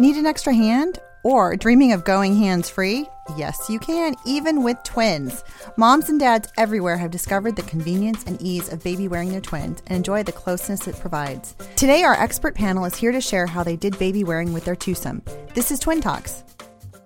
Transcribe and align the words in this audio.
Need 0.00 0.16
an 0.16 0.24
extra 0.24 0.54
hand? 0.54 0.98
Or 1.24 1.54
dreaming 1.54 1.92
of 1.92 2.06
going 2.06 2.34
hands 2.34 2.70
free? 2.70 3.06
Yes, 3.36 3.68
you 3.68 3.78
can, 3.78 4.14
even 4.24 4.62
with 4.62 4.82
twins. 4.82 5.44
Moms 5.76 6.08
and 6.08 6.18
dads 6.18 6.48
everywhere 6.56 6.96
have 6.96 7.10
discovered 7.10 7.54
the 7.54 7.64
convenience 7.64 8.24
and 8.24 8.40
ease 8.40 8.72
of 8.72 8.82
baby 8.82 9.08
wearing 9.08 9.30
their 9.30 9.42
twins 9.42 9.82
and 9.88 9.98
enjoy 9.98 10.22
the 10.22 10.32
closeness 10.32 10.88
it 10.88 10.98
provides. 10.98 11.54
Today, 11.76 12.02
our 12.02 12.14
expert 12.14 12.54
panel 12.54 12.86
is 12.86 12.96
here 12.96 13.12
to 13.12 13.20
share 13.20 13.46
how 13.46 13.62
they 13.62 13.76
did 13.76 13.98
baby 13.98 14.24
wearing 14.24 14.54
with 14.54 14.64
their 14.64 14.74
twosome. 14.74 15.20
This 15.54 15.70
is 15.70 15.78
Twin 15.78 16.00
Talks. 16.00 16.44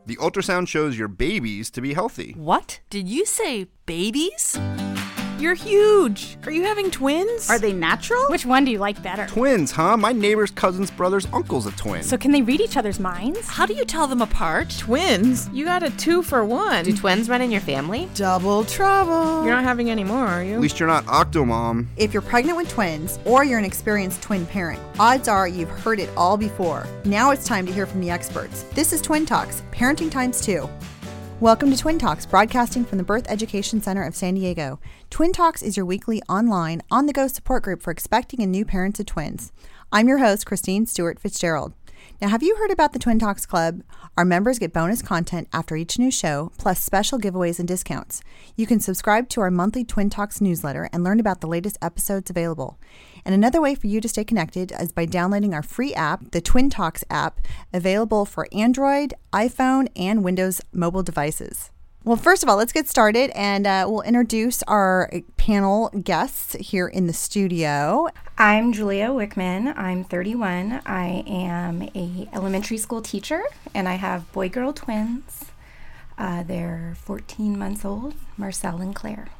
The 0.07 0.16
ultrasound 0.19 0.69
shows 0.69 0.97
your 0.97 1.09
babies 1.09 1.71
to 1.71 1.80
be 1.80 1.95
healthy. 1.95 2.35
What? 2.37 2.79
Did 2.91 3.09
you 3.09 3.27
say 3.27 3.66
babies? 3.87 4.57
You're 5.45 5.53
huge. 5.53 6.39
Are 6.47 6.51
you 6.51 6.62
having 6.62 6.91
twins? 6.91 7.51
Are 7.51 7.59
they 7.59 7.75
natural? 7.75 8.25
Which 8.29 8.47
one 8.47 8.65
do 8.65 8.71
you 8.71 8.79
like 8.79 9.02
better? 9.02 9.27
Twins, 9.27 9.71
huh? 9.73 9.95
My 9.98 10.11
neighbor's 10.11 10.51
cousin's 10.51 10.91
brother's 10.91 11.27
uncle's 11.35 11.66
a 11.66 11.73
twin. 11.73 12.02
So 12.02 12.16
can 12.16 12.33
they 12.33 12.41
read 12.41 12.62
each 12.62 12.79
other's 12.79 12.98
minds? 12.98 13.46
How 13.46 13.66
do 13.66 13.74
you 13.74 13.85
tell 13.85 14.07
them 14.07 14.23
apart? 14.23 14.74
Twins? 14.79 15.51
You 15.52 15.66
got 15.66 15.83
a 15.83 15.91
two 15.99 16.23
for 16.23 16.46
one. 16.46 16.87
Do 16.87 16.96
twins 16.96 17.29
run 17.29 17.43
in 17.43 17.51
your 17.51 17.60
family? 17.60 18.09
Double 18.15 18.65
trouble. 18.65 19.45
You're 19.45 19.52
not 19.52 19.65
having 19.65 19.91
any 19.91 20.02
more, 20.02 20.24
are 20.27 20.43
you? 20.43 20.55
At 20.55 20.60
least 20.60 20.80
you're 20.80 20.88
not 20.88 21.05
Octomom. 21.05 21.88
If 21.99 22.15
you're 22.15 22.23
pregnant 22.23 22.57
with 22.57 22.71
twins 22.71 23.18
or 23.27 23.45
you're 23.45 23.59
an 23.59 23.66
experienced 23.66 24.23
twin 24.23 24.46
parent, 24.46 24.80
odds 24.99 25.29
are 25.29 25.46
you've 25.46 25.68
heard 25.68 26.01
it 26.01 26.09
all 26.16 26.38
before. 26.38 26.87
Now 27.05 27.33
it's 27.33 27.45
time 27.45 27.66
to 27.66 27.73
hear 27.73 27.85
from 27.85 28.01
the 28.01 28.09
experts. 28.09 28.63
This 28.73 28.95
is 28.95 29.02
Twin 29.02 29.27
Talks, 29.27 29.63
Parenting 29.73 30.11
Times 30.11 30.40
2. 30.40 30.66
Welcome 31.40 31.73
to 31.73 31.77
Twin 31.77 31.99
Talks, 31.99 32.24
broadcasting 32.24 32.85
from 32.85 32.96
the 32.96 33.04
Birth 33.04 33.27
Education 33.29 33.82
Center 33.82 34.04
of 34.04 34.15
San 34.15 34.35
Diego. 34.35 34.79
Twin 35.10 35.32
Talks 35.32 35.63
is 35.63 35.77
your 35.77 35.85
weekly 35.85 36.23
online, 36.29 36.80
on 36.93 37.07
the 37.07 37.13
go 37.13 37.27
support 37.27 37.65
group 37.65 37.82
for 37.82 37.90
expecting 37.90 38.40
and 38.40 38.52
new 38.52 38.65
parents 38.65 39.01
of 39.01 39.07
twins. 39.07 39.51
I'm 39.90 40.07
your 40.07 40.18
host, 40.18 40.46
Christine 40.46 40.87
Stewart 40.87 41.18
Fitzgerald. 41.18 41.73
Now, 42.20 42.29
have 42.29 42.45
you 42.45 42.57
heard 42.57 42.70
about 42.70 42.93
the 42.93 43.01
Twin 43.01 43.18
Talks 43.18 43.45
Club? 43.45 43.82
Our 44.16 44.24
members 44.24 44.60
get 44.60 44.73
bonus 44.73 45.02
content 45.02 45.48
after 45.52 45.74
each 45.74 45.98
new 45.98 46.12
show, 46.12 46.52
plus 46.59 46.80
special 46.80 47.18
giveaways 47.18 47.59
and 47.59 47.66
discounts. 47.66 48.23
You 48.54 48.68
can 48.68 48.79
subscribe 48.79 49.29
to 49.30 49.40
our 49.40 49.51
monthly 49.51 49.84
Twin 49.84 50.10
Talks 50.10 50.40
newsletter 50.40 50.88
and 50.93 51.02
learn 51.02 51.18
about 51.18 51.40
the 51.40 51.48
latest 51.48 51.76
episodes 51.82 52.30
available. 52.30 52.79
And 53.24 53.34
another 53.34 53.60
way 53.60 53.74
for 53.74 53.88
you 53.88 54.01
to 54.01 54.09
stay 54.09 54.23
connected 54.23 54.73
is 54.79 54.93
by 54.93 55.06
downloading 55.06 55.54
our 55.54 55.62
free 55.62 55.93
app, 55.93 56.30
the 56.30 56.40
Twin 56.40 56.71
Talks 56.71 57.02
app, 57.10 57.40
available 57.73 58.24
for 58.24 58.46
Android, 58.52 59.15
iPhone, 59.32 59.88
and 59.96 60.23
Windows 60.23 60.60
mobile 60.73 61.02
devices. 61.02 61.73
Well, 62.07 62.16
first 62.19 62.43
of 62.43 62.51
all, 62.51 62.59
let's 62.59 62.74
get 62.74 62.87
started 62.87 63.30
and 63.30 63.66
uh, 63.66 63.87
we'll 63.88 64.03
introduce 64.03 64.62
our 64.65 65.10
panel 65.38 65.88
guests 65.88 66.55
here 66.61 66.87
in 66.87 67.06
the 67.06 67.15
studio. 67.15 68.09
I'm 68.37 68.75
Julia 68.75 69.06
Wickman. 69.06 69.75
I'm 69.75 70.05
31. 70.05 70.83
I 70.84 71.25
am 71.27 71.81
a 71.94 72.28
elementary 72.34 72.77
school 72.77 73.00
teacher 73.00 73.43
and 73.75 73.88
I 73.88 73.94
have 73.94 74.31
boy-girl 74.33 74.75
twins. 74.75 75.47
Uh, 76.19 76.43
they're 76.43 76.94
14 76.99 77.59
months 77.59 77.87
old, 77.87 78.12
Marcel 78.37 78.83
and 78.83 78.95
Claire. 78.95 79.31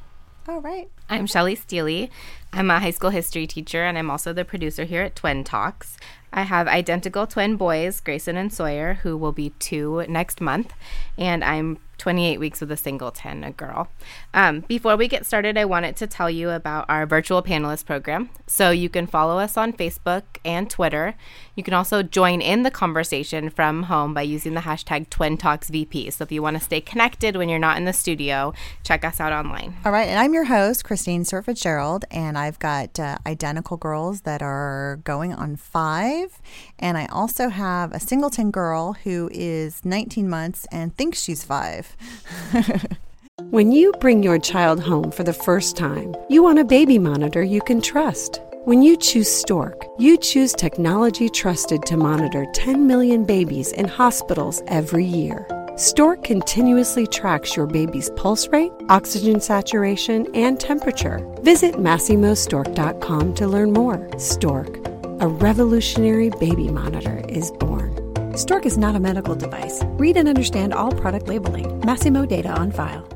All 0.47 0.61
right. 0.61 0.89
I'm 1.07 1.27
Shelly 1.27 1.53
Steely. 1.53 2.09
I'm 2.51 2.71
a 2.71 2.79
high 2.79 2.89
school 2.89 3.11
history 3.11 3.45
teacher 3.45 3.83
and 3.83 3.95
I'm 3.95 4.09
also 4.09 4.33
the 4.33 4.43
producer 4.43 4.85
here 4.85 5.03
at 5.03 5.15
Twin 5.15 5.43
Talks. 5.43 5.97
I 6.33 6.41
have 6.41 6.67
identical 6.67 7.27
twin 7.27 7.57
boys, 7.57 7.99
Grayson 7.99 8.37
and 8.37 8.51
Sawyer, 8.51 8.95
who 9.03 9.15
will 9.15 9.31
be 9.31 9.51
two 9.51 10.03
next 10.09 10.41
month, 10.41 10.73
and 11.17 11.43
I'm 11.43 11.79
28 12.05 12.39
weeks 12.39 12.61
with 12.61 12.71
a 12.71 12.77
singleton, 12.77 13.43
a 13.43 13.49
girl. 13.49 13.87
Um, 14.31 14.59
before 14.59 14.95
we 14.95 15.07
get 15.07 15.25
started, 15.25 15.57
I 15.57 15.65
wanted 15.65 15.95
to 15.95 16.05
tell 16.05 16.29
you 16.29 16.51
about 16.51 16.85
our 16.87 17.07
virtual 17.07 17.41
panelist 17.41 17.87
program. 17.87 18.29
So 18.45 18.69
you 18.69 18.89
can 18.89 19.07
follow 19.07 19.39
us 19.39 19.57
on 19.57 19.73
Facebook 19.73 20.21
and 20.45 20.69
Twitter. 20.69 21.15
You 21.55 21.63
can 21.63 21.73
also 21.73 22.03
join 22.03 22.41
in 22.41 22.61
the 22.61 22.69
conversation 22.69 23.49
from 23.49 23.83
home 23.83 24.13
by 24.13 24.21
using 24.21 24.53
the 24.53 24.61
hashtag 24.61 25.09
TwinTalksVP. 25.09 26.13
So 26.13 26.23
if 26.23 26.31
you 26.31 26.43
want 26.43 26.57
to 26.57 26.63
stay 26.63 26.79
connected 26.79 27.37
when 27.37 27.49
you're 27.49 27.57
not 27.57 27.75
in 27.75 27.85
the 27.85 27.93
studio, 27.93 28.53
check 28.83 29.03
us 29.03 29.19
out 29.19 29.33
online. 29.33 29.75
All 29.83 29.91
right. 29.91 30.07
And 30.07 30.19
I'm 30.19 30.35
your 30.35 30.43
host, 30.43 30.85
Christine 30.85 31.25
Stewart 31.25 31.45
Fitzgerald, 31.45 32.05
and 32.11 32.37
I've 32.37 32.59
got 32.59 32.99
uh, 32.99 33.17
identical 33.25 33.77
girls 33.77 34.21
that 34.21 34.43
are 34.43 34.99
going 35.05 35.33
on 35.33 35.55
five. 35.55 36.39
And 36.77 36.99
I 36.99 37.07
also 37.07 37.49
have 37.49 37.93
a 37.93 37.99
singleton 37.99 38.51
girl 38.51 38.93
who 38.93 39.27
is 39.33 39.83
19 39.83 40.29
months 40.29 40.67
and 40.71 40.95
thinks 40.95 41.19
she's 41.19 41.43
five. 41.43 41.94
When 43.49 43.71
you 43.71 43.91
bring 43.99 44.23
your 44.23 44.39
child 44.39 44.79
home 44.79 45.11
for 45.11 45.23
the 45.23 45.33
first 45.33 45.77
time, 45.77 46.15
you 46.29 46.41
want 46.41 46.59
a 46.59 46.63
baby 46.65 46.97
monitor 46.97 47.43
you 47.43 47.61
can 47.61 47.81
trust. 47.81 48.41
When 48.65 48.81
you 48.81 48.97
choose 48.97 49.29
Stork, 49.29 49.85
you 49.99 50.17
choose 50.17 50.53
technology 50.53 51.29
trusted 51.29 51.83
to 51.83 51.95
monitor 51.95 52.45
10 52.53 52.87
million 52.87 53.23
babies 53.23 53.71
in 53.73 53.87
hospitals 53.87 54.63
every 54.67 55.05
year. 55.05 55.47
Stork 55.77 56.23
continuously 56.23 57.05
tracks 57.07 57.55
your 57.55 57.67
baby's 57.67 58.09
pulse 58.17 58.47
rate, 58.47 58.71
oxygen 58.89 59.39
saturation, 59.39 60.27
and 60.33 60.59
temperature. 60.59 61.19
Visit 61.41 61.75
MasimoStork.com 61.75 63.33
to 63.35 63.47
learn 63.47 63.73
more. 63.73 64.09
Stork, 64.17 64.77
a 65.19 65.27
revolutionary 65.27 66.29
baby 66.39 66.69
monitor, 66.69 67.23
is 67.29 67.51
born. 67.51 67.94
Stork 68.35 68.65
is 68.65 68.77
not 68.77 68.95
a 68.95 68.99
medical 68.99 69.33
device. 69.33 69.81
Read 69.97 70.17
and 70.17 70.27
understand 70.27 70.73
all 70.73 70.91
product 70.91 71.29
labeling. 71.29 71.79
Masimo 71.81 72.27
data 72.27 72.49
on 72.49 72.69
file. 72.69 73.07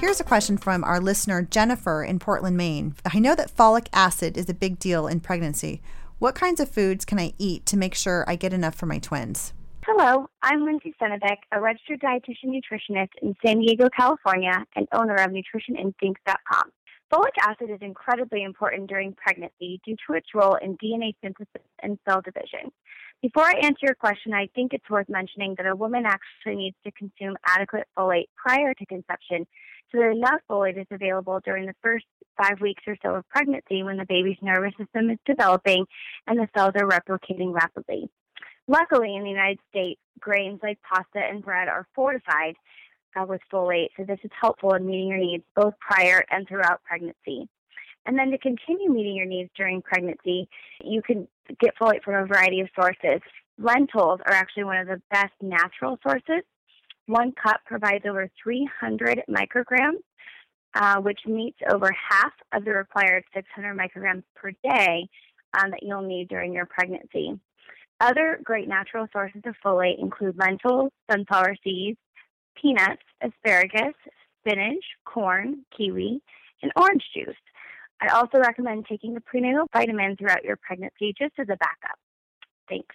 Here's 0.00 0.18
a 0.18 0.24
question 0.24 0.56
from 0.58 0.82
our 0.82 1.00
listener, 1.00 1.42
Jennifer 1.42 2.02
in 2.02 2.18
Portland, 2.18 2.56
Maine. 2.56 2.96
I 3.14 3.20
know 3.20 3.36
that 3.36 3.56
folic 3.56 3.86
acid 3.92 4.36
is 4.36 4.48
a 4.48 4.54
big 4.54 4.80
deal 4.80 5.06
in 5.06 5.20
pregnancy. 5.20 5.80
What 6.18 6.34
kinds 6.34 6.58
of 6.60 6.68
foods 6.68 7.04
can 7.04 7.20
I 7.20 7.32
eat 7.38 7.64
to 7.66 7.76
make 7.76 7.94
sure 7.94 8.24
I 8.26 8.34
get 8.34 8.52
enough 8.52 8.74
for 8.74 8.86
my 8.86 8.98
twins? 8.98 9.52
Hello, 9.86 10.28
I'm 10.42 10.64
Lindsay 10.64 10.94
Senebeck, 11.00 11.38
a 11.52 11.60
registered 11.60 12.00
dietitian 12.00 12.46
nutritionist 12.46 13.10
in 13.20 13.34
San 13.44 13.60
Diego, 13.60 13.88
California, 13.96 14.64
and 14.76 14.86
owner 14.92 15.14
of 15.14 15.30
nutritioninstincts.com. 15.30 16.70
Folic 17.12 17.36
acid 17.46 17.68
is 17.68 17.82
incredibly 17.82 18.42
important 18.42 18.88
during 18.88 19.12
pregnancy 19.12 19.82
due 19.84 19.96
to 20.06 20.14
its 20.14 20.28
role 20.34 20.54
in 20.54 20.78
DNA 20.78 21.14
synthesis 21.22 21.68
and 21.82 21.98
cell 22.08 22.22
division. 22.22 22.72
Before 23.20 23.44
I 23.44 23.52
answer 23.62 23.82
your 23.82 23.94
question, 23.94 24.32
I 24.32 24.48
think 24.54 24.72
it's 24.72 24.88
worth 24.88 25.10
mentioning 25.10 25.54
that 25.58 25.66
a 25.66 25.76
woman 25.76 26.04
actually 26.06 26.56
needs 26.56 26.76
to 26.84 26.92
consume 26.92 27.36
adequate 27.46 27.86
folate 27.96 28.28
prior 28.34 28.72
to 28.72 28.86
conception 28.86 29.46
so 29.92 29.98
that 29.98 30.10
enough 30.10 30.40
folate 30.50 30.80
is 30.80 30.86
available 30.90 31.38
during 31.44 31.66
the 31.66 31.74
first 31.82 32.06
five 32.42 32.62
weeks 32.62 32.82
or 32.86 32.96
so 33.02 33.16
of 33.16 33.28
pregnancy 33.28 33.82
when 33.82 33.98
the 33.98 34.06
baby's 34.08 34.38
nervous 34.40 34.72
system 34.78 35.10
is 35.10 35.18
developing 35.26 35.84
and 36.26 36.38
the 36.38 36.48
cells 36.56 36.72
are 36.76 36.88
replicating 36.88 37.52
rapidly. 37.52 38.08
Luckily, 38.68 39.14
in 39.14 39.22
the 39.22 39.28
United 39.28 39.58
States, 39.68 40.00
grains 40.18 40.60
like 40.62 40.78
pasta 40.80 41.18
and 41.18 41.44
bread 41.44 41.68
are 41.68 41.86
fortified 41.94 42.54
with 43.20 43.40
folate, 43.52 43.88
so 43.96 44.04
this 44.04 44.18
is 44.24 44.30
helpful 44.40 44.74
in 44.74 44.86
meeting 44.86 45.08
your 45.08 45.18
needs 45.18 45.44
both 45.54 45.74
prior 45.80 46.24
and 46.30 46.46
throughout 46.48 46.82
pregnancy. 46.84 47.48
And 48.06 48.18
then 48.18 48.30
to 48.30 48.38
continue 48.38 48.90
meeting 48.90 49.14
your 49.14 49.26
needs 49.26 49.50
during 49.56 49.80
pregnancy, 49.82 50.48
you 50.82 51.02
can 51.02 51.28
get 51.60 51.74
folate 51.80 52.02
from 52.02 52.14
a 52.14 52.26
variety 52.26 52.60
of 52.60 52.68
sources. 52.74 53.20
Lentils 53.58 54.20
are 54.26 54.32
actually 54.32 54.64
one 54.64 54.78
of 54.78 54.88
the 54.88 55.00
best 55.10 55.32
natural 55.40 55.98
sources. 56.02 56.42
One 57.06 57.32
cup 57.32 57.60
provides 57.66 58.04
over 58.08 58.28
300 58.42 59.22
micrograms, 59.28 60.00
uh, 60.74 61.00
which 61.00 61.20
meets 61.26 61.58
over 61.70 61.90
half 62.10 62.32
of 62.52 62.64
the 62.64 62.72
required 62.72 63.24
600 63.34 63.76
micrograms 63.76 64.22
per 64.34 64.50
day 64.64 65.08
um, 65.54 65.70
that 65.70 65.82
you'll 65.82 66.02
need 66.02 66.28
during 66.28 66.52
your 66.52 66.66
pregnancy. 66.66 67.38
Other 68.00 68.40
great 68.42 68.66
natural 68.66 69.06
sources 69.12 69.42
of 69.44 69.54
folate 69.64 70.00
include 70.00 70.36
lentils, 70.36 70.90
sunflower 71.08 71.56
seeds, 71.62 71.98
peanuts, 72.60 73.02
asparagus, 73.20 73.94
spinach, 74.40 74.84
corn, 75.04 75.64
kiwi, 75.76 76.20
and 76.62 76.72
orange 76.76 77.04
juice. 77.14 77.36
I 78.00 78.08
also 78.08 78.38
recommend 78.38 78.86
taking 78.88 79.16
a 79.16 79.20
prenatal 79.20 79.66
vitamin 79.72 80.16
throughout 80.16 80.44
your 80.44 80.56
pregnancy 80.56 81.14
just 81.16 81.34
as 81.38 81.48
a 81.48 81.56
backup. 81.56 81.98
Thanks. 82.68 82.94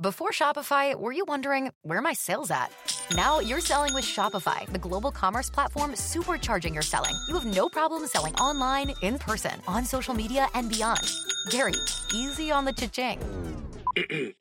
Before 0.00 0.30
Shopify, 0.30 0.98
were 0.98 1.12
you 1.12 1.24
wondering 1.24 1.70
where 1.82 2.02
my 2.02 2.14
sales 2.14 2.50
at? 2.50 2.72
Now 3.14 3.38
you're 3.38 3.60
selling 3.60 3.94
with 3.94 4.04
Shopify, 4.04 4.68
the 4.72 4.78
global 4.78 5.12
commerce 5.12 5.48
platform 5.48 5.92
supercharging 5.92 6.74
your 6.74 6.82
selling. 6.82 7.14
You 7.28 7.34
have 7.34 7.46
no 7.46 7.68
problem 7.68 8.06
selling 8.06 8.34
online, 8.34 8.92
in 9.02 9.18
person, 9.18 9.60
on 9.68 9.84
social 9.84 10.14
media, 10.14 10.48
and 10.54 10.68
beyond. 10.68 11.08
Gary, 11.50 11.74
easy 12.12 12.50
on 12.50 12.64
the 12.64 12.72
cha-ching. 12.72 13.20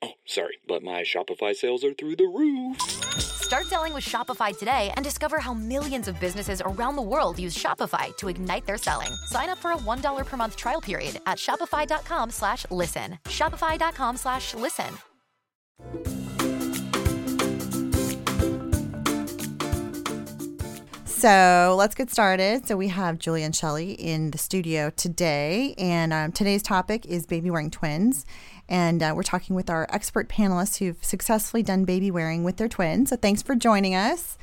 Oh, 0.01 0.11
sorry, 0.25 0.57
but 0.67 0.83
my 0.83 1.01
Shopify 1.01 1.55
sales 1.55 1.83
are 1.83 1.93
through 1.93 2.15
the 2.15 2.25
roof. 2.25 2.79
Start 3.19 3.65
selling 3.65 3.93
with 3.93 4.03
Shopify 4.03 4.57
today 4.57 4.91
and 4.95 5.03
discover 5.03 5.39
how 5.39 5.53
millions 5.53 6.07
of 6.07 6.19
businesses 6.19 6.61
around 6.65 6.95
the 6.95 7.01
world 7.01 7.37
use 7.37 7.55
Shopify 7.55 8.15
to 8.17 8.29
ignite 8.29 8.65
their 8.65 8.77
selling. 8.77 9.11
Sign 9.25 9.49
up 9.49 9.57
for 9.59 9.71
a 9.71 9.77
$1 9.77 10.25
per 10.25 10.37
month 10.37 10.55
trial 10.55 10.81
period 10.81 11.19
at 11.25 11.37
shopify.com 11.37 12.31
slash 12.31 12.65
listen. 12.71 13.19
Shopify.com 13.25 14.17
slash 14.17 14.53
listen. 14.53 14.97
So 21.23 21.75
let's 21.77 21.95
get 21.95 22.11
started. 22.11 22.67
So 22.67 22.75
we 22.75 22.89
have 22.89 23.17
Julie 23.17 23.43
and 23.43 23.55
Shelley 23.55 23.93
in 23.93 24.31
the 24.31 24.37
studio 24.37 24.89
today, 24.89 25.73
and 25.77 26.11
um, 26.11 26.33
today's 26.33 26.61
topic 26.61 27.05
is 27.05 27.25
baby 27.25 27.49
wearing 27.49 27.71
twins. 27.71 28.25
And 28.69 29.03
uh, 29.03 29.13
we're 29.15 29.23
talking 29.23 29.55
with 29.55 29.69
our 29.69 29.87
expert 29.89 30.29
panelists 30.29 30.77
who've 30.77 31.03
successfully 31.03 31.63
done 31.63 31.85
baby 31.85 32.11
wearing 32.11 32.43
with 32.43 32.57
their 32.57 32.69
twins. 32.69 33.09
So 33.09 33.15
thanks 33.15 33.41
for 33.41 33.55
joining 33.55 33.95
us. 33.95 34.37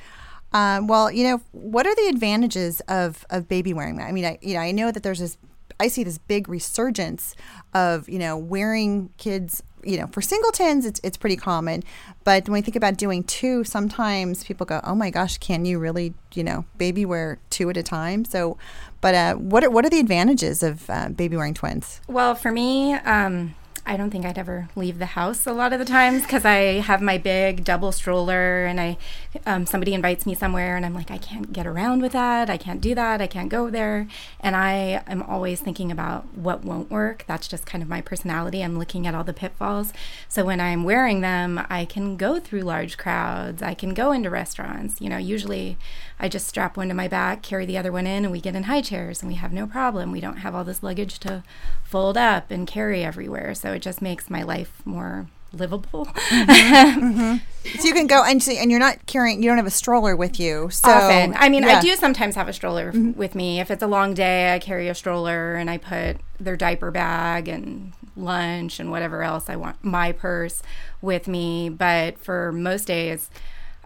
Um, 0.53 0.89
well, 0.89 1.11
you 1.11 1.25
know, 1.25 1.41
what 1.53 1.87
are 1.87 1.95
the 1.95 2.09
advantages 2.09 2.81
of, 2.89 3.25
of 3.31 3.49
baby 3.49 3.73
wearing? 3.73 4.01
I 4.01 4.13
mean, 4.13 4.25
I, 4.25 4.39
you 4.43 4.55
know, 4.55 4.61
I 4.61 4.73
know 4.73 4.91
that 4.91 5.03
there's 5.03 5.21
this, 5.21 5.39
I 5.79 5.89
see 5.89 6.05
this 6.05 6.19
big 6.19 6.49
resurgence 6.49 7.35
of, 7.73 8.09
you 8.09 8.19
know, 8.19 8.37
wearing 8.37 9.11
kids 9.17 9.63
you 9.85 9.97
know, 9.97 10.07
for 10.09 10.21
singletons, 10.21 10.85
it's, 10.85 11.01
it's 11.03 11.17
pretty 11.17 11.37
common. 11.37 11.83
But 12.25 12.45
when 12.49 12.55
we 12.55 12.61
think 12.61 12.77
about 12.77 12.97
doing 12.97 13.25
two, 13.25 13.65
sometimes 13.65 14.45
people 14.45 14.67
go, 14.67 14.81
oh 14.85 14.95
my 14.95 15.11
gosh, 15.11 15.39
can 15.39 15.65
you 15.65 15.79
really, 15.79 16.15
you 16.35 16.45
know, 16.45 16.65
baby 16.79 17.05
wear 17.05 17.39
two 17.51 17.71
at 17.71 17.77
a 17.77 17.83
time? 17.83 18.25
So, 18.25 18.59
but 19.01 19.15
uh, 19.15 19.35
what, 19.35 19.65
are, 19.65 19.71
what 19.71 19.85
are 19.85 19.91
the 19.91 20.01
advantages 20.01 20.63
of 20.63 20.89
uh, 20.91 21.09
baby 21.09 21.37
wearing 21.37 21.55
twins? 21.55 22.01
Well, 22.09 22.35
for 22.35 22.53
me, 22.53 22.95
um, 22.95 23.55
I 23.87 23.97
don't 23.97 24.11
think 24.11 24.25
I'd 24.25 24.39
ever 24.39 24.69
leave 24.77 24.99
the 24.99 25.07
house 25.07 25.47
a 25.47 25.53
lot 25.53 25.73
of 25.73 25.79
the 25.79 25.85
times 25.85 26.23
because 26.23 26.45
I 26.45 26.81
have 26.81 27.01
my 27.01 27.19
big 27.19 27.65
double 27.65 27.93
stroller 27.93 28.67
and 28.67 28.81
I 28.81 28.99
um, 29.47 29.67
somebody 29.67 29.95
invites 29.95 30.27
me 30.27 30.35
somewhere 30.35 30.77
and 30.77 30.87
I'm 30.87 30.95
like 30.95 31.11
I 31.11 31.19
can't 31.19 31.53
get 31.53 31.67
around 31.67 32.03
with 32.03 32.13
that. 32.13 32.51
I 32.51 32.57
can't 32.57 32.81
do 32.81 32.95
that. 32.95 33.21
I 33.21 33.27
can't 33.27 33.49
go 33.49 33.71
there. 33.71 34.07
And 34.41 34.55
I 34.55 35.03
am 35.07 35.23
always 35.23 35.61
thinking 35.61 35.91
about 35.91 36.27
what 36.35 36.65
won't 36.65 36.91
work. 36.91 37.25
That's 37.27 37.49
just 37.49 37.67
kind 37.67 37.83
of 37.83 37.89
my 37.89 38.01
personality. 38.01 38.63
I'm 38.63 38.79
looking 38.79 39.07
at 39.07 39.15
all 39.15 39.25
the 39.25 39.33
pitfalls. 39.33 39.93
So 40.29 40.45
when 40.45 40.61
I'm 40.61 40.85
wearing 40.85 41.21
them 41.21 41.67
I 41.69 41.85
can 41.85 42.17
go 42.17 42.39
through 42.39 42.63
large 42.63 42.97
crowds. 42.97 43.63
I 43.63 43.75
can 43.75 43.95
go 43.95 44.13
into 44.13 44.31
restaurants. 44.31 45.01
You 45.01 45.09
know 45.09 45.19
usually 45.19 45.77
I 46.19 46.29
just 46.29 46.47
strap 46.47 46.77
one 46.77 46.89
to 46.89 46.95
my 46.95 47.09
back 47.09 47.43
carry 47.43 47.67
the 47.67 47.79
other 47.79 47.93
one 47.93 48.07
in 48.07 48.25
and 48.25 48.33
we 48.33 48.41
get 48.41 48.55
in 48.55 48.65
high 48.65 48.83
chairs 48.83 49.23
and 49.23 49.31
we 49.31 49.37
have 49.37 49.53
no 49.53 49.67
problem. 49.67 50.13
We 50.13 50.21
don't 50.21 50.39
have 50.39 50.55
all 50.55 50.65
this 50.65 50.83
luggage 50.83 51.19
to 51.21 51.43
fold 51.83 52.17
up 52.17 52.51
and 52.51 52.67
carry 52.67 53.05
everywhere. 53.05 53.55
So 53.55 53.70
it 53.73 53.81
just 53.81 54.03
makes 54.03 54.31
my 54.31 54.43
life 54.43 54.83
more 54.85 55.29
livable. 55.53 56.07
Mm-hmm. 56.07 57.01
mm-hmm. 57.21 57.79
So 57.79 57.87
you 57.87 57.93
can 57.93 58.07
go 58.07 58.25
and 58.25 58.43
see, 58.43 58.59
and 58.59 58.71
you're 58.71 58.81
not 58.81 59.07
carrying, 59.07 59.43
you 59.43 59.49
don't 59.49 59.59
have 59.59 59.67
a 59.67 59.71
stroller 59.71 60.17
with 60.17 60.41
you. 60.41 60.71
So 60.71 60.91
often, 60.91 61.35
I 61.37 61.49
mean, 61.49 61.63
yeah. 61.63 61.79
I 61.79 61.81
do 61.81 61.95
sometimes 61.97 62.35
have 62.37 62.49
a 62.49 62.53
stroller 62.53 62.93
mm-hmm. 62.93 63.19
with 63.19 63.35
me. 63.35 63.61
If 63.61 63.71
it's 63.71 63.83
a 63.83 63.87
long 63.87 64.15
day, 64.15 64.55
I 64.55 64.59
carry 64.59 64.89
a 64.89 64.95
stroller 64.95 65.55
and 65.55 65.69
I 65.69 65.79
put 65.79 66.19
their 66.39 66.57
diaper 66.57 66.91
bag 66.91 67.49
and 67.49 67.93
lunch 68.17 68.81
and 68.81 68.91
whatever 68.91 69.23
else 69.23 69.49
I 69.49 69.57
want, 69.57 69.83
my 69.85 70.13
purse 70.13 70.63
with 71.03 71.29
me. 71.29 71.69
But 71.69 72.19
for 72.19 72.53
most 72.53 72.87
days, 72.87 73.31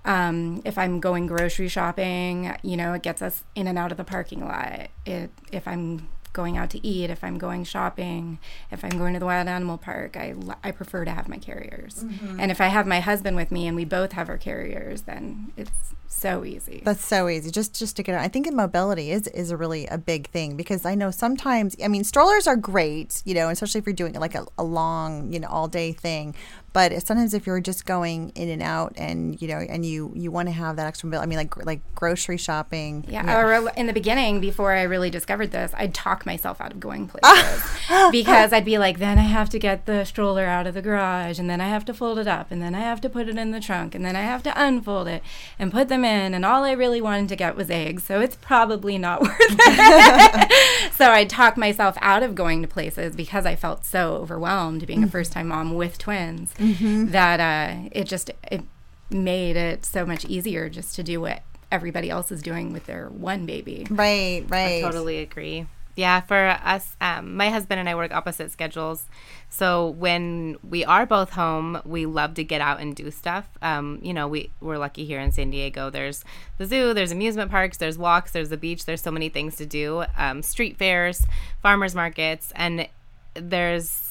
um, 0.04 0.62
if 0.64 0.76
I'm 0.78 1.00
going 1.00 1.26
grocery 1.26 1.69
shopping, 1.69 2.54
you 2.62 2.76
know, 2.76 2.92
it 2.92 3.02
gets 3.02 3.22
us 3.22 3.42
in 3.54 3.66
and 3.66 3.78
out 3.78 3.90
of 3.90 3.96
the 3.96 4.04
parking 4.04 4.44
lot. 4.44 4.88
It, 5.06 5.30
if 5.50 5.66
I'm 5.66 6.08
going 6.34 6.58
out 6.58 6.69
to 6.70 6.86
eat, 6.86 7.08
if 7.08 7.25
I'm 7.25 7.38
going 7.38 7.64
shopping, 7.64 8.38
if 8.70 8.84
I'm 8.84 8.98
going 8.98 9.14
to 9.14 9.19
the 9.19 9.25
wild 9.25 9.48
animal 9.48 9.78
park, 9.78 10.19
I, 10.19 10.34
I 10.62 10.70
prefer 10.70 11.06
to 11.06 11.10
have 11.10 11.28
my 11.28 11.38
carriers. 11.38 12.04
Mm-hmm. 12.04 12.40
And 12.40 12.50
if 12.50 12.60
I 12.60 12.66
have 12.66 12.86
my 12.86 13.00
husband 13.00 13.36
with 13.36 13.50
me 13.50 13.66
and 13.66 13.75
we 13.75 13.86
both 13.86 14.12
have 14.12 14.28
our 14.28 14.36
carriers, 14.36 15.02
then 15.02 15.52
it's 15.56 15.94
so 16.14 16.44
easy. 16.44 16.82
That's 16.84 17.04
so 17.04 17.28
easy. 17.28 17.50
Just 17.50 17.75
just 17.75 17.96
to 17.96 18.02
get 18.02 18.14
out. 18.14 18.20
I 18.20 18.28
think 18.28 18.46
in 18.46 18.54
mobility 18.54 19.10
is 19.10 19.26
is 19.28 19.50
a 19.50 19.56
really 19.56 19.86
a 19.86 19.98
big 19.98 20.28
thing 20.28 20.56
because 20.56 20.84
I 20.84 20.94
know 20.94 21.10
sometimes 21.10 21.76
I 21.82 21.88
mean 21.88 22.04
strollers 22.04 22.46
are 22.46 22.56
great, 22.56 23.22
you 23.25 23.34
know, 23.34 23.48
especially 23.48 23.80
if 23.80 23.87
you're 23.87 23.94
doing 23.94 24.14
like 24.14 24.34
a, 24.34 24.46
a 24.56 24.64
long, 24.64 25.32
you 25.32 25.40
know, 25.40 25.48
all 25.48 25.69
day 25.69 25.92
thing. 25.92 26.34
But 26.75 27.06
sometimes 27.06 27.35
if 27.35 27.47
you're 27.47 27.61
just 27.61 27.87
going 27.87 28.31
in 28.35 28.49
and 28.49 28.61
out, 28.61 28.94
and 28.97 29.41
you 29.41 29.47
know, 29.47 29.59
and 29.59 29.87
you 29.87 30.12
you 30.17 30.32
want 30.32 30.49
to 30.49 30.53
have 30.53 30.75
that 30.75 30.88
extra 30.88 31.09
bill. 31.09 31.21
I 31.21 31.26
mean, 31.26 31.38
like 31.38 31.65
like 31.65 31.81
grocery 31.94 32.37
shopping. 32.37 33.05
Yeah. 33.09 33.38
Or 33.38 33.71
in 33.76 33.87
the 33.87 33.93
beginning, 33.93 34.41
before 34.41 34.73
I 34.73 34.82
really 34.82 35.09
discovered 35.09 35.53
this, 35.53 35.73
I'd 35.76 35.94
talk 35.94 36.26
myself 36.26 36.61
out 36.61 36.73
of 36.73 36.81
going 36.81 37.06
places 37.15 37.62
because 38.11 38.53
I'd 38.53 38.65
be 38.65 38.76
like, 38.76 38.99
then 38.99 39.21
I 39.21 39.23
have 39.23 39.49
to 39.50 39.61
get 39.61 39.87
the 39.87 40.05
stroller 40.05 40.47
out 40.47 40.67
of 40.67 40.75
the 40.75 40.82
garage, 40.82 41.38
and 41.38 41.49
then 41.49 41.61
I 41.61 41.69
have 41.69 41.85
to 41.85 41.94
fold 41.94 42.19
it 42.19 42.26
up, 42.26 42.50
and 42.50 42.61
then 42.61 42.75
I 42.75 42.81
have 42.81 43.00
to 43.03 43.09
put 43.09 43.29
it 43.29 43.38
in 43.38 43.53
the 43.53 43.61
trunk, 43.61 43.94
and 43.94 44.05
then 44.05 44.17
I 44.17 44.23
have 44.23 44.43
to 44.43 44.61
unfold 44.61 45.06
it 45.06 45.23
and 45.61 45.71
put 45.71 45.87
them 45.88 46.05
in. 46.05 46.35
And 46.35 46.44
all 46.44 46.65
I 46.65 46.73
really 46.73 47.00
wanted 47.00 47.29
to 47.29 47.37
get 47.37 47.55
was 47.55 47.71
eggs, 47.71 48.03
so 48.03 48.21
it's 48.21 48.35
probably 48.35 48.99
not 48.99 49.21
worth 49.23 49.37
it. 49.38 50.93
so 50.93 51.12
I'd 51.12 51.31
talk 51.31 51.56
myself 51.56 51.97
out 52.00 52.25
of 52.25 52.35
going 52.35 52.62
to 52.62 52.69
places 52.69 53.15
because 53.15 53.47
I 53.47 53.55
felt 53.55 53.85
so 53.85 54.15
overwhelmed 54.15 54.88
being 54.88 54.99
mm-hmm. 54.99 55.09
a 55.09 55.12
first 55.12 55.31
time 55.31 55.47
mom 55.47 55.75
with 55.75 55.99
twins 55.99 56.53
mm-hmm. 56.64 57.11
that 57.11 57.40
uh, 57.40 57.88
it 57.93 58.05
just 58.05 58.31
it 58.50 58.62
made 59.11 59.56
it 59.56 59.84
so 59.84 60.05
much 60.06 60.25
easier 60.25 60.69
just 60.69 60.96
to 60.96 61.02
do 61.02 61.20
what 61.20 61.43
everybody 61.70 62.11
else 62.11 62.31
is 62.32 62.43
doing 62.43 62.72
with 62.72 62.87
their 62.87 63.08
one 63.08 63.46
baby. 63.46 63.87
Right, 63.90 64.44
right. 64.49 64.78
I 64.78 64.81
totally 64.81 65.19
agree. 65.19 65.66
Yeah, 65.96 66.22
for 66.22 66.58
us, 66.64 66.96
um, 67.00 67.37
my 67.37 67.50
husband 67.50 67.78
and 67.78 67.88
I 67.88 67.94
work 67.94 68.12
opposite 68.12 68.50
schedules. 68.50 69.06
So 69.49 69.90
when 69.90 70.56
we 70.69 70.84
are 70.84 71.06
both 71.06 71.31
home, 71.31 71.81
we 71.84 72.05
love 72.05 72.34
to 72.34 72.43
get 72.43 72.61
out 72.61 72.81
and 72.81 72.96
do 72.96 73.12
stuff. 73.12 73.49
Um, 73.62 74.00
you 74.02 74.12
know, 74.12 74.26
we, 74.26 74.50
we're 74.61 74.78
lucky 74.78 75.05
here 75.05 75.20
in 75.20 75.31
San 75.31 75.50
Diego. 75.50 75.90
There's 75.90 76.25
the 76.58 76.66
zoo, 76.66 76.94
there's 76.94 77.12
amusement 77.12 77.52
parks, 77.52 77.76
there's 77.76 77.96
walks, 77.96 78.32
there's 78.32 78.49
the 78.49 78.56
beach, 78.56 78.87
there's 78.87 79.02
so 79.02 79.12
many 79.12 79.28
things 79.28 79.55
to 79.56 79.66
do. 79.66 80.05
Um, 80.16 80.43
street 80.43 80.76
fairs, 80.76 81.25
farmers 81.62 81.94
markets, 81.94 82.52
and 82.56 82.88
there's 83.34 84.03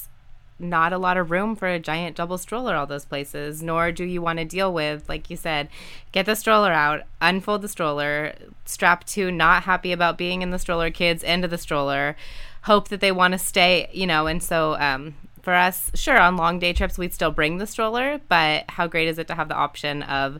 not 0.59 0.94
a 0.94 0.97
lot 0.97 1.17
of 1.17 1.31
room 1.31 1.55
for 1.55 1.67
a 1.67 1.79
giant 1.79 2.15
double 2.15 2.38
stroller 2.38 2.75
all 2.75 2.85
those 2.85 3.05
places 3.05 3.61
nor 3.61 3.91
do 3.91 4.03
you 4.03 4.21
want 4.21 4.39
to 4.39 4.45
deal 4.45 4.73
with 4.73 5.07
like 5.09 5.29
you 5.29 5.35
said 5.35 5.67
get 6.11 6.25
the 6.25 6.35
stroller 6.35 6.71
out 6.71 7.01
unfold 7.21 7.61
the 7.61 7.67
stroller 7.67 8.33
strap 8.65 9.03
to 9.05 9.31
not 9.31 9.63
happy 9.63 9.91
about 9.91 10.17
being 10.17 10.41
in 10.41 10.51
the 10.51 10.59
stroller 10.59 10.91
kids 10.91 11.23
into 11.23 11.47
the 11.47 11.57
stroller 11.57 12.15
hope 12.63 12.88
that 12.89 13.01
they 13.01 13.12
want 13.12 13.31
to 13.31 13.38
stay 13.38 13.89
you 13.91 14.07
know 14.07 14.27
and 14.27 14.41
so 14.41 14.75
um, 14.75 15.15
for 15.41 15.53
us 15.53 15.91
sure 15.93 16.19
on 16.19 16.38
long 16.38 16.60
day 16.60 16.72
trips 16.72 16.98
we'd 16.98 17.13
still 17.13 17.31
bring 17.31 17.57
the 17.57 17.67
stroller 17.67 18.19
but 18.29 18.63
how 18.69 18.88
great 18.88 19.07
is 19.07 19.17
it 19.17 19.27
to 19.27 19.36
have 19.36 19.50
the 19.50 19.55
option 19.55 20.03
of 20.03 20.39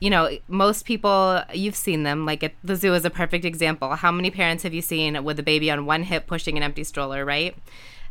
you 0.00 0.10
know, 0.10 0.30
most 0.46 0.84
people, 0.84 1.42
you've 1.52 1.74
seen 1.74 2.04
them. 2.04 2.24
Like 2.24 2.42
at 2.44 2.54
the 2.62 2.76
zoo 2.76 2.94
is 2.94 3.04
a 3.04 3.10
perfect 3.10 3.44
example. 3.44 3.96
How 3.96 4.12
many 4.12 4.30
parents 4.30 4.62
have 4.62 4.72
you 4.72 4.82
seen 4.82 5.24
with 5.24 5.38
a 5.38 5.42
baby 5.42 5.70
on 5.70 5.86
one 5.86 6.04
hip 6.04 6.26
pushing 6.26 6.56
an 6.56 6.62
empty 6.62 6.84
stroller, 6.84 7.24
right? 7.24 7.56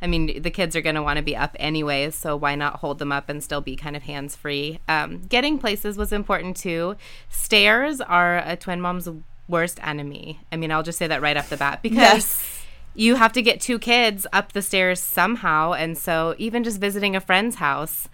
I 0.01 0.07
mean, 0.07 0.41
the 0.41 0.51
kids 0.51 0.75
are 0.75 0.81
going 0.81 0.95
to 0.95 1.03
want 1.03 1.17
to 1.17 1.23
be 1.23 1.35
up 1.35 1.55
anyways, 1.59 2.15
so 2.15 2.35
why 2.35 2.55
not 2.55 2.77
hold 2.77 2.99
them 2.99 3.11
up 3.11 3.29
and 3.29 3.43
still 3.43 3.61
be 3.61 3.75
kind 3.75 3.95
of 3.95 4.03
hands 4.03 4.35
free? 4.35 4.79
Um, 4.87 5.21
getting 5.21 5.57
places 5.57 5.97
was 5.97 6.11
important 6.11 6.57
too. 6.57 6.95
Stairs 7.29 8.01
are 8.01 8.37
a 8.37 8.55
twin 8.55 8.81
mom's 8.81 9.09
worst 9.47 9.79
enemy. 9.81 10.39
I 10.51 10.57
mean, 10.57 10.71
I'll 10.71 10.83
just 10.83 10.97
say 10.97 11.07
that 11.07 11.21
right 11.21 11.37
off 11.37 11.49
the 11.49 11.57
bat 11.57 11.81
because. 11.81 11.95
Yes. 11.95 12.53
You 12.99 13.13
have 13.13 13.31
to 13.33 13.43
get 13.43 13.61
two 13.61 13.77
kids 13.77 14.25
up 14.33 14.53
the 14.53 14.61
stairs 14.63 14.99
somehow. 14.99 15.73
And 15.73 15.95
so, 15.95 16.33
even 16.39 16.63
just 16.63 16.81
visiting 16.81 17.15
a 17.15 17.21
friend's 17.21 17.57
house, 17.57 18.09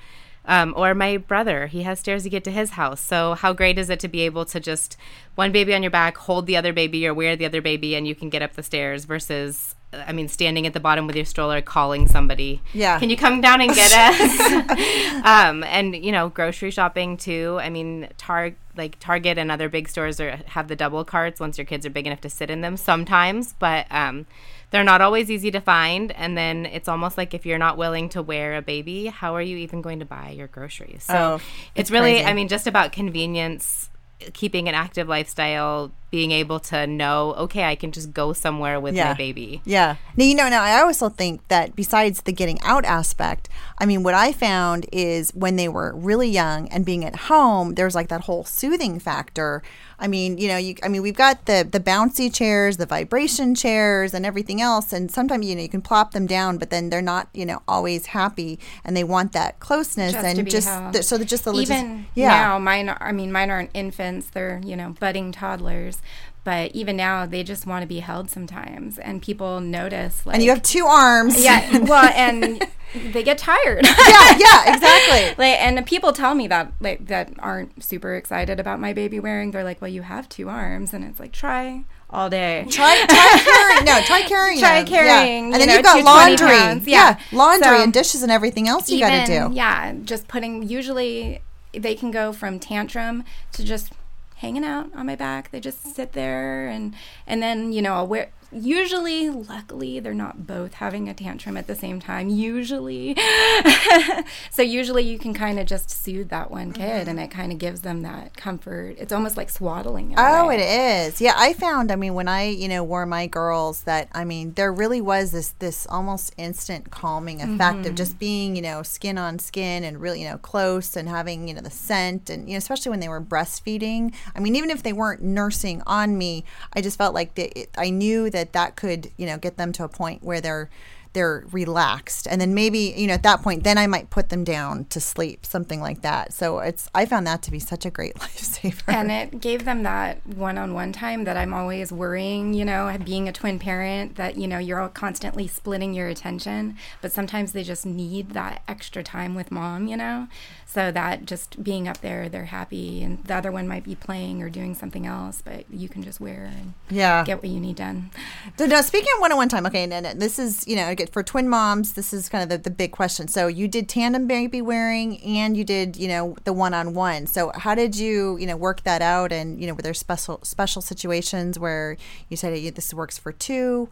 um, 0.46 0.74
or 0.76 0.94
my 0.94 1.18
brother, 1.18 1.68
he 1.68 1.84
has 1.84 2.00
stairs 2.00 2.24
to 2.24 2.30
get 2.30 2.44
to 2.44 2.52
his 2.52 2.72
house. 2.72 3.00
So, 3.00 3.34
how 3.36 3.54
great 3.54 3.78
is 3.78 3.90
it 3.90 4.00
to 4.02 4.08
be 4.08 4.22
able 4.22 4.46
to 4.46 4.60
just 4.60 4.98
one 5.36 5.52
baby 5.52 5.74
on 5.74 5.84
your 5.84 5.90
back, 5.90 6.18
hold 6.18 6.48
the 6.48 6.58
other 6.58 6.74
baby, 6.74 7.08
or 7.08 7.14
wear 7.14 7.36
the 7.36 7.46
other 7.46 7.62
baby, 7.62 7.96
and 7.96 8.06
you 8.06 8.14
can 8.14 8.30
get 8.30 8.42
up 8.42 8.54
the 8.54 8.64
stairs 8.64 9.06
versus 9.06 9.76
I 10.08 10.12
mean, 10.12 10.28
standing 10.28 10.66
at 10.66 10.74
the 10.74 10.80
bottom 10.80 11.08
with 11.08 11.16
your 11.16 11.26
stroller, 11.26 11.62
calling 11.62 12.08
somebody. 12.08 12.62
Yeah. 12.74 13.00
Can 13.00 13.10
you 13.10 13.18
come 13.18 13.42
down 13.42 13.62
and 13.62 13.74
get 13.74 13.92
us? 13.92 14.40
um, 15.26 15.64
and 15.64 15.96
you 15.96 16.12
know, 16.12 16.30
grocery 16.30 16.72
shopping 16.72 17.18
too. 17.18 17.58
I 17.62 17.70
mean, 17.70 18.10
Tar 18.18 18.54
like 18.76 19.00
Target 19.00 19.38
and 19.38 19.52
other 19.52 19.70
big 19.70 19.88
stores 19.88 20.20
are, 20.20 20.40
have 20.48 20.68
the 20.68 20.76
double 20.76 21.06
carts 21.06 21.40
once 21.40 21.58
your 21.58 21.66
kids 21.66 21.86
are 21.86 21.92
big 21.92 22.08
enough 22.08 22.22
to 22.22 22.30
sit 22.30 22.50
in 22.50 22.62
them 22.62 22.76
sometimes, 22.76 23.54
but 23.60 23.86
um, 23.92 24.26
they're 24.72 24.84
not 24.84 25.02
always 25.02 25.30
easy 25.30 25.52
to 25.52 25.62
find. 25.62 26.12
And 26.14 26.36
then 26.38 26.66
it's 26.66 26.88
almost 26.88 27.18
like 27.18 27.34
if 27.34 27.46
you're 27.46 27.60
not 27.60 27.78
willing 27.78 28.10
to 28.10 28.22
wear 28.22 28.58
a 28.58 28.62
baby, 28.62 29.08
how 29.08 29.36
are 29.36 29.42
you 29.42 29.58
even 29.58 29.82
going 29.82 30.00
to 30.00 30.06
buy 30.06 30.32
your 30.32 30.48
groceries? 30.48 31.04
So 31.04 31.14
oh, 31.16 31.36
it's, 31.36 31.44
it's 31.76 31.92
really. 31.92 32.24
I 32.24 32.34
mean, 32.34 32.48
just 32.48 32.66
about 32.66 32.92
convenience 32.92 33.90
keeping 34.32 34.70
an 34.70 34.76
active 34.76 35.08
lifestyle, 35.08 35.92
being 36.14 36.30
able 36.32 36.60
to 36.60 36.86
know, 36.86 37.34
okay, 37.40 37.64
I 37.64 37.74
can 37.74 37.92
just 37.92 38.14
go 38.14 38.34
somewhere 38.34 38.80
with 38.80 38.94
Yeah. 38.94 39.08
my 39.08 39.14
baby. 39.16 39.64
Yeah. 39.66 39.96
Now, 40.16 40.26
you 40.26 40.36
know, 40.36 40.48
now 40.48 40.62
I 40.62 40.80
also 40.80 41.10
think 41.10 41.42
that 41.48 41.76
besides 41.76 42.22
the 42.22 42.32
getting 42.32 42.62
out 42.62 42.86
aspect, 42.86 43.50
I 43.80 43.88
mean, 43.88 44.04
what 44.04 44.14
I 44.14 44.32
found 44.32 44.86
is 44.92 45.32
when 45.34 45.56
they 45.56 45.68
were 45.68 45.92
really 45.96 46.30
young 46.30 46.68
and 46.70 46.86
being 46.86 47.04
at 47.04 47.16
home, 47.32 47.74
there's 47.74 47.96
like 47.96 48.10
that 48.10 48.22
whole 48.22 48.44
soothing 48.44 49.00
factor. 49.00 49.64
I 49.98 50.08
mean, 50.08 50.38
you 50.38 50.48
know, 50.50 50.58
you, 50.58 50.76
I 50.84 50.88
mean, 50.88 51.02
we've 51.02 51.16
got 51.16 51.46
the 51.46 51.68
the 51.70 51.80
bouncy 51.80 52.32
chairs, 52.32 52.78
the 52.78 52.86
vibration 52.86 53.56
chairs, 53.56 54.14
and 54.14 54.26
everything 54.26 54.60
else. 54.62 54.92
And 54.94 55.10
sometimes, 55.10 55.46
you 55.48 55.56
know, 55.56 55.62
you 55.62 55.70
can 55.70 55.82
plop 55.82 56.12
them 56.12 56.28
down, 56.28 56.58
but 56.58 56.70
then 56.70 56.90
they're 56.90 57.02
not, 57.02 57.30
you 57.34 57.46
know, 57.46 57.62
always 57.68 58.08
happy, 58.08 58.60
and 58.84 58.96
they 58.98 59.04
want 59.04 59.32
that 59.32 59.60
closeness 59.60 60.12
Just 60.14 60.26
and 60.26 60.38
to 60.38 60.44
be 60.44 60.52
just 60.52 60.68
held. 60.68 60.94
the, 60.94 61.04
so 61.04 61.18
that 61.18 61.26
just 61.26 61.46
the 61.46 61.54
logis- 61.54 61.64
even 61.72 62.06
yeah. 62.16 62.28
now 62.30 62.60
mine 62.60 62.90
are, 62.90 62.98
i 63.02 63.12
mean 63.14 63.32
mine 63.32 63.50
aren't 63.50 63.70
infants 63.74 64.28
they're 64.32 64.60
you 64.66 64.76
know 64.76 64.90
budding 65.00 65.32
toddlers 65.32 66.02
but 66.44 66.72
even 66.74 66.98
now 66.98 67.26
they 67.26 67.42
just 67.44 67.66
want 67.66 67.82
to 67.84 67.88
be 67.88 68.00
held 68.00 68.30
sometimes 68.30 68.98
and 69.00 69.22
people 69.22 69.60
notice 69.62 70.26
like 70.26 70.36
and 70.36 70.44
you 70.44 70.50
have 70.50 70.62
two 70.62 70.86
arms. 70.86 71.42
yeah 71.44 71.78
well 71.88 72.12
and 72.16 72.66
they 73.12 73.24
get 73.24 73.38
tired 73.38 73.86
yeah, 74.08 74.38
yeah, 74.38 74.74
exactly. 74.76 75.36
like 75.38 75.60
and 75.62 75.86
people 75.86 76.12
tell 76.14 76.36
me 76.36 76.48
that 76.48 76.72
like 76.80 77.08
that 77.08 77.32
aren't 77.40 77.82
super 77.84 78.16
excited 78.16 78.60
about 78.60 78.80
my 78.80 78.92
baby 78.94 79.20
wearing 79.20 79.52
they're 79.52 79.64
like 79.64 79.82
well 79.82 79.90
you 79.92 80.02
have 80.02 80.28
two 80.30 80.50
arms 80.50 80.94
and 80.94 81.04
it's 81.06 81.20
like 81.20 81.32
try 81.32 81.84
all 82.10 82.30
day 82.30 82.64
Try, 82.70 83.04
try 83.08 83.40
carrying. 83.44 83.86
No, 83.86 84.00
try 84.02 84.22
carrying. 84.22 84.60
Try 84.60 84.84
them. 84.84 84.94
Yeah. 84.94 85.02
carrying, 85.02 85.44
and 85.46 85.54
you 85.54 85.60
then 85.60 85.68
know, 85.68 85.74
you've 85.74 85.84
got 85.84 86.04
laundry. 86.04 86.48
pounds. 86.56 86.86
Yeah. 86.88 87.18
laundry 87.32 87.78
So- 87.78 87.84
and 87.84 87.92
dishes 87.92 88.22
and 88.22 88.32
everything 88.32 88.68
else 88.68 88.88
you 88.88 89.00
got 89.00 89.26
to 89.26 89.48
do. 89.50 89.56
Yeah, 89.56 89.94
just 90.04 90.28
putting. 90.28 90.62
Usually, 90.70 91.42
they 91.72 91.96
can 91.96 92.12
go 92.12 92.32
from 92.32 92.60
tantrum 92.60 93.24
to 93.54 93.64
just 93.64 93.94
hanging 94.36 94.64
out 94.64 94.90
on 94.96 95.06
my 95.06 95.16
back. 95.16 95.52
They 95.52 95.60
just 95.60 95.96
sit 95.96 96.14
there, 96.14 96.68
and 96.68 96.94
and 97.28 97.42
then 97.42 97.72
you 97.74 97.82
know, 97.82 97.94
I'll 97.94 98.08
wear. 98.08 98.32
Usually, 98.56 99.30
luckily, 99.30 100.00
they're 100.00 100.14
not 100.14 100.46
both 100.48 100.76
having 100.76 101.10
a 101.10 101.14
tantrum 101.14 101.58
at 101.58 101.68
the 101.68 101.76
same 101.76 102.00
time. 102.00 102.30
Usually, 102.30 103.16
so 104.52 104.62
usually 104.62 105.04
you 105.04 105.18
can 105.18 105.34
kind 105.34 105.60
of 105.60 105.66
just 105.66 105.90
soothe 105.90 106.30
that 106.30 106.52
one 106.52 106.72
kid, 106.74 107.08
and 107.08 107.20
it 107.20 107.32
kind 107.32 107.52
of 107.52 107.58
gives 107.58 107.82
them 107.82 108.02
that 108.04 108.36
comfort. 108.36 108.96
It's 108.98 109.12
almost 109.14 109.38
like 109.38 109.50
swaddling. 109.50 110.12
in 110.12 110.20
Oh, 110.20 110.50
it 110.50 110.60
is. 110.60 111.22
Yeah, 111.22 111.34
I 111.36 111.54
found. 111.54 111.92
I 111.92 111.96
mean, 111.96 112.14
when 112.14 112.28
I 112.28 112.44
you 112.50 112.68
know 112.68 112.84
wore 112.84 113.06
my 113.06 113.28
girls, 113.28 113.84
that 113.84 114.10
I 114.14 114.24
mean, 114.26 114.54
there 114.54 114.72
really 114.72 115.02
was 115.02 115.32
this 115.32 115.50
this 115.60 115.88
almost 115.90 116.34
instant 116.38 116.92
calming 116.92 117.42
effect 117.42 117.86
of 117.86 117.94
Mhm. 117.94 117.98
just 117.98 118.20
being 118.20 118.56
you 118.56 118.62
know 118.62 118.84
skin 118.84 119.18
on 119.18 119.40
skin 119.40 119.84
and 119.84 120.00
really 120.02 120.22
you 120.22 120.30
know 120.30 120.38
close 120.38 120.96
and 120.96 121.08
having 121.10 121.48
you 121.48 121.54
know 121.54 121.62
the 121.62 121.70
scent 121.70 122.30
and 122.30 122.48
you 122.48 122.54
know 122.54 122.58
especially 122.58 122.90
when 122.90 123.00
they 123.00 123.10
were 123.10 123.22
breastfeeding. 123.22 124.14
I 124.36 124.40
mean, 124.40 124.56
even 124.56 124.70
if 124.70 124.84
they 124.84 124.94
weren't 124.94 125.22
nursing 125.22 125.82
on 125.88 126.18
me, 126.18 126.44
I 126.74 126.82
just 126.82 126.98
felt 126.98 127.14
like 127.14 127.36
they, 127.36 127.46
it, 127.56 127.70
I 127.78 127.90
knew 127.90 128.30
that 128.30 128.43
that 128.44 128.52
that 128.52 128.76
could 128.76 129.10
you 129.18 129.26
know 129.26 129.38
get 129.38 129.56
them 129.58 129.72
to 129.72 129.84
a 129.86 129.88
point 129.88 130.22
where 130.22 130.42
they're 130.42 130.70
they're 131.14 131.44
relaxed 131.52 132.28
and 132.30 132.40
then 132.42 132.54
maybe 132.54 132.94
you 132.98 133.08
know 133.08 133.14
at 133.14 133.24
that 133.24 133.42
point 133.42 133.64
then 133.64 133.78
i 133.78 133.86
might 133.88 134.10
put 134.10 134.30
them 134.30 134.44
down 134.44 134.86
to 134.86 135.00
sleep 135.00 135.46
something 135.46 135.80
like 135.80 136.02
that 136.02 136.34
so 136.34 136.60
it's 136.60 136.90
i 136.96 137.06
found 137.06 137.26
that 137.28 137.42
to 137.42 137.52
be 137.52 137.60
such 137.60 137.86
a 137.86 137.90
great 137.92 138.14
lifesaver 138.24 138.82
and 138.88 139.12
it 139.12 139.40
gave 139.42 139.66
them 139.66 139.84
that 139.84 140.26
one-on-one 140.28 140.92
time 140.92 141.24
that 141.24 141.38
I'm 141.38 141.54
always 141.54 141.92
worrying, 141.92 142.54
you 142.54 142.66
know, 142.66 142.96
being 143.04 143.28
a 143.28 143.32
twin 143.32 143.60
parent 143.60 144.16
that 144.16 144.38
you 144.38 144.48
know 144.48 144.58
you're 144.58 144.80
all 144.80 144.90
constantly 144.90 145.48
splitting 145.48 145.94
your 145.94 146.08
attention, 146.08 146.78
but 147.02 147.12
sometimes 147.12 147.52
they 147.54 147.64
just 147.64 147.86
need 147.86 148.32
that 148.32 148.62
extra 148.68 149.04
time 149.04 149.36
with 149.36 149.52
mom, 149.52 149.88
you 149.88 149.98
know. 149.98 150.28
So 150.66 150.92
that 150.92 151.26
just 151.26 151.64
being 151.64 151.88
up 151.88 152.00
there, 152.02 152.30
they're 152.30 152.46
happy, 152.46 153.04
and 153.04 153.24
the 153.26 153.36
other 153.36 153.52
one 153.52 153.68
might 153.68 153.84
be 153.84 153.96
playing 153.96 154.42
or 154.42 154.50
doing 154.50 154.74
something 154.74 155.06
else, 155.06 155.42
but 155.44 155.66
you 155.72 155.88
can 155.88 156.02
just 156.04 156.20
wear 156.20 156.46
and 156.46 156.74
Yeah. 156.90 157.24
get 157.24 157.42
what 157.42 157.50
you 157.52 157.60
need 157.60 157.76
done. 157.76 158.10
So 158.58 158.66
now, 158.66 158.82
speaking 158.82 159.10
of 159.16 159.22
one-on-one 159.22 159.50
time, 159.50 159.66
okay, 159.68 159.84
and, 159.84 159.94
and 159.94 160.22
this 160.22 160.40
is 160.40 160.68
you 160.68 160.76
know 160.76 160.88
again, 161.04 161.12
for 161.12 161.24
twin 161.24 161.50
moms, 161.50 161.94
this 161.94 162.14
is 162.14 162.30
kind 162.30 162.44
of 162.44 162.50
the, 162.50 162.58
the 162.58 162.76
big 162.76 162.92
question. 162.92 163.28
So 163.28 163.48
you 163.48 163.68
did 163.68 163.90
tandem 163.90 164.28
baby 164.28 164.62
wearing, 164.62 165.22
and 165.24 165.56
you 165.56 165.64
did 165.64 165.98
you 165.98 166.08
know 166.08 166.36
the 166.44 166.54
one-on-one. 166.54 167.28
So 167.28 167.52
how 167.56 167.76
did 167.76 167.96
you 167.96 168.38
you 168.38 168.48
know 168.48 168.58
work 168.58 168.84
that 168.84 169.02
out? 169.02 169.32
And 169.32 169.60
you 169.60 169.68
know 169.68 169.74
were 169.74 169.82
there 169.82 169.94
special 169.94 170.40
special 170.44 170.82
situations 170.82 171.60
where 171.60 171.98
you 172.30 172.38
said 172.38 172.54
hey, 172.54 172.70
this 172.70 172.94
works 172.94 173.18
for 173.18 173.32
two? 173.32 173.90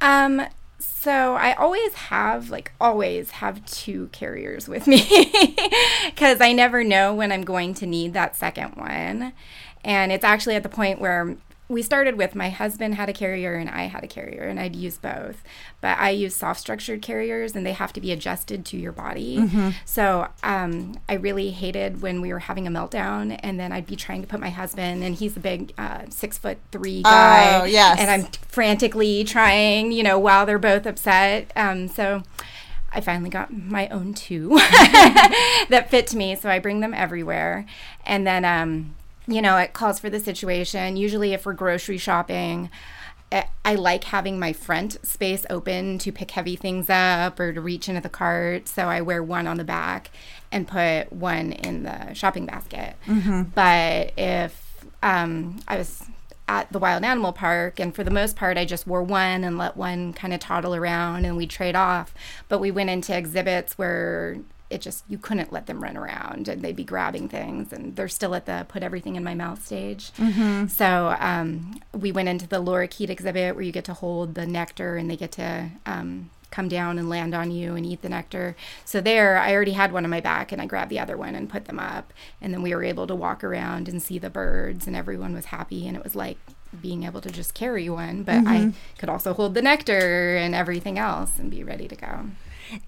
Um, 0.00 0.42
so 0.78 1.34
I 1.34 1.52
always 1.54 1.92
have, 1.94 2.48
like, 2.48 2.72
always 2.80 3.32
have 3.32 3.64
two 3.66 4.08
carriers 4.12 4.66
with 4.66 4.86
me 4.86 5.02
because 6.06 6.40
I 6.40 6.52
never 6.52 6.82
know 6.82 7.14
when 7.14 7.32
I'm 7.32 7.44
going 7.44 7.74
to 7.74 7.86
need 7.86 8.14
that 8.14 8.34
second 8.34 8.76
one. 8.76 9.34
And 9.84 10.10
it's 10.10 10.24
actually 10.24 10.56
at 10.56 10.62
the 10.62 10.70
point 10.70 10.98
where 10.98 11.36
we 11.70 11.82
started 11.82 12.18
with 12.18 12.34
my 12.34 12.50
husband 12.50 12.96
had 12.96 13.08
a 13.08 13.12
carrier 13.12 13.54
and 13.54 13.70
I 13.70 13.84
had 13.84 14.02
a 14.02 14.08
carrier, 14.08 14.42
and 14.42 14.58
I'd 14.58 14.74
use 14.74 14.98
both. 14.98 15.44
But 15.80 15.96
I 15.98 16.10
use 16.10 16.34
soft 16.34 16.58
structured 16.58 17.00
carriers 17.00 17.54
and 17.54 17.64
they 17.64 17.72
have 17.74 17.92
to 17.92 18.00
be 18.00 18.10
adjusted 18.10 18.64
to 18.66 18.76
your 18.76 18.90
body. 18.90 19.38
Mhm. 19.38 19.74
So 19.84 20.26
um, 20.42 20.96
I 21.08 21.14
really 21.14 21.52
hated 21.52 22.02
when 22.02 22.20
we 22.20 22.32
were 22.32 22.40
having 22.40 22.66
a 22.66 22.70
meltdown, 22.70 23.38
and 23.44 23.58
then 23.58 23.70
I'd 23.70 23.86
be 23.86 23.94
trying 23.94 24.20
to 24.20 24.26
put 24.26 24.40
my 24.40 24.50
husband, 24.50 25.04
and 25.04 25.14
he's 25.14 25.36
a 25.36 25.40
big 25.40 25.72
uh, 25.78 26.02
six 26.10 26.36
foot 26.36 26.58
three 26.72 27.02
guy. 27.02 27.60
Oh, 27.60 27.64
yes. 27.64 28.00
And 28.00 28.10
I'm 28.10 28.24
frantically 28.48 29.22
trying, 29.22 29.92
you 29.92 30.02
know, 30.02 30.18
while 30.18 30.46
they're 30.46 30.58
both 30.58 30.86
upset. 30.86 31.52
Um, 31.54 31.86
so 31.86 32.24
I 32.92 33.00
finally 33.00 33.30
got 33.30 33.52
my 33.52 33.86
own 33.90 34.12
two 34.14 34.48
that 35.68 35.86
fit 35.88 36.12
me. 36.14 36.34
So 36.34 36.50
I 36.50 36.58
bring 36.58 36.80
them 36.80 36.92
everywhere. 36.94 37.64
And 38.04 38.26
then, 38.26 38.44
um, 38.44 38.96
you 39.30 39.40
know, 39.42 39.56
it 39.56 39.72
calls 39.72 39.98
for 39.98 40.10
the 40.10 40.20
situation. 40.20 40.96
Usually, 40.96 41.32
if 41.32 41.46
we're 41.46 41.52
grocery 41.54 41.98
shopping, 41.98 42.70
I- 43.64 43.76
like 43.76 44.02
having 44.04 44.40
my 44.40 44.52
front 44.52 44.96
space 45.06 45.46
open 45.48 45.98
to 45.98 46.10
pick 46.10 46.32
heavy 46.32 46.56
things 46.56 46.90
up 46.90 47.38
or 47.38 47.52
to 47.52 47.60
reach 47.60 47.88
into 47.88 48.00
the 48.00 48.08
cart. 48.08 48.66
So 48.66 48.88
I 48.88 49.00
wear 49.00 49.22
one 49.22 49.46
on 49.46 49.56
the 49.58 49.64
back 49.64 50.10
and 50.50 50.66
put 50.66 51.12
one 51.12 51.52
in 51.52 51.84
the 51.84 52.12
shopping 52.14 52.46
basket. 52.46 52.96
Mhm. 53.06 53.54
But 53.54 54.12
if 54.18 54.66
um, 55.02 55.60
I 55.68 55.76
was 55.78 56.02
at 56.48 56.72
the 56.72 56.80
wild 56.80 57.04
animal 57.04 57.32
park, 57.32 57.78
and 57.78 57.94
for 57.94 58.02
the 58.02 58.10
most 58.10 58.34
part, 58.34 58.58
I 58.58 58.64
just 58.64 58.86
wore 58.88 59.04
one 59.04 59.44
and 59.44 59.56
let 59.56 59.76
one 59.76 60.12
kind 60.12 60.34
of 60.34 60.40
toddle 60.40 60.74
around 60.74 61.24
and 61.24 61.36
we 61.36 61.46
trade 61.46 61.76
off. 61.76 62.12
But 62.48 62.58
we 62.58 62.72
went 62.72 62.90
into 62.90 63.16
exhibits 63.16 63.78
where 63.78 64.38
it 64.70 64.80
just, 64.80 65.04
you 65.08 65.18
couldn't 65.18 65.52
let 65.52 65.66
them 65.66 65.82
run 65.82 65.96
around 65.96 66.46
and 66.48 66.62
they'd 66.62 66.76
be 66.76 66.84
grabbing 66.84 67.28
things, 67.28 67.72
and 67.72 67.96
they're 67.96 68.08
still 68.08 68.34
at 68.34 68.46
the 68.46 68.64
put 68.68 68.82
everything 68.82 69.16
in 69.16 69.24
my 69.24 69.34
mouth 69.34 69.64
stage. 69.66 70.12
Mhm. 70.16 70.70
So 70.70 71.16
um, 71.18 71.80
we 71.92 72.12
went 72.12 72.28
into 72.28 72.46
the 72.46 72.62
lorikeet 72.62 73.10
exhibit 73.10 73.54
where 73.56 73.64
you 73.64 73.72
get 73.72 73.84
to 73.86 73.94
hold 73.94 74.34
the 74.36 74.46
nectar 74.46 74.96
and 74.96 75.10
they 75.10 75.16
get 75.16 75.32
to 75.32 75.70
um, 75.86 76.30
come 76.52 76.68
down 76.68 76.98
and 76.98 77.08
land 77.08 77.34
on 77.34 77.50
you 77.50 77.74
and 77.74 77.84
eat 77.86 78.02
the 78.02 78.08
nectar. 78.08 78.56
So 78.84 79.00
there, 79.00 79.38
I 79.38 79.52
already 79.54 79.72
had 79.72 79.92
one 79.92 80.04
on 80.04 80.10
my 80.10 80.20
back 80.20 80.50
and 80.52 80.60
I 80.62 80.66
grabbed 80.66 80.90
the 80.90 80.98
other 81.00 81.16
one 81.16 81.34
and 81.34 81.48
put 81.50 81.66
them 81.66 81.78
up. 81.78 82.12
And 82.40 82.52
then 82.52 82.62
we 82.62 82.74
were 82.74 82.82
able 82.84 83.06
to 83.06 83.14
walk 83.14 83.42
around 83.44 83.88
and 83.88 84.02
see 84.02 84.18
the 84.18 84.30
birds 84.30 84.86
and 84.86 84.96
everyone 84.96 85.32
was 85.34 85.46
happy. 85.46 85.86
And 85.86 85.96
it 85.96 86.02
was 86.04 86.16
like 86.16 86.38
being 86.80 87.02
able 87.04 87.20
to 87.20 87.30
just 87.30 87.54
carry 87.54 87.88
one, 87.90 88.22
but 88.22 88.46
I 88.46 88.58
Mhm. 88.60 88.72
could 88.98 89.08
also 89.08 89.32
hold 89.34 89.54
the 89.54 89.62
nectar 89.62 90.36
and 90.36 90.54
everything 90.54 90.98
else 90.98 91.38
and 91.38 91.50
be 91.50 91.64
ready 91.64 91.88
to 91.88 91.96
go. 91.96 92.26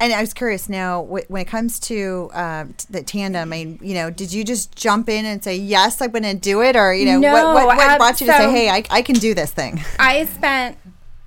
And 0.01 0.13
I 0.13 0.21
was 0.21 0.33
curious 0.35 0.69
now, 0.69 1.03
when 1.03 1.43
it 1.43 1.47
comes 1.49 1.81
to 1.81 2.31
uh, 2.33 2.65
the 2.91 3.03
tandem, 3.03 3.53
I 3.53 3.57
mean, 3.57 3.79
you 3.83 3.95
know, 3.95 4.11
did 4.11 4.33
you 4.33 4.45
just 4.45 4.75
jump 4.77 5.09
in 5.09 5.25
and 5.25 5.43
say, 5.43 5.57
yes, 5.57 6.01
I'm 6.01 6.11
going 6.11 6.23
to 6.25 6.35
do 6.35 6.63
it? 6.63 6.77
Or, 6.77 6.93
you 6.95 7.07
know, 7.07 7.21
what, 7.21 7.43
No, 7.43 7.55
what, 7.55 7.67
what 7.67 7.81
ab- 7.81 7.99
brought 7.99 8.21
you 8.21 8.27
to 8.27 8.33
say, 8.33 8.51
hey, 8.51 8.69
I, 8.69 8.85
I 8.91 9.03
can 9.03 9.17
do 9.17 9.35
this 9.35 9.51
thing? 9.51 9.81
I 9.99 10.27
spent 10.27 10.79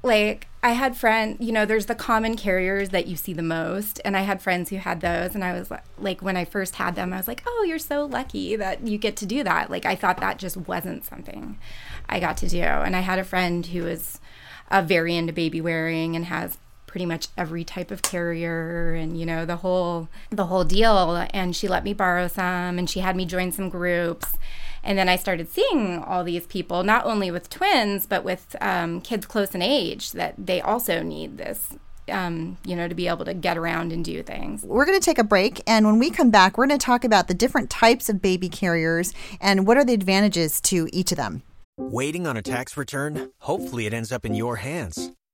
like 0.03 0.47
I 0.63 0.71
had 0.71 0.97
friends, 0.97 1.37
you 1.39 1.51
know, 1.51 1.65
there's 1.65 1.85
the 1.87 1.93
common 1.95 2.35
carriers 2.35 2.89
that 2.89 3.05
you 3.07 3.15
see 3.15 3.33
the 3.33 3.43
most, 3.43 4.01
and 4.03 4.17
I 4.17 4.21
had 4.21 4.41
friends 4.41 4.69
who 4.71 4.77
had 4.77 4.99
those, 5.01 5.35
and 5.35 5.43
I 5.43 5.53
was 5.53 5.69
li- 5.69 5.77
like, 5.99 6.21
when 6.23 6.35
I 6.35 6.43
first 6.43 6.75
had 6.77 6.95
them, 6.95 7.13
I 7.13 7.17
was 7.17 7.27
like, 7.27 7.43
oh, 7.45 7.65
you're 7.67 7.77
so 7.77 8.05
lucky 8.05 8.55
that 8.55 8.85
you 8.87 8.97
get 8.97 9.15
to 9.17 9.27
do 9.27 9.43
that. 9.43 9.69
Like 9.69 9.85
I 9.85 9.95
thought 9.95 10.17
that 10.21 10.39
just 10.39 10.57
wasn't 10.57 11.05
something 11.05 11.59
I 12.09 12.19
got 12.19 12.37
to 12.37 12.47
do, 12.47 12.61
and 12.61 12.95
I 12.95 13.01
had 13.01 13.19
a 13.19 13.23
friend 13.23 13.65
who 13.65 13.83
was 13.83 14.19
uh, 14.71 14.81
very 14.81 15.15
into 15.15 15.33
baby 15.33 15.61
wearing 15.61 16.15
and 16.15 16.25
has 16.25 16.57
pretty 16.95 17.05
much 17.05 17.27
every 17.37 17.65
type 17.65 17.91
of 17.91 18.01
carrier 18.01 18.93
and 18.93 19.19
you 19.19 19.25
know 19.25 19.45
the 19.45 19.57
whole 19.57 20.07
the 20.29 20.45
whole 20.45 20.63
deal 20.63 21.27
and 21.31 21.53
she 21.53 21.67
let 21.67 21.83
me 21.83 21.93
borrow 21.93 22.25
some 22.25 22.79
and 22.79 22.89
she 22.89 23.01
had 23.01 23.17
me 23.17 23.25
join 23.25 23.51
some 23.51 23.67
groups 23.67 24.37
and 24.81 24.97
then 24.97 25.09
I 25.09 25.17
started 25.17 25.49
seeing 25.51 26.01
all 26.01 26.23
these 26.23 26.45
people, 26.45 26.83
not 26.83 27.05
only 27.05 27.31
with 27.31 27.49
twins, 27.49 28.05
but 28.05 28.23
with 28.23 28.55
um, 28.61 29.01
kids 29.01 29.25
close 29.25 29.55
in 29.55 29.63
age, 29.63 30.11
that 30.11 30.35
they 30.37 30.61
also 30.61 31.01
need 31.01 31.39
this, 31.39 31.73
um, 32.07 32.59
you 32.63 32.75
know, 32.75 32.87
to 32.87 32.93
be 32.93 33.07
able 33.07 33.25
to 33.25 33.33
get 33.33 33.57
around 33.57 33.91
and 33.91 34.05
do 34.05 34.21
things. 34.21 34.61
We're 34.61 34.85
going 34.85 34.99
to 34.99 35.03
take 35.03 35.17
a 35.17 35.23
break. 35.23 35.59
And 35.65 35.87
when 35.87 35.97
we 35.97 36.11
come 36.11 36.29
back, 36.29 36.55
we're 36.55 36.67
going 36.67 36.77
to 36.77 36.85
talk 36.85 37.03
about 37.03 37.27
the 37.27 37.33
different 37.33 37.71
types 37.71 38.09
of 38.09 38.21
baby 38.21 38.47
carriers 38.47 39.11
and 39.41 39.65
what 39.65 39.75
are 39.75 39.83
the 39.83 39.95
advantages 39.95 40.61
to 40.61 40.87
each 40.93 41.11
of 41.11 41.17
them. 41.17 41.41
Waiting 41.77 42.27
on 42.27 42.37
a 42.37 42.43
tax 42.43 42.77
return? 42.77 43.31
Hopefully, 43.39 43.87
it 43.87 43.93
ends 43.93 44.11
up 44.11 44.23
in 44.23 44.35
your 44.35 44.57
hands. 44.57 45.11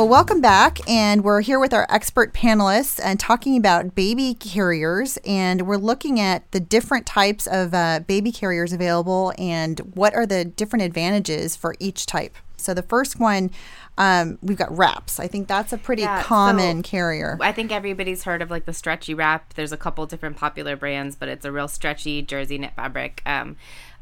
Well, 0.00 0.08
welcome 0.08 0.40
back, 0.40 0.78
and 0.88 1.22
we're 1.22 1.42
here 1.42 1.60
with 1.60 1.74
our 1.74 1.86
expert 1.90 2.32
panelists 2.32 2.98
and 3.04 3.20
talking 3.20 3.58
about 3.58 3.94
baby 3.94 4.32
carriers, 4.32 5.18
and 5.26 5.66
we're 5.66 5.76
looking 5.76 6.18
at 6.18 6.50
the 6.52 6.58
different 6.58 7.04
types 7.04 7.46
of 7.46 7.74
uh, 7.74 8.00
baby 8.06 8.32
carriers 8.32 8.72
available 8.72 9.34
and 9.36 9.78
what 9.92 10.14
are 10.14 10.24
the 10.24 10.42
different 10.46 10.84
advantages 10.84 11.54
for 11.54 11.74
each 11.78 12.06
type. 12.06 12.38
So 12.56 12.72
the 12.72 12.80
first 12.80 13.20
one, 13.20 13.50
um, 13.98 14.38
we've 14.40 14.56
got 14.56 14.74
wraps. 14.74 15.20
I 15.20 15.26
think 15.26 15.48
that's 15.48 15.70
a 15.70 15.76
pretty 15.76 16.00
Yeah, 16.00 16.22
common 16.22 16.82
so 16.82 16.88
carrier. 16.88 17.36
I 17.38 17.52
think 17.52 17.70
everybody's 17.70 18.22
heard 18.22 18.40
of 18.40 18.50
like 18.50 18.64
the 18.64 18.72
stretchy 18.72 19.12
wrap. 19.12 19.52
There's 19.52 19.70
a 19.70 19.76
couple 19.76 20.06
different 20.06 20.38
popular 20.38 20.76
brands, 20.76 21.14
but 21.14 21.28
it's 21.28 21.44
a 21.44 21.52
real 21.52 21.68
stretchy 21.68 22.22
jersey 22.22 22.56
knit 22.56 22.72
fabric. 22.74 23.20
Um, 23.26 23.56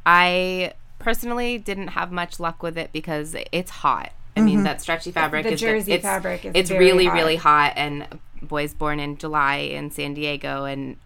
I 0.07 0.75
personally 1.01 1.59
didn't 1.59 1.89
have 1.89 2.13
much 2.13 2.39
luck 2.39 2.63
with 2.63 2.79
it 2.79 2.91
because 2.93 3.35
it's 3.51 3.71
hot. 3.73 4.13
I 4.39 4.41
mean, 4.41 4.61
Mhm. 4.61 4.65
that 4.65 4.81
stretchy 4.81 5.11
fabric 5.11 5.45
The 5.45 5.53
is 5.53 5.61
jersey 5.61 5.93
it's, 5.93 6.03
fabric 6.03 6.45
is 6.45 6.53
it's 6.55 6.71
really 6.71 7.07
hot. 7.07 7.15
really 7.15 7.37
hot 7.37 7.73
and 7.77 8.07
boys 8.41 8.73
born 8.73 9.01
in 9.01 9.17
July 9.19 9.57
in 9.57 9.91
San 9.91 10.15
Diego 10.15 10.65
and 10.65 10.97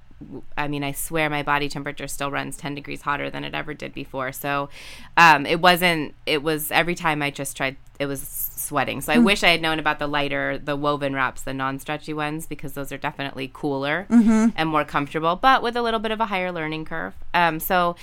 I 0.56 0.68
mean, 0.68 0.84
I 0.84 0.92
swear 0.92 1.28
my 1.28 1.42
body 1.42 1.68
temperature 1.68 2.06
still 2.06 2.30
runs 2.30 2.56
10 2.56 2.76
degrees 2.76 3.02
hotter 3.02 3.28
than 3.28 3.42
it 3.42 3.54
ever 3.54 3.74
did 3.74 3.92
before. 3.92 4.30
So, 4.30 4.68
um, 5.16 5.46
it 5.46 5.60
wasn't, 5.60 6.14
it 6.26 6.44
was 6.44 6.70
every 6.70 6.94
time 6.94 7.22
I 7.22 7.30
just 7.32 7.56
tried, 7.56 7.74
it 7.98 8.06
was 8.06 8.22
sweating. 8.22 9.00
So 9.00 9.12
I 9.12 9.16
Mm. 9.16 9.24
wish 9.24 9.42
I 9.42 9.48
had 9.48 9.60
known 9.60 9.80
about 9.80 9.98
the 9.98 10.06
lighter, 10.06 10.58
the 10.58 10.76
woven 10.76 11.12
wraps, 11.12 11.42
the 11.42 11.52
non 11.52 11.80
stretchy 11.80 12.12
ones, 12.12 12.46
because 12.46 12.74
those 12.74 12.92
are 12.92 12.98
definitely 12.98 13.50
cooler 13.52 14.06
Mhm. 14.10 14.52
and 14.54 14.68
more 14.68 14.84
comfortable, 14.84 15.34
but 15.34 15.60
with 15.60 15.74
a 15.76 15.82
little 15.82 15.98
bit 15.98 16.12
of 16.12 16.20
a 16.20 16.26
higher 16.26 16.52
learning 16.52 16.84
curve. 16.84 17.14
Um, 17.34 17.58
so, 17.58 17.96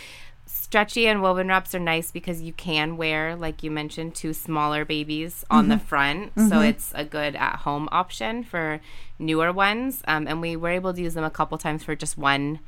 stretchy 0.69 1.07
and 1.07 1.19
woven 1.19 1.47
wraps 1.47 1.73
are 1.73 1.79
nice 1.79 2.11
because 2.11 2.43
you 2.43 2.53
can 2.53 2.95
wear, 2.95 3.35
like 3.35 3.63
you 3.63 3.71
mentioned, 3.71 4.13
two 4.13 4.33
smaller 4.33 4.85
babies 4.85 5.43
on 5.49 5.67
the 5.67 5.77
Mhm. 5.77 5.81
front. 5.81 6.33
So 6.35 6.57
Mhm. 6.57 6.69
it's 6.69 6.91
a 6.93 7.03
good 7.03 7.35
at 7.35 7.55
home 7.65 7.89
option 7.91 8.43
for 8.43 8.79
newer 9.17 9.51
ones. 9.51 10.03
Um, 10.07 10.27
and 10.27 10.39
we 10.41 10.55
were 10.55 10.69
able 10.69 10.93
to 10.93 11.01
use 11.01 11.15
them 11.15 11.23
a 11.23 11.31
couple 11.31 11.57
times 11.57 11.83
for 11.83 11.95
just 11.95 12.19
one 12.19 12.59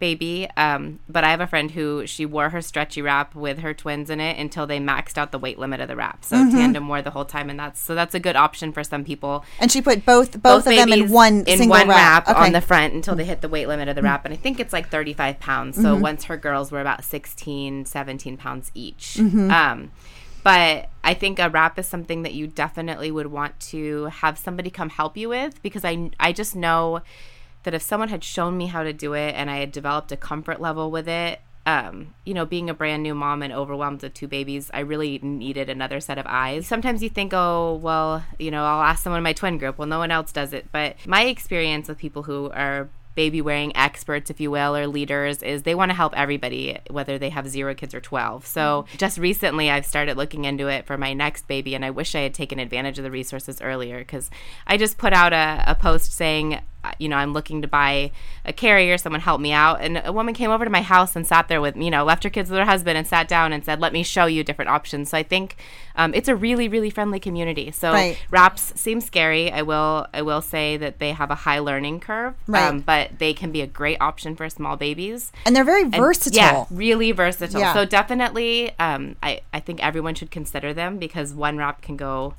baby. 0.00 0.48
Um, 0.56 0.98
but 1.08 1.22
I 1.22 1.30
have 1.30 1.40
a 1.40 1.46
friend 1.46 1.70
who 1.70 2.06
she 2.06 2.26
wore 2.26 2.48
her 2.48 2.60
stretchy 2.60 3.00
wrap 3.02 3.34
with 3.34 3.58
her 3.58 3.72
twins 3.72 4.10
in 4.10 4.18
it 4.18 4.36
until 4.38 4.66
they 4.66 4.80
maxed 4.80 5.16
out 5.16 5.30
the 5.30 5.38
weight 5.38 5.58
limit 5.58 5.80
of 5.80 5.86
the 5.88 5.94
wrap. 5.94 6.24
So 6.24 6.36
Mhm. 6.36 6.50
tandem 6.50 6.88
wore 6.88 7.02
the 7.02 7.10
whole 7.10 7.24
time, 7.26 7.48
and 7.48 7.60
that's 7.60 7.78
so 7.78 7.94
that's 7.94 8.14
a 8.14 8.20
good 8.20 8.34
option 8.34 8.72
for 8.72 8.82
some 8.82 9.04
people. 9.04 9.44
And 9.60 9.70
she 9.70 9.80
put 9.80 10.04
both 10.04 10.42
both, 10.42 10.66
of 10.66 10.74
them 10.74 10.92
in 10.92 11.10
one 11.10 11.44
in 11.46 11.58
single 11.58 11.68
one 11.78 11.88
wrap, 11.88 12.26
Okay. 12.28 12.36
on 12.46 12.52
the 12.52 12.60
front 12.60 12.94
until 12.94 13.14
they 13.14 13.24
hit 13.24 13.42
the 13.42 13.48
weight 13.48 13.68
limit 13.68 13.88
of 13.88 13.94
the 13.94 14.02
wrap, 14.02 14.24
and 14.24 14.34
I 14.34 14.36
think 14.36 14.58
it's 14.58 14.72
like 14.72 14.88
35 14.90 15.38
pounds. 15.38 15.76
So 15.76 15.94
Mhm. 15.96 16.00
once 16.00 16.24
her 16.24 16.36
girls 16.36 16.72
were 16.72 16.80
about 16.80 17.04
16, 17.04 17.84
17 17.84 18.36
pounds 18.36 18.72
each. 18.74 19.16
Mhm. 19.20 19.50
Um, 19.52 19.90
but 20.42 20.88
I 21.04 21.12
think 21.12 21.38
a 21.38 21.50
wrap 21.50 21.78
is 21.78 21.86
something 21.86 22.22
that 22.22 22.32
you 22.32 22.46
definitely 22.46 23.10
would 23.10 23.26
want 23.26 23.60
to 23.60 24.04
have 24.06 24.38
somebody 24.38 24.70
come 24.70 24.88
help 24.88 25.16
you 25.18 25.28
with 25.28 25.62
because 25.62 25.84
I 25.84 26.10
I 26.18 26.32
just 26.32 26.56
know 26.56 27.00
that 27.62 27.74
if 27.74 27.82
someone 27.82 28.08
had 28.08 28.24
shown 28.24 28.56
me 28.56 28.66
how 28.66 28.82
to 28.82 28.92
do 28.92 29.12
it 29.12 29.34
and 29.34 29.50
I 29.50 29.58
had 29.58 29.72
developed 29.72 30.12
a 30.12 30.16
comfort 30.16 30.60
level 30.60 30.90
with 30.90 31.08
it, 31.08 31.40
um, 31.66 32.14
you 32.24 32.32
know, 32.32 32.46
being 32.46 32.70
a 32.70 32.74
brand 32.74 33.02
new 33.02 33.14
mom 33.14 33.42
and 33.42 33.52
overwhelmed 33.52 34.02
with 34.02 34.14
two 34.14 34.26
babies, 34.26 34.70
I 34.72 34.80
really 34.80 35.18
needed 35.18 35.68
another 35.68 36.00
set 36.00 36.18
of 36.18 36.26
eyes. 36.26 36.66
Sometimes 36.66 37.02
you 37.02 37.10
think, 37.10 37.32
oh, 37.34 37.78
well, 37.82 38.24
you 38.38 38.50
know, 38.50 38.64
I'll 38.64 38.82
ask 38.82 39.02
someone 39.02 39.18
in 39.18 39.24
my 39.24 39.34
twin 39.34 39.58
group. 39.58 39.78
Well, 39.78 39.88
no 39.88 39.98
one 39.98 40.10
else 40.10 40.32
does 40.32 40.52
it. 40.52 40.68
But 40.72 40.96
my 41.06 41.24
experience 41.24 41.88
with 41.88 41.98
people 41.98 42.22
who 42.22 42.50
are 42.50 42.88
baby 43.14 43.42
wearing 43.42 43.76
experts, 43.76 44.30
if 44.30 44.40
you 44.40 44.50
will, 44.50 44.74
or 44.74 44.86
leaders 44.86 45.42
is 45.42 45.62
they 45.62 45.74
want 45.74 45.90
to 45.90 45.94
help 45.94 46.16
everybody, 46.16 46.78
whether 46.88 47.18
they 47.18 47.28
have 47.28 47.48
zero 47.48 47.74
kids 47.74 47.94
or 47.94 48.00
12. 48.00 48.46
So 48.46 48.86
just 48.96 49.18
recently, 49.18 49.70
I've 49.70 49.84
started 49.84 50.16
looking 50.16 50.44
into 50.44 50.68
it 50.68 50.86
for 50.86 50.96
my 50.96 51.12
next 51.12 51.46
baby, 51.46 51.74
and 51.74 51.84
I 51.84 51.90
wish 51.90 52.14
I 52.14 52.20
had 52.20 52.34
taken 52.34 52.58
advantage 52.58 52.98
of 52.98 53.04
the 53.04 53.10
resources 53.10 53.60
earlier 53.60 53.98
because 53.98 54.30
I 54.66 54.76
just 54.76 54.96
put 54.96 55.12
out 55.12 55.32
a, 55.32 55.64
a 55.66 55.74
post 55.74 56.12
saying, 56.12 56.60
you 56.98 57.08
know, 57.08 57.16
I'm 57.16 57.32
looking 57.32 57.62
to 57.62 57.68
buy 57.68 58.10
a 58.44 58.52
carrier. 58.52 58.96
Someone 58.98 59.20
help 59.20 59.40
me 59.40 59.52
out. 59.52 59.80
And 59.80 60.00
a 60.04 60.12
woman 60.12 60.34
came 60.34 60.50
over 60.50 60.64
to 60.64 60.70
my 60.70 60.82
house 60.82 61.14
and 61.16 61.26
sat 61.26 61.48
there 61.48 61.60
with, 61.60 61.76
you 61.76 61.90
know, 61.90 62.04
left 62.04 62.24
her 62.24 62.30
kids 62.30 62.50
with 62.50 62.58
her 62.58 62.64
husband 62.64 62.96
and 62.96 63.06
sat 63.06 63.28
down 63.28 63.52
and 63.52 63.64
said, 63.64 63.80
let 63.80 63.92
me 63.92 64.02
show 64.02 64.26
you 64.26 64.42
different 64.42 64.70
options. 64.70 65.10
So 65.10 65.18
I 65.18 65.22
think 65.22 65.56
um, 65.96 66.14
it's 66.14 66.28
a 66.28 66.34
really, 66.34 66.68
really 66.68 66.88
friendly 66.90 67.20
community. 67.20 67.70
So 67.70 67.92
Right. 67.92 68.18
wraps 68.30 68.72
seem 68.80 69.00
scary. 69.00 69.52
I 69.52 69.62
will, 69.62 70.06
I 70.14 70.22
will 70.22 70.40
say 70.40 70.76
that 70.78 70.98
they 70.98 71.12
have 71.12 71.30
a 71.30 71.34
high 71.34 71.58
learning 71.58 72.00
curve, 72.00 72.34
Right. 72.46 72.62
um, 72.68 72.80
but 72.80 73.18
they 73.18 73.34
can 73.34 73.50
be 73.52 73.60
a 73.60 73.66
great 73.66 73.98
option 74.00 74.34
for 74.36 74.48
small 74.48 74.76
babies. 74.76 75.32
And 75.44 75.54
they're 75.54 75.64
very 75.64 75.82
And- 75.82 75.94
versatile. 75.94 76.38
yeah, 76.40 76.64
really 76.70 77.12
versatile. 77.12 77.60
Yeah. 77.60 77.74
So 77.74 77.84
definitely, 77.84 78.70
um, 78.78 79.16
I, 79.22 79.40
I 79.52 79.60
think 79.60 79.84
everyone 79.84 80.14
should 80.14 80.30
consider 80.30 80.72
them 80.72 80.96
because 80.98 81.34
one 81.34 81.58
wrap 81.58 81.82
can 81.82 81.96
go 81.96 82.34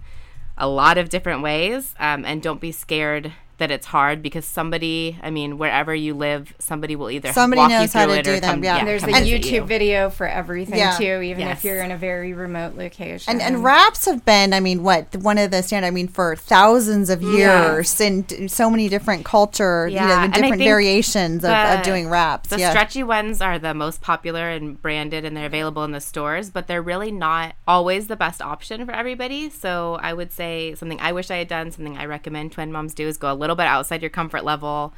a 0.57 0.67
lot 0.67 0.97
of 0.97 1.09
different 1.09 1.41
ways. 1.41 1.93
Um, 1.99 2.25
and 2.25 2.41
don't 2.41 2.59
be 2.61 2.71
scared 2.71 3.31
that 3.61 3.71
it's 3.71 3.85
hard 3.87 4.21
because 4.21 4.43
somebody, 4.45 5.17
I 5.23 5.29
mean, 5.29 5.57
wherever 5.57 5.93
you 5.95 6.13
live, 6.13 6.53
somebody 6.59 6.95
will 6.95 7.09
either 7.09 7.31
Somebody 7.31 7.59
walk 7.59 7.69
knows 7.69 7.93
you 7.93 7.99
how 7.99 8.05
to 8.07 8.21
do 8.21 8.39
them, 8.39 8.55
come- 8.55 8.63
yeah. 8.63 8.77
And 8.77 8.87
there's 8.87 9.03
a 9.03 9.07
YouTube 9.07 9.51
you. 9.51 9.63
video 9.63 10.09
for 10.09 10.27
everything 10.27 10.77
Yeah. 10.79 10.97
too, 10.97 11.21
even 11.21 11.39
Yes. 11.47 11.59
if 11.59 11.63
you're 11.63 11.81
in 11.83 11.91
a 11.91 11.97
very 11.97 12.33
remote 12.33 12.75
location. 12.75 13.31
And 13.31 13.41
and 13.41 13.63
wraps 13.63 14.05
have 14.05 14.25
been, 14.25 14.53
I 14.53 14.59
mean, 14.59 14.83
what 14.83 15.15
one 15.15 15.37
of 15.37 15.51
the 15.51 15.61
standard. 15.63 15.87
I 15.87 15.91
mean, 15.91 16.07
for 16.07 16.35
thousands 16.35 17.09
of 17.09 17.21
years 17.21 17.99
in 18.01 18.23
d- 18.23 18.47
so 18.47 18.69
many 18.69 18.89
different 18.89 19.25
culture, 19.25 19.87
you 19.87 19.95
know, 19.99 20.07
Yeah, 20.07 20.27
the 20.27 20.33
different 20.33 20.53
think 20.55 20.63
variations 20.67 21.43
of, 21.45 21.51
of 21.51 21.83
doing 21.83 22.09
wraps. 22.09 22.49
The 22.49 22.59
yeah. 22.59 22.71
stretchy 22.71 23.03
ones 23.03 23.41
are 23.41 23.57
the 23.59 23.73
most 23.73 24.01
popular 24.01 24.49
and 24.49 24.81
branded, 24.81 25.23
and 25.25 25.37
they're 25.37 25.45
available 25.45 25.83
in 25.83 25.91
the 25.91 26.01
stores, 26.01 26.49
but 26.49 26.67
they're 26.67 26.81
really 26.81 27.11
not 27.11 27.53
always 27.67 28.07
the 28.07 28.15
best 28.15 28.41
option 28.41 28.85
for 28.85 28.91
everybody. 28.91 29.49
So 29.49 29.99
I 30.01 30.13
would 30.13 30.31
say 30.31 30.75
something 30.75 30.99
I 30.99 31.11
wish 31.11 31.29
I 31.29 31.37
had 31.37 31.47
done, 31.47 31.71
something 31.71 31.97
I 31.97 32.05
recommend 32.05 32.51
twin 32.51 32.71
moms 32.71 32.93
do 32.93 33.07
is 33.07 33.17
go 33.17 33.31
a 33.31 33.35
little 33.35 33.50
bit 33.55 33.67
outside 33.67 34.01
your 34.01 34.09
comfort 34.09 34.43
level. 34.43 34.93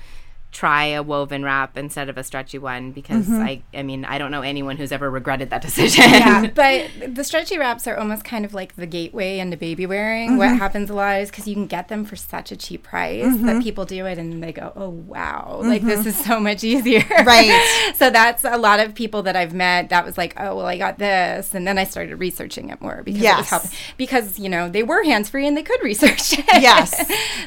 Try 0.53 0.85
a 0.85 1.01
woven 1.01 1.43
wrap 1.43 1.77
instead 1.77 2.09
of 2.09 2.17
a 2.17 2.23
stretchy 2.23 2.59
one 2.59 2.91
because 2.91 3.25
Mhm. 3.27 3.41
I, 3.43 3.61
I 3.77 3.81
mean, 3.81 4.05
I 4.05 4.19
don't 4.19 4.29
know 4.29 4.43
anyone 4.43 4.77
who's 4.77 4.91
ever 4.91 5.09
regretted 5.09 5.49
that 5.49 5.61
decision. 5.69 6.03
yeah, 6.11 6.45
but 6.53 6.89
the 7.15 7.23
stretchy 7.23 7.57
wraps 7.57 7.87
are 7.87 7.97
almost 7.97 8.23
kind 8.23 8.45
of 8.45 8.53
like 8.53 8.75
the 8.75 8.85
gateway 8.85 9.39
into 9.39 9.57
baby 9.57 9.87
wearing. 9.87 10.37
What 10.37 10.49
Mhm. 10.49 10.59
happens 10.59 10.89
a 10.91 10.93
lot 10.93 11.19
is 11.21 11.31
because 11.31 11.47
you 11.47 11.55
can 11.55 11.65
get 11.65 11.87
them 11.87 12.05
for 12.05 12.15
such 12.15 12.51
a 12.51 12.55
cheap 12.55 12.83
price 12.83 13.25
Mm-hmm. 13.25 13.45
that 13.47 13.63
people 13.63 13.83
do 13.85 14.05
it 14.05 14.19
and 14.19 14.43
they 14.43 14.53
go, 14.53 14.71
"Oh 14.75 14.89
wow, 14.89 15.59
like 15.63 15.81
this 15.81 16.01
Mhm. 16.01 16.05
is 16.05 16.23
so 16.23 16.39
much 16.39 16.63
easier." 16.63 17.03
Right. 17.25 17.91
so 17.95 18.11
that's 18.11 18.43
a 18.43 18.57
lot 18.57 18.79
of 18.79 18.93
people 18.93 19.23
that 19.23 19.35
I've 19.35 19.53
met. 19.55 19.89
That 19.89 20.05
was 20.05 20.19
like, 20.19 20.35
"Oh 20.39 20.55
well, 20.57 20.67
I 20.67 20.77
got 20.77 20.99
this," 20.99 21.55
and 21.55 21.65
then 21.67 21.79
I 21.79 21.83
started 21.85 22.15
researching 22.17 22.69
it 22.69 22.79
more 22.79 23.01
because 23.03 23.23
it 23.23 23.35
was 23.37 23.49
helping. 23.49 23.71
Because 23.97 24.37
you 24.37 24.49
know 24.49 24.69
they 24.69 24.83
were 24.83 25.03
hands 25.03 25.29
free 25.29 25.47
and 25.47 25.57
they 25.57 25.63
could 25.63 25.81
research 25.81 26.37
it. 26.37 26.45
Yes. 26.61 26.93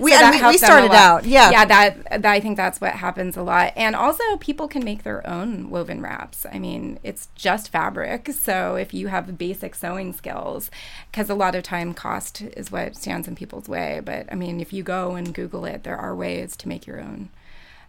We- 0.01 0.11
So 0.11 0.25
we- 0.25 0.31
we 0.33 0.39
helped 0.39 0.41
them 0.41 0.49
a 0.51 0.59
started 0.59 0.93
out, 0.93 1.25
yeah. 1.25 1.51
yeah. 1.51 1.65
That, 1.67 2.23
that 2.23 2.27
I 2.33 2.41
think 2.41 2.57
that's 2.57 2.81
what 2.81 2.96
happens 2.97 3.37
a 3.37 3.43
lot. 3.43 3.73
And 3.77 3.95
also, 3.95 4.23
people 4.39 4.69
can 4.69 4.85
make 4.85 5.03
their 5.03 5.27
own 5.27 5.71
woven 5.71 6.03
wraps. 6.03 6.47
I 6.53 6.59
mean, 6.59 6.99
it's 7.03 7.29
just 7.35 7.71
fabric. 7.71 8.31
So 8.47 8.77
if 8.77 8.95
you 8.95 9.09
have 9.09 9.37
basic 9.39 9.75
sewing 9.75 10.13
skills, 10.13 10.71
because 11.11 11.29
a 11.29 11.35
lot 11.35 11.57
of 11.57 11.65
time 11.65 11.95
cost 11.95 12.43
is 12.43 12.71
what 12.71 12.95
stands 12.95 13.27
in 13.27 13.35
people's 13.35 13.69
way. 13.69 14.01
But 14.05 14.31
I 14.31 14.37
mean, 14.37 14.61
if 14.61 14.73
you 14.73 14.85
go 14.85 15.17
and 15.17 15.35
Google 15.35 15.65
it, 15.65 15.83
there 15.83 15.97
are 15.97 16.15
ways 16.15 16.57
to 16.59 16.69
make 16.69 16.87
your 16.87 17.01
own 17.01 17.31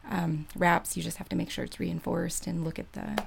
um, 0.09 0.47
wraps. 0.55 0.97
You 0.97 1.03
just 1.03 1.17
have 1.17 1.29
to 1.29 1.35
make 1.35 1.51
sure 1.51 1.63
it's 1.63 1.79
reinforced 1.79 2.47
and 2.47 2.63
look 2.63 2.79
at 2.79 2.91
the 2.93 3.23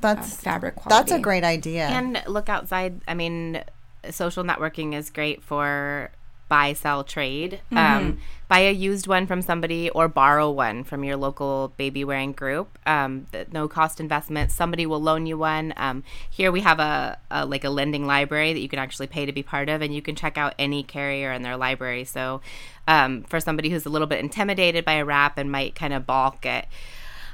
That's 0.00 0.34
uh, 0.34 0.42
fabric 0.42 0.76
quality. 0.76 1.10
That's 1.10 1.18
a 1.18 1.22
great 1.22 1.44
idea. 1.44 1.86
And 1.86 2.22
look 2.26 2.50
outside. 2.50 3.00
I 3.08 3.14
mean, 3.14 3.62
social 4.10 4.44
networking 4.44 4.94
is 4.94 5.10
great 5.10 5.42
for 5.42 6.10
buy, 6.48 6.72
sell, 6.72 7.04
trade. 7.04 7.60
Mhm. 7.72 7.78
Um, 7.78 8.18
buy 8.48 8.60
a 8.60 8.70
used 8.70 9.06
one 9.06 9.26
from 9.26 9.40
somebody 9.42 9.88
or 9.90 10.06
borrow 10.06 10.50
one 10.50 10.84
from 10.84 11.02
your 11.02 11.16
local 11.16 11.72
baby 11.76 12.04
wearing 12.04 12.32
group. 12.32 12.78
Um, 12.86 13.26
the, 13.32 13.46
no 13.52 13.68
cost 13.68 14.00
investment. 14.00 14.50
Somebody 14.50 14.86
will 14.86 15.00
loan 15.00 15.26
you 15.26 15.38
one. 15.38 15.72
Um, 15.76 16.04
here 16.28 16.52
we 16.52 16.60
have 16.60 16.78
a, 16.78 17.18
a 17.30 17.46
like 17.46 17.64
a 17.64 17.70
lending 17.70 18.06
library 18.06 18.52
that 18.52 18.60
you 18.60 18.68
can 18.68 18.78
actually 18.78 19.06
pay 19.06 19.26
to 19.26 19.32
be 19.32 19.42
part 19.42 19.68
of, 19.68 19.82
and 19.82 19.94
you 19.94 20.02
can 20.02 20.14
check 20.14 20.36
out 20.36 20.54
any 20.58 20.82
carrier 20.82 21.32
in 21.32 21.42
their 21.42 21.56
library. 21.56 22.04
So, 22.04 22.40
um, 22.86 23.22
for 23.24 23.40
somebody 23.40 23.70
who's 23.70 23.86
a 23.86 23.90
little 23.90 24.06
bit 24.06 24.20
intimidated 24.20 24.84
by 24.84 24.94
a 24.94 25.04
wrap 25.04 25.38
and 25.38 25.50
might 25.50 25.74
kind 25.74 25.94
of 25.94 26.06
balk 26.06 26.44
at 26.44 26.68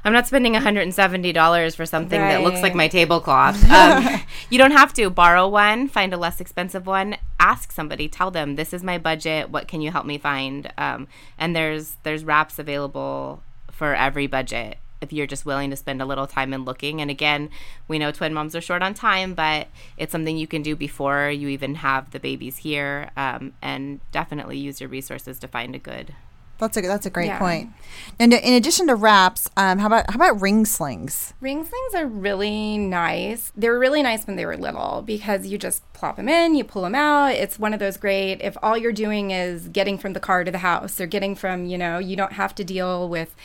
I'm 0.03 0.13
not 0.13 0.27
spending 0.27 0.53
$170 0.53 1.75
for 1.75 1.85
something 1.85 2.19
that 2.19 2.41
looks 2.41 2.61
like 2.61 2.73
my 2.75 2.87
tablecloth. 2.87 3.63
Um, 3.71 4.21
you 4.49 4.57
don't 4.57 4.71
have 4.71 4.93
to 4.93 5.09
borrow 5.09 5.47
one, 5.47 5.87
find 5.87 6.13
a 6.13 6.17
less 6.17 6.41
expensive 6.41 6.85
one, 6.85 7.15
ask 7.39 7.71
somebody, 7.71 8.07
tell 8.07 8.31
them 8.31 8.55
this 8.55 8.73
is 8.73 8.83
my 8.83 8.97
budget, 8.97 9.49
what 9.49 9.67
can 9.67 9.81
you 9.81 9.91
help 9.91 10.05
me 10.05 10.17
find? 10.17 10.71
Um, 10.77 11.07
and 11.37 11.55
there's 11.55 11.95
there's 12.03 12.23
wraps 12.25 12.59
available 12.59 13.43
for 13.71 13.95
every 13.95 14.27
budget. 14.27 14.77
if 15.01 15.11
you're 15.11 15.25
just 15.27 15.45
willing 15.47 15.71
to 15.71 15.75
spend 15.75 15.99
a 16.01 16.05
little 16.05 16.27
time 16.27 16.53
in 16.53 16.63
looking. 16.63 17.01
And 17.01 17.09
again, 17.09 17.49
we 17.87 17.97
know 17.97 18.11
twin 18.11 18.33
moms 18.35 18.55
are 18.55 18.61
short 18.61 18.83
on 18.83 18.93
time, 18.93 19.33
but 19.33 19.67
it's 19.97 20.11
something 20.11 20.37
you 20.37 20.45
can 20.47 20.61
do 20.61 20.75
before 20.75 21.29
you 21.31 21.47
even 21.47 21.75
have 21.75 22.11
the 22.11 22.19
babies 22.19 22.57
here, 22.57 23.09
um, 23.17 23.53
and 23.63 23.99
definitely 24.11 24.57
use 24.59 24.79
your 24.79 24.89
resources 24.89 25.39
to 25.39 25.47
find 25.47 25.73
a 25.75 25.79
good. 25.79 26.13
That's 26.61 26.77
a 26.77 26.81
that's 26.81 27.05
a 27.05 27.09
great 27.09 27.25
Yeah. 27.25 27.39
point. 27.39 27.71
And 28.19 28.33
in 28.33 28.53
addition 28.53 28.87
to 28.87 28.95
wraps, 28.95 29.49
um, 29.57 29.79
how 29.79 29.87
about 29.87 30.09
how 30.09 30.15
about 30.15 30.39
ring 30.39 30.63
slings? 30.65 31.33
Ring 31.41 31.65
slings 31.65 31.95
are 31.95 32.05
really 32.05 32.77
nice. 32.77 33.51
They 33.57 33.67
were 33.67 33.79
really 33.79 34.03
nice 34.03 34.25
when 34.27 34.35
they 34.35 34.45
were 34.45 34.55
little 34.55 35.01
because 35.05 35.47
you 35.47 35.57
just 35.57 35.81
plop 35.93 36.17
them 36.17 36.29
in, 36.29 36.53
you 36.55 36.63
pull 36.63 36.83
them 36.83 36.95
out. 36.95 37.33
It's 37.33 37.57
one 37.59 37.73
of 37.73 37.79
those 37.79 37.97
great 37.97 38.41
if 38.41 38.55
all 38.61 38.77
you're 38.77 38.91
doing 38.93 39.31
is 39.31 39.67
getting 39.69 39.97
from 39.97 40.13
the 40.13 40.19
car 40.19 40.43
to 40.43 40.51
the 40.51 40.59
house 40.59 41.01
or 41.01 41.07
getting 41.07 41.35
from, 41.35 41.65
you 41.65 41.77
know, 41.77 41.97
you 41.97 42.15
don't 42.15 42.33
have 42.33 42.53
to 42.55 42.63
deal 42.63 43.09
with 43.09 43.35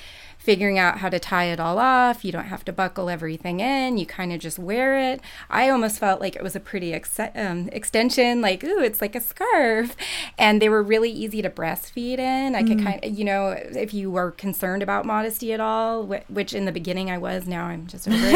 figuring 0.46 0.78
out 0.78 0.98
how 0.98 1.08
to 1.08 1.18
tie 1.18 1.46
it 1.46 1.58
all 1.58 1.78
off. 1.80 2.24
You 2.24 2.30
don't 2.30 2.44
have 2.44 2.64
to 2.66 2.72
buckle 2.72 3.10
everything 3.10 3.58
in. 3.58 3.98
You 3.98 4.06
kind 4.06 4.32
of 4.32 4.38
just 4.38 4.58
wear 4.60 4.96
it. 4.96 5.20
I 5.50 5.68
almost 5.68 5.98
felt 5.98 6.20
like 6.20 6.36
it 6.36 6.42
was 6.42 6.54
a 6.54 6.60
pretty 6.60 6.94
ex- 6.94 7.18
um, 7.34 7.68
extension, 7.72 8.40
like, 8.40 8.62
ooh, 8.62 8.78
it's 8.78 9.00
like 9.00 9.16
a 9.16 9.20
scarf. 9.20 9.96
And 10.38 10.62
they 10.62 10.68
were 10.68 10.84
really 10.84 11.10
easy 11.10 11.42
to 11.42 11.50
breastfeed 11.50 12.18
in. 12.20 12.54
I 12.54 12.62
could 12.62 12.78
Mm. 12.78 12.84
kind 12.84 13.04
of, 13.04 13.10
you 13.18 13.24
know, 13.24 13.48
if 13.48 13.92
you 13.92 14.08
were 14.10 14.30
concerned 14.30 14.82
about 14.84 15.04
modesty 15.04 15.52
at 15.52 15.58
all, 15.58 16.06
wh- 16.06 16.30
which 16.30 16.54
in 16.54 16.64
the 16.64 16.72
beginning 16.72 17.10
I 17.10 17.18
was, 17.18 17.48
now 17.48 17.64
I'm 17.64 17.88
just 17.88 18.06
over 18.06 18.16
it. 18.16 18.32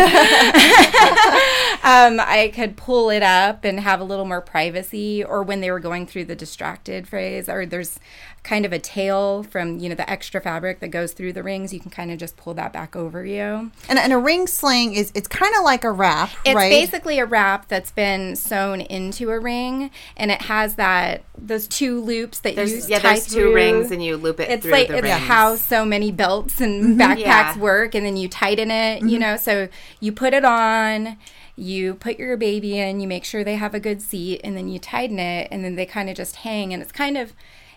um, 1.82 2.20
I 2.20 2.52
could 2.54 2.76
pull 2.76 3.10
it 3.10 3.22
up 3.22 3.64
and 3.64 3.80
have 3.80 4.00
a 4.00 4.04
little 4.04 4.24
more 4.26 4.40
privacy. 4.40 5.24
Or 5.24 5.42
when 5.42 5.60
they 5.60 5.70
were 5.70 5.80
going 5.80 6.06
through 6.06 6.26
the 6.26 6.36
distracted 6.36 7.08
phase, 7.08 7.48
or 7.48 7.64
there's 7.66 7.98
kind 8.42 8.64
of 8.64 8.72
a 8.72 8.78
tail 8.78 9.42
from, 9.42 9.78
you 9.78 9.88
know, 9.90 9.94
the 9.94 10.08
extra 10.08 10.40
fabric 10.40 10.80
that 10.80 10.88
goes 10.88 11.12
through 11.12 11.30
the 11.32 11.42
rings, 11.42 11.74
you 11.74 11.80
can 11.80 11.90
kind 11.90 12.10
of 12.10 12.18
just 12.18 12.38
pull 12.38 12.54
that 12.54 12.72
back 12.72 12.96
over 12.96 13.22
you. 13.24 13.70
And, 13.86 13.98
and 13.98 14.12
a 14.14 14.18
ring 14.18 14.46
sling 14.46 14.94
is 14.94 15.12
it's 15.14 15.28
kind 15.28 15.54
of 15.58 15.62
like 15.62 15.84
a 15.84 15.90
wrap, 15.90 16.30
It's 16.46 16.54
right? 16.54 16.70
basically 16.70 17.18
a 17.18 17.26
wrap 17.26 17.68
that's 17.68 17.90
been 17.90 18.36
sewn 18.36 18.80
into 18.80 19.30
a 19.30 19.38
ring, 19.38 19.90
and 20.16 20.30
it 20.30 20.40
has 20.42 20.76
that 20.76 21.22
those 21.36 21.68
two 21.68 22.00
loops 22.00 22.40
that 22.40 22.56
There's- 22.56 22.72
you 22.72 22.82
yeah, 22.88 22.98
tie 23.00 23.10
there's 23.14 23.26
two 23.26 23.52
rings 23.54 23.90
and 23.90 24.02
you 24.02 24.16
loop 24.16 24.40
it 24.40 24.48
It's 24.50 24.62
through 24.62 24.72
like 24.72 24.88
the 24.88 24.94
it's 24.96 25.02
rings. 25.04 25.18
how 25.26 25.56
so 25.56 25.84
many 25.84 26.10
belts 26.10 26.60
and 26.62 26.98
Mhm. 26.98 26.98
backpacks 26.98 27.18
Yeah. 27.56 27.58
work, 27.58 27.94
and 27.94 28.06
then 28.06 28.16
you 28.16 28.26
tighten 28.28 28.70
it. 28.70 29.02
You 29.02 29.18
Mhm. 29.18 29.20
know, 29.20 29.36
so 29.36 29.68
you 30.00 30.12
put 30.12 30.32
it 30.32 30.46
on. 30.46 31.18
You 31.60 31.94
put 31.94 32.18
your 32.18 32.36
baby 32.36 32.78
in, 32.78 33.00
you 33.00 33.06
make 33.08 33.24
sure 33.24 33.44
they 33.44 33.56
have 33.56 33.74
a 33.74 33.80
good 33.80 34.00
seat, 34.02 34.40
and 34.42 34.56
then 34.56 34.68
you 34.68 34.78
tighten 34.78 35.18
it, 35.18 35.48
and 35.50 35.64
then 35.64 35.76
they 35.76 35.86
kind 35.86 36.08
of 36.08 36.16
just 36.16 36.36
hang. 36.36 36.72
And 36.72 36.82
it's 36.82 36.92
kind 36.92 37.16
of, 37.18 37.32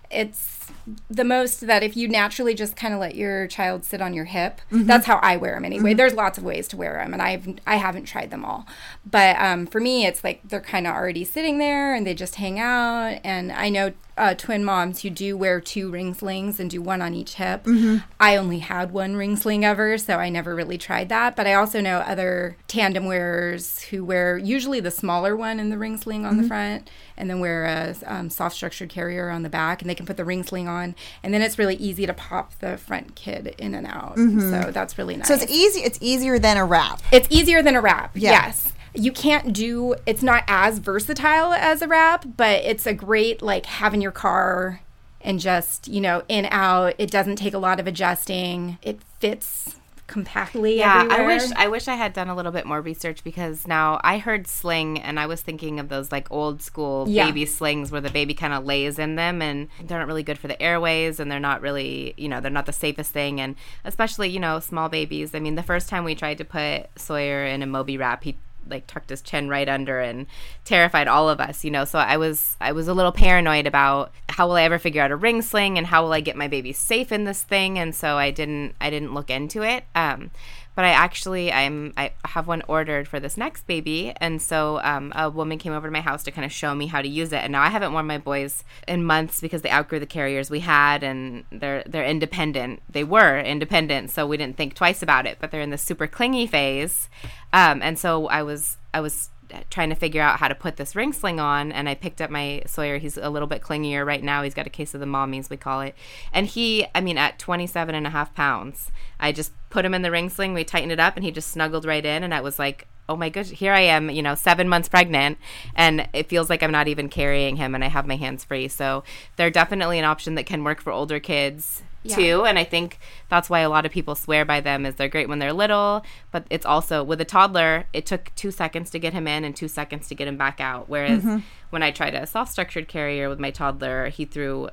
it's 0.09 0.67
the 1.09 1.23
most 1.25 1.61
that 1.67 1.83
if 1.83 1.97
you 1.97 2.07
naturally 2.07 2.53
just 2.53 2.75
kind 2.77 2.93
of 2.93 2.99
let 2.99 3.15
your 3.15 3.47
child 3.47 3.83
sit 3.83 4.01
on 4.01 4.13
your 4.13 4.25
hip, 4.25 4.61
Mhm. 4.71 4.85
that's 4.85 5.05
how 5.05 5.17
I 5.21 5.35
wear 5.37 5.55
them 5.55 5.65
anyway. 5.65 5.93
Mhm. 5.93 5.97
There's 5.97 6.13
lots 6.13 6.37
of 6.37 6.43
ways 6.43 6.67
to 6.69 6.77
wear 6.77 6.93
them, 6.93 7.13
and 7.13 7.21
I've 7.21 7.47
I 7.67 7.75
haven't 7.75 8.05
tried 8.05 8.31
them 8.31 8.45
all, 8.45 8.65
but 9.05 9.35
um, 9.39 9.65
for 9.65 9.79
me, 9.81 10.05
it's 10.05 10.23
like 10.23 10.39
they're 10.47 10.61
kind 10.61 10.87
of 10.87 10.93
already 10.93 11.25
sitting 11.25 11.57
there 11.57 11.93
and 11.93 12.07
they 12.07 12.13
just 12.13 12.35
hang 12.35 12.59
out. 12.59 13.19
And 13.23 13.51
I 13.51 13.69
know 13.69 13.91
uh, 14.17 14.33
twin 14.35 14.63
moms 14.63 15.01
who 15.01 15.09
do 15.09 15.35
wear 15.35 15.59
two 15.59 15.89
ring 15.89 16.13
slings 16.13 16.59
and 16.59 16.69
do 16.69 16.81
one 16.81 17.01
on 17.01 17.13
each 17.13 17.35
hip. 17.35 17.63
Mhm. 17.63 18.03
I 18.19 18.35
only 18.35 18.59
had 18.59 18.91
one 18.91 19.15
ring 19.15 19.35
sling 19.35 19.65
ever, 19.65 19.97
so 19.97 20.17
I 20.17 20.29
never 20.29 20.53
really 20.53 20.77
tried 20.77 21.09
that. 21.09 21.35
But 21.35 21.47
I 21.47 21.55
also 21.55 21.81
know 21.81 21.97
other 21.99 22.55
tandem 22.67 23.05
wearers 23.05 23.81
who 23.89 24.05
wear 24.05 24.37
usually 24.37 24.79
the 24.79 24.91
smaller 24.91 25.35
one 25.35 25.59
in 25.59 25.69
the 25.69 25.77
ring 25.77 25.97
sling 25.97 26.25
on 26.25 26.37
the 26.37 26.43
Mhm. 26.43 26.47
front, 26.47 26.89
and 27.17 27.29
then 27.29 27.39
wear 27.39 27.65
a 27.65 27.95
um, 28.05 28.29
soft 28.29 28.55
structured 28.55 28.89
carrier 28.89 29.29
on 29.29 29.41
the 29.43 29.49
back, 29.49 29.81
and 29.81 29.89
they 29.89 29.95
can 29.95 30.05
put 30.05 30.17
the 30.17 30.25
ring 30.25 30.43
sling 30.43 30.67
on, 30.67 30.95
and 31.23 31.33
then 31.33 31.41
it's 31.41 31.57
really 31.57 31.75
easy 31.75 32.05
to 32.05 32.13
pop 32.13 32.51
the 32.59 32.77
front 32.77 33.15
kid 33.15 33.55
in 33.57 33.73
and 33.73 33.87
out. 33.87 34.15
Mhm. 34.17 34.49
So 34.65 34.71
that's 34.71 34.97
really 34.97 35.15
nice. 35.17 35.27
So 35.27 35.33
it's 35.33 35.45
easy. 35.51 35.81
It's 35.81 35.97
easier 36.01 36.37
than 36.37 36.57
a 36.57 36.65
wrap. 36.65 37.01
It's 37.11 37.27
easier 37.31 37.61
than 37.63 37.75
a 37.75 37.81
wrap. 37.81 38.11
Yeah. 38.13 38.31
Yes. 38.31 38.69
You 38.93 39.11
can't 39.11 39.53
do 39.53 39.95
it's 40.05 40.21
not 40.23 40.43
as 40.47 40.79
versatile 40.79 41.53
as 41.53 41.81
a 41.81 41.87
wrap, 41.87 42.25
but 42.37 42.63
it's 42.63 42.85
a 42.85 42.93
great 42.93 43.41
like 43.41 43.65
having 43.65 44.01
your 44.01 44.11
car 44.11 44.81
and 45.21 45.39
just, 45.39 45.87
you 45.87 46.01
know, 46.01 46.23
in 46.27 46.45
out. 46.51 46.95
It 46.97 47.09
doesn't 47.09 47.37
take 47.37 47.53
a 47.53 47.57
lot 47.57 47.79
of 47.79 47.87
adjusting. 47.87 48.77
It 48.81 48.99
fits 49.19 49.77
compactly 50.05 50.77
Yeah, 50.77 51.07
I 51.09 51.25
wish 51.25 51.43
I 51.55 51.69
wish 51.69 51.87
I 51.87 51.95
had 51.95 52.11
done 52.13 52.27
a 52.27 52.35
little 52.35 52.51
bit 52.51 52.65
more 52.65 52.81
research 52.81 53.23
because 53.23 53.65
now 53.65 53.99
I 54.03 54.17
heard 54.17 54.47
sling 54.47 54.99
and 54.99 55.17
I 55.17 55.25
was 55.27 55.41
thinking 55.41 55.79
of 55.79 55.87
those 55.87 56.11
like 56.11 56.29
old 56.29 56.61
school 56.61 57.05
Yeah. 57.07 57.25
baby 57.25 57.45
slings 57.45 57.89
where 57.89 58.01
the 58.01 58.09
baby 58.11 58.33
kind 58.33 58.53
of 58.53 58.65
lays 58.65 58.99
in 58.99 59.15
them 59.15 59.41
and 59.41 59.69
they're 59.85 59.97
not 59.97 60.07
really 60.07 60.21
good 60.21 60.37
for 60.37 60.49
the 60.49 60.61
airways 60.61 61.19
and 61.21 61.31
they're 61.31 61.39
not 61.39 61.61
really 61.61 62.13
you 62.17 62.27
know 62.27 62.41
they're 62.41 62.51
not 62.51 62.65
the 62.65 62.73
safest 62.73 63.11
thing 63.11 63.39
and 63.39 63.55
especially 63.85 64.29
you 64.29 64.39
know 64.41 64.59
small 64.59 64.89
babies. 64.89 65.33
I 65.33 65.39
mean 65.39 65.55
the 65.55 65.63
first 65.63 65.87
time 65.87 66.03
we 66.03 66.15
tried 66.15 66.37
to 66.39 66.45
put 66.45 66.87
Sawyer 66.97 67.45
in 67.45 67.63
a 67.63 67.65
Moby 67.65 67.97
wrap 67.97 68.25
he 68.25 68.37
like 68.69 68.87
tucked 68.87 69.09
his 69.09 69.21
chin 69.21 69.49
right 69.49 69.69
under 69.69 69.99
and 69.99 70.25
terrified 70.65 71.07
all 71.07 71.29
of 71.29 71.39
us 71.39 71.63
you 71.63 71.71
know? 71.71 71.85
So 71.85 71.99
i 71.99 72.17
was 72.17 72.57
i 72.61 72.71
was 72.71 72.87
a 72.87 72.93
little 72.93 73.11
paranoid 73.11 73.67
about 73.67 74.11
how 74.29 74.47
will 74.47 74.55
i 74.55 74.63
ever 74.63 74.79
figure 74.79 75.01
out 75.01 75.11
a 75.11 75.15
ring 75.15 75.41
sling 75.41 75.77
and 75.77 75.87
how 75.87 76.03
will 76.03 76.13
i 76.13 76.21
get 76.21 76.35
my 76.35 76.47
baby 76.47 76.73
safe 76.73 77.11
in 77.11 77.23
this 77.23 77.43
thing? 77.43 77.79
And 77.79 77.93
so 77.95 78.17
i 78.17 78.31
didn't 78.31 78.75
i 78.81 78.89
didn't 78.89 79.13
look 79.13 79.29
into 79.29 79.63
it. 79.63 79.85
Um 79.95 80.31
but 80.75 80.85
I 80.85 80.89
actually 80.89 81.51
I'm 81.51 81.93
I 81.97 82.11
have 82.25 82.47
one 82.47 82.63
ordered 82.67 83.07
for 83.07 83.19
this 83.19 83.37
next 83.37 83.67
baby, 83.67 84.13
and 84.17 84.41
so 84.41 84.79
um, 84.83 85.11
a 85.15 85.29
woman 85.29 85.57
came 85.57 85.73
over 85.73 85.87
to 85.87 85.91
my 85.91 86.01
house 86.01 86.23
to 86.23 86.31
kind 86.31 86.45
of 86.45 86.51
show 86.51 86.73
me 86.73 86.87
how 86.87 87.01
to 87.01 87.07
use 87.07 87.31
it. 87.31 87.43
And 87.43 87.51
now 87.51 87.61
I 87.61 87.69
haven't 87.69 87.93
worn 87.93 88.07
my 88.07 88.17
boys 88.17 88.63
in 88.87 89.03
months 89.03 89.41
because 89.41 89.61
they 89.61 89.69
outgrew 89.69 89.99
the 89.99 90.05
carriers 90.05 90.49
we 90.49 90.61
had, 90.61 91.03
and 91.03 91.43
they're 91.51 91.83
they're 91.85 92.05
independent. 92.05 92.81
They 92.89 93.03
were 93.03 93.39
independent, 93.39 94.11
so 94.11 94.25
we 94.25 94.37
didn't 94.37 94.57
think 94.57 94.73
twice 94.73 95.01
about 95.01 95.25
it. 95.25 95.37
But 95.39 95.51
they're 95.51 95.61
in 95.61 95.69
the 95.69 95.77
super 95.77 96.07
clingy 96.07 96.47
phase, 96.47 97.09
um, 97.51 97.81
and 97.81 97.99
so 97.99 98.27
I 98.27 98.43
was 98.43 98.77
I 98.93 99.01
was 99.01 99.29
trying 99.69 99.89
to 99.89 99.95
figure 99.95 100.21
out 100.21 100.39
how 100.39 100.47
to 100.47 100.55
put 100.55 100.77
this 100.77 100.95
ring 100.95 101.13
sling 101.13 101.39
on 101.39 101.71
and 101.71 101.87
I 101.87 101.95
picked 101.95 102.21
up 102.21 102.29
my 102.29 102.63
Sawyer. 102.65 102.97
He's 102.97 103.17
a 103.17 103.29
little 103.29 103.47
bit 103.47 103.61
clingier 103.61 104.05
right 104.05 104.23
now. 104.23 104.43
He's 104.43 104.53
got 104.53 104.67
a 104.67 104.71
case 104.71 104.93
of 104.93 104.99
the 104.99 105.05
mommies 105.05 105.49
we 105.49 105.57
call 105.57 105.81
it. 105.81 105.95
And 106.31 106.47
he 106.47 106.85
I 106.95 107.01
mean 107.01 107.17
at 107.17 107.39
27 107.39 107.95
and 107.95 108.07
a 108.07 108.11
half 108.11 108.33
pounds 108.33 108.91
I 109.19 109.31
just 109.31 109.51
put 109.69 109.85
him 109.85 109.93
in 109.93 110.01
the 110.01 110.11
ring 110.11 110.29
sling 110.29 110.53
we 110.53 110.63
tightened 110.63 110.91
it 110.91 110.99
up 110.99 111.15
and 111.15 111.23
he 111.23 111.31
just 111.31 111.49
snuggled 111.49 111.85
right 111.85 112.05
in 112.05 112.23
and 112.23 112.33
I 112.33 112.41
was 112.41 112.59
like 112.59 112.87
oh 113.09 113.15
my 113.15 113.29
gosh 113.29 113.49
here 113.49 113.73
I 113.73 113.81
am 113.81 114.09
you 114.09 114.21
know 114.21 114.35
seven 114.35 114.67
months 114.67 114.89
pregnant 114.89 115.37
and 115.75 116.07
it 116.13 116.29
feels 116.29 116.49
like 116.49 116.63
I'm 116.63 116.71
not 116.71 116.87
even 116.87 117.09
carrying 117.09 117.57
him 117.57 117.75
and 117.75 117.83
I 117.83 117.87
have 117.87 118.07
my 118.07 118.15
hands 118.15 118.43
free. 118.43 118.67
So 118.67 119.03
they're 119.35 119.51
definitely 119.51 119.99
an 119.99 120.05
option 120.05 120.35
that 120.35 120.45
can 120.45 120.63
work 120.63 120.81
for 120.81 120.91
older 120.91 121.19
kids 121.19 121.82
Yeah. 122.03 122.15
too 122.15 122.43
and 122.45 122.59
i 122.59 122.63
think 122.63 122.99
that's 123.29 123.49
why 123.49 123.61
a 123.61 123.69
lot 123.69 123.85
of 123.85 123.91
people 123.91 124.13
swear 124.15 124.43
by 124.45 124.59
them 124.61 124.85
is 124.85 124.95
they're 124.95 125.07
great 125.07 125.29
when 125.29 125.39
they're 125.39 125.53
little 125.53 126.03
but 126.31 126.45
it's 126.49 126.65
also 126.65 127.03
with 127.03 127.21
a 127.21 127.25
toddler 127.25 127.85
it 127.93 128.05
took 128.05 128.31
two 128.35 128.51
seconds 128.51 128.89
to 128.91 128.99
get 128.99 129.13
him 129.13 129.27
in 129.27 129.43
and 129.45 129.55
two 129.55 129.67
seconds 129.69 130.07
to 130.09 130.15
get 130.15 130.27
him 130.27 130.35
back 130.37 130.59
out 130.59 130.89
whereas 130.89 131.23
Mhm. 131.23 131.43
when 131.69 131.81
i 131.81 131.91
tried 131.91 132.13
a 132.13 132.25
soft 132.27 132.51
structured 132.51 132.87
carrier 132.87 133.29
with 133.29 133.39
my 133.39 133.51
toddler 133.51 134.09
he 134.09 134.25
threw 134.25 134.69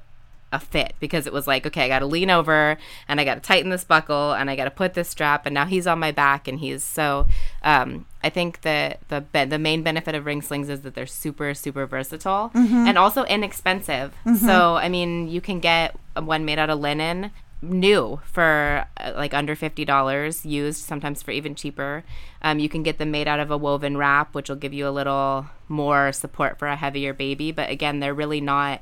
a 0.52 0.58
fit 0.58 0.94
because 0.98 1.26
it 1.26 1.32
was 1.32 1.46
like 1.46 1.64
okay 1.66 1.84
i 1.84 1.88
gotta 1.88 2.06
lean 2.06 2.28
over 2.30 2.76
and 3.06 3.20
i 3.20 3.24
gotta 3.24 3.40
tighten 3.40 3.70
this 3.70 3.84
buckle 3.84 4.32
and 4.32 4.50
i 4.50 4.56
gotta 4.56 4.70
put 4.70 4.94
this 4.94 5.08
strap 5.08 5.46
and 5.46 5.54
now 5.54 5.64
he's 5.64 5.86
on 5.86 5.98
my 5.98 6.10
back 6.10 6.48
and 6.48 6.58
he's 6.58 6.82
so 6.82 7.26
um, 7.62 8.04
i 8.24 8.28
think 8.28 8.60
that 8.62 8.98
the 9.08 9.20
be- 9.20 9.44
the 9.44 9.58
main 9.58 9.82
benefit 9.82 10.14
of 10.14 10.24
ring 10.26 10.42
slings 10.42 10.68
is 10.68 10.80
that 10.80 10.94
they're 10.94 11.06
super 11.06 11.54
super 11.54 11.86
versatile 11.86 12.50
Mhm. 12.54 12.88
and 12.88 12.98
also 12.98 13.24
inexpensive 13.24 14.12
Mhm. 14.26 14.36
so 14.38 14.76
i 14.76 14.88
mean 14.88 15.28
you 15.28 15.40
can 15.40 15.60
get 15.60 15.94
one 16.16 16.44
made 16.44 16.58
out 16.58 16.68
of 16.70 16.80
linen 16.80 17.30
new 17.62 18.18
for 18.24 18.86
uh, 18.96 19.12
like 19.16 19.34
under 19.34 19.54
$50 19.54 20.44
used 20.44 20.82
sometimes 20.82 21.22
for 21.22 21.30
even 21.30 21.54
cheaper 21.54 22.02
um, 22.42 22.58
you 22.58 22.70
can 22.70 22.82
get 22.82 22.96
them 22.98 23.10
made 23.10 23.28
out 23.28 23.38
of 23.38 23.50
a 23.50 23.56
woven 23.58 23.96
wrap 23.98 24.34
which 24.34 24.48
will 24.48 24.56
give 24.56 24.72
you 24.72 24.88
a 24.88 24.90
little 24.90 25.46
more 25.68 26.10
support 26.10 26.58
for 26.58 26.66
a 26.68 26.76
heavier 26.76 27.12
baby 27.12 27.52
but 27.52 27.68
again 27.70 28.00
they're 28.00 28.14
really 28.14 28.40
not 28.40 28.80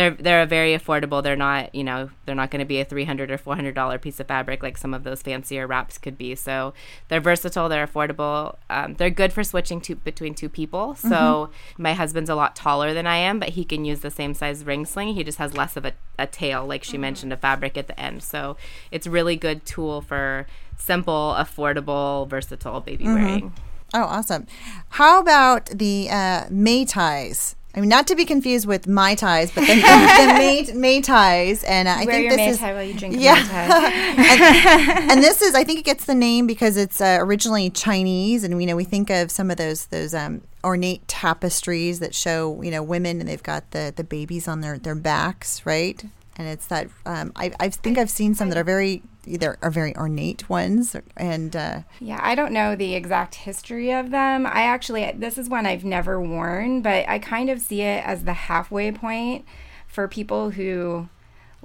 they're 0.00 0.10
they're 0.10 0.46
very 0.46 0.76
affordable. 0.76 1.22
They're 1.22 1.36
not 1.36 1.74
you 1.74 1.84
know 1.84 2.10
they're 2.24 2.34
not 2.34 2.50
going 2.50 2.60
to 2.60 2.64
be 2.66 2.80
a 2.80 2.84
300 2.84 3.30
or 3.30 3.38
400 3.38 3.74
dollar 3.74 3.98
piece 3.98 4.18
of 4.20 4.26
fabric 4.26 4.62
like 4.62 4.76
some 4.78 4.94
of 4.94 5.04
those 5.04 5.22
fancier 5.22 5.66
wraps 5.66 5.98
could 5.98 6.16
be. 6.18 6.34
So 6.34 6.72
they're 7.08 7.20
versatile 7.20 7.68
they're 7.68 7.86
affordable 7.86 8.56
um, 8.68 8.94
they're 8.94 9.10
good 9.10 9.32
for 9.32 9.44
switching 9.44 9.80
to 9.82 9.94
between 9.96 10.34
two 10.34 10.48
people. 10.48 10.94
So 10.94 11.50
my 11.78 11.92
husband's 11.94 12.30
a 12.30 12.34
lot 12.34 12.56
taller 12.56 12.92
than 12.94 13.06
i 13.06 13.16
am 13.16 13.38
but 13.38 13.50
he 13.50 13.64
can 13.64 13.84
use 13.84 14.00
the 14.00 14.10
same 14.10 14.34
size 14.34 14.64
ring 14.64 14.84
sling. 14.86 15.14
He 15.14 15.22
just 15.24 15.38
has 15.38 15.54
less 15.54 15.76
of 15.76 15.84
a, 15.84 15.92
a 16.18 16.26
tail 16.26 16.66
like 16.66 16.82
she 16.84 16.96
mentioned 16.98 17.32
a 17.32 17.36
fabric 17.36 17.76
at 17.76 17.86
the 17.86 17.98
end. 18.00 18.22
So 18.22 18.56
it's 18.90 19.06
really 19.06 19.36
good 19.36 19.64
tool 19.66 20.00
for 20.00 20.46
simple 20.76 21.34
affordable 21.38 22.28
versatile 22.28 22.80
baby 22.80 23.04
Mhm. 23.04 23.14
wearing. 23.14 23.52
Oh, 23.92 24.04
awesome. 24.04 24.46
How 24.90 25.20
about 25.20 25.66
the 25.66 26.08
uh, 26.10 26.44
mei 26.48 26.84
tais? 26.84 27.56
I 27.74 27.80
mean, 27.80 27.88
not 27.88 28.08
to 28.08 28.16
be 28.16 28.24
confused 28.24 28.66
with 28.66 28.88
my 28.88 29.14
ties, 29.14 29.52
but 29.52 29.60
the, 29.60 29.66
the, 29.74 29.80
the 29.80 30.34
May, 30.34 30.72
mei 30.74 31.00
tais. 31.00 31.62
And 31.64 31.86
uh, 31.86 31.92
I 31.92 32.04
Wear 32.04 32.16
think 32.16 32.30
this 32.30 32.38
Mai 32.38 32.44
is 32.46 32.60
while 32.60 32.82
you 32.82 32.94
drink 32.94 33.16
yeah. 33.18 33.36
And, 35.00 35.10
and 35.10 35.22
this 35.22 35.40
is, 35.40 35.54
I 35.54 35.62
think, 35.62 35.78
it 35.78 35.84
gets 35.84 36.04
the 36.04 36.14
name 36.14 36.46
because 36.46 36.76
it's 36.76 37.00
uh, 37.00 37.18
originally 37.20 37.70
Chinese, 37.70 38.42
and 38.42 38.56
we 38.56 38.66
know 38.66 38.74
we 38.74 38.84
think 38.84 39.10
of 39.10 39.30
some 39.30 39.50
of 39.50 39.56
those 39.56 39.86
those 39.86 40.14
um, 40.14 40.42
ornate 40.64 41.06
tapestries 41.06 42.00
that 42.00 42.14
show 42.14 42.60
you 42.62 42.70
know 42.70 42.82
women, 42.82 43.20
and 43.20 43.28
they've 43.28 43.42
got 43.42 43.70
the 43.70 43.92
the 43.94 44.04
babies 44.04 44.48
on 44.48 44.60
their 44.60 44.78
their 44.78 44.96
backs, 44.96 45.64
right? 45.64 46.04
And 46.36 46.48
it's 46.48 46.66
that 46.66 46.88
um, 47.06 47.32
I 47.36 47.52
I 47.60 47.68
think 47.68 47.98
I've 47.98 48.10
seen 48.10 48.34
some 48.34 48.48
that 48.48 48.58
are 48.58 48.64
very 48.64 49.02
either 49.26 49.58
are 49.62 49.70
very 49.70 49.96
ornate 49.96 50.48
ones, 50.48 50.96
and 51.16 51.54
uh, 51.56 51.80
Yeah, 52.00 52.18
I 52.22 52.34
don't 52.34 52.52
know 52.52 52.74
the 52.76 52.94
exact 52.94 53.34
history 53.36 53.90
of 53.92 54.10
them. 54.10 54.46
I 54.46 54.62
actually, 54.62 55.10
this 55.16 55.38
is 55.38 55.48
one 55.48 55.66
I've 55.66 55.84
never 55.84 56.20
worn, 56.20 56.82
but 56.82 57.08
I 57.08 57.18
kind 57.18 57.50
of 57.50 57.60
see 57.60 57.82
it 57.82 58.04
as 58.06 58.24
the 58.24 58.32
halfway 58.32 58.92
point 58.92 59.44
for 59.86 60.06
people 60.08 60.50
who 60.50 61.08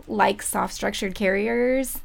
like 0.08 0.42
soft 0.42 0.74
structured 0.74 1.16
carriers 1.16 2.00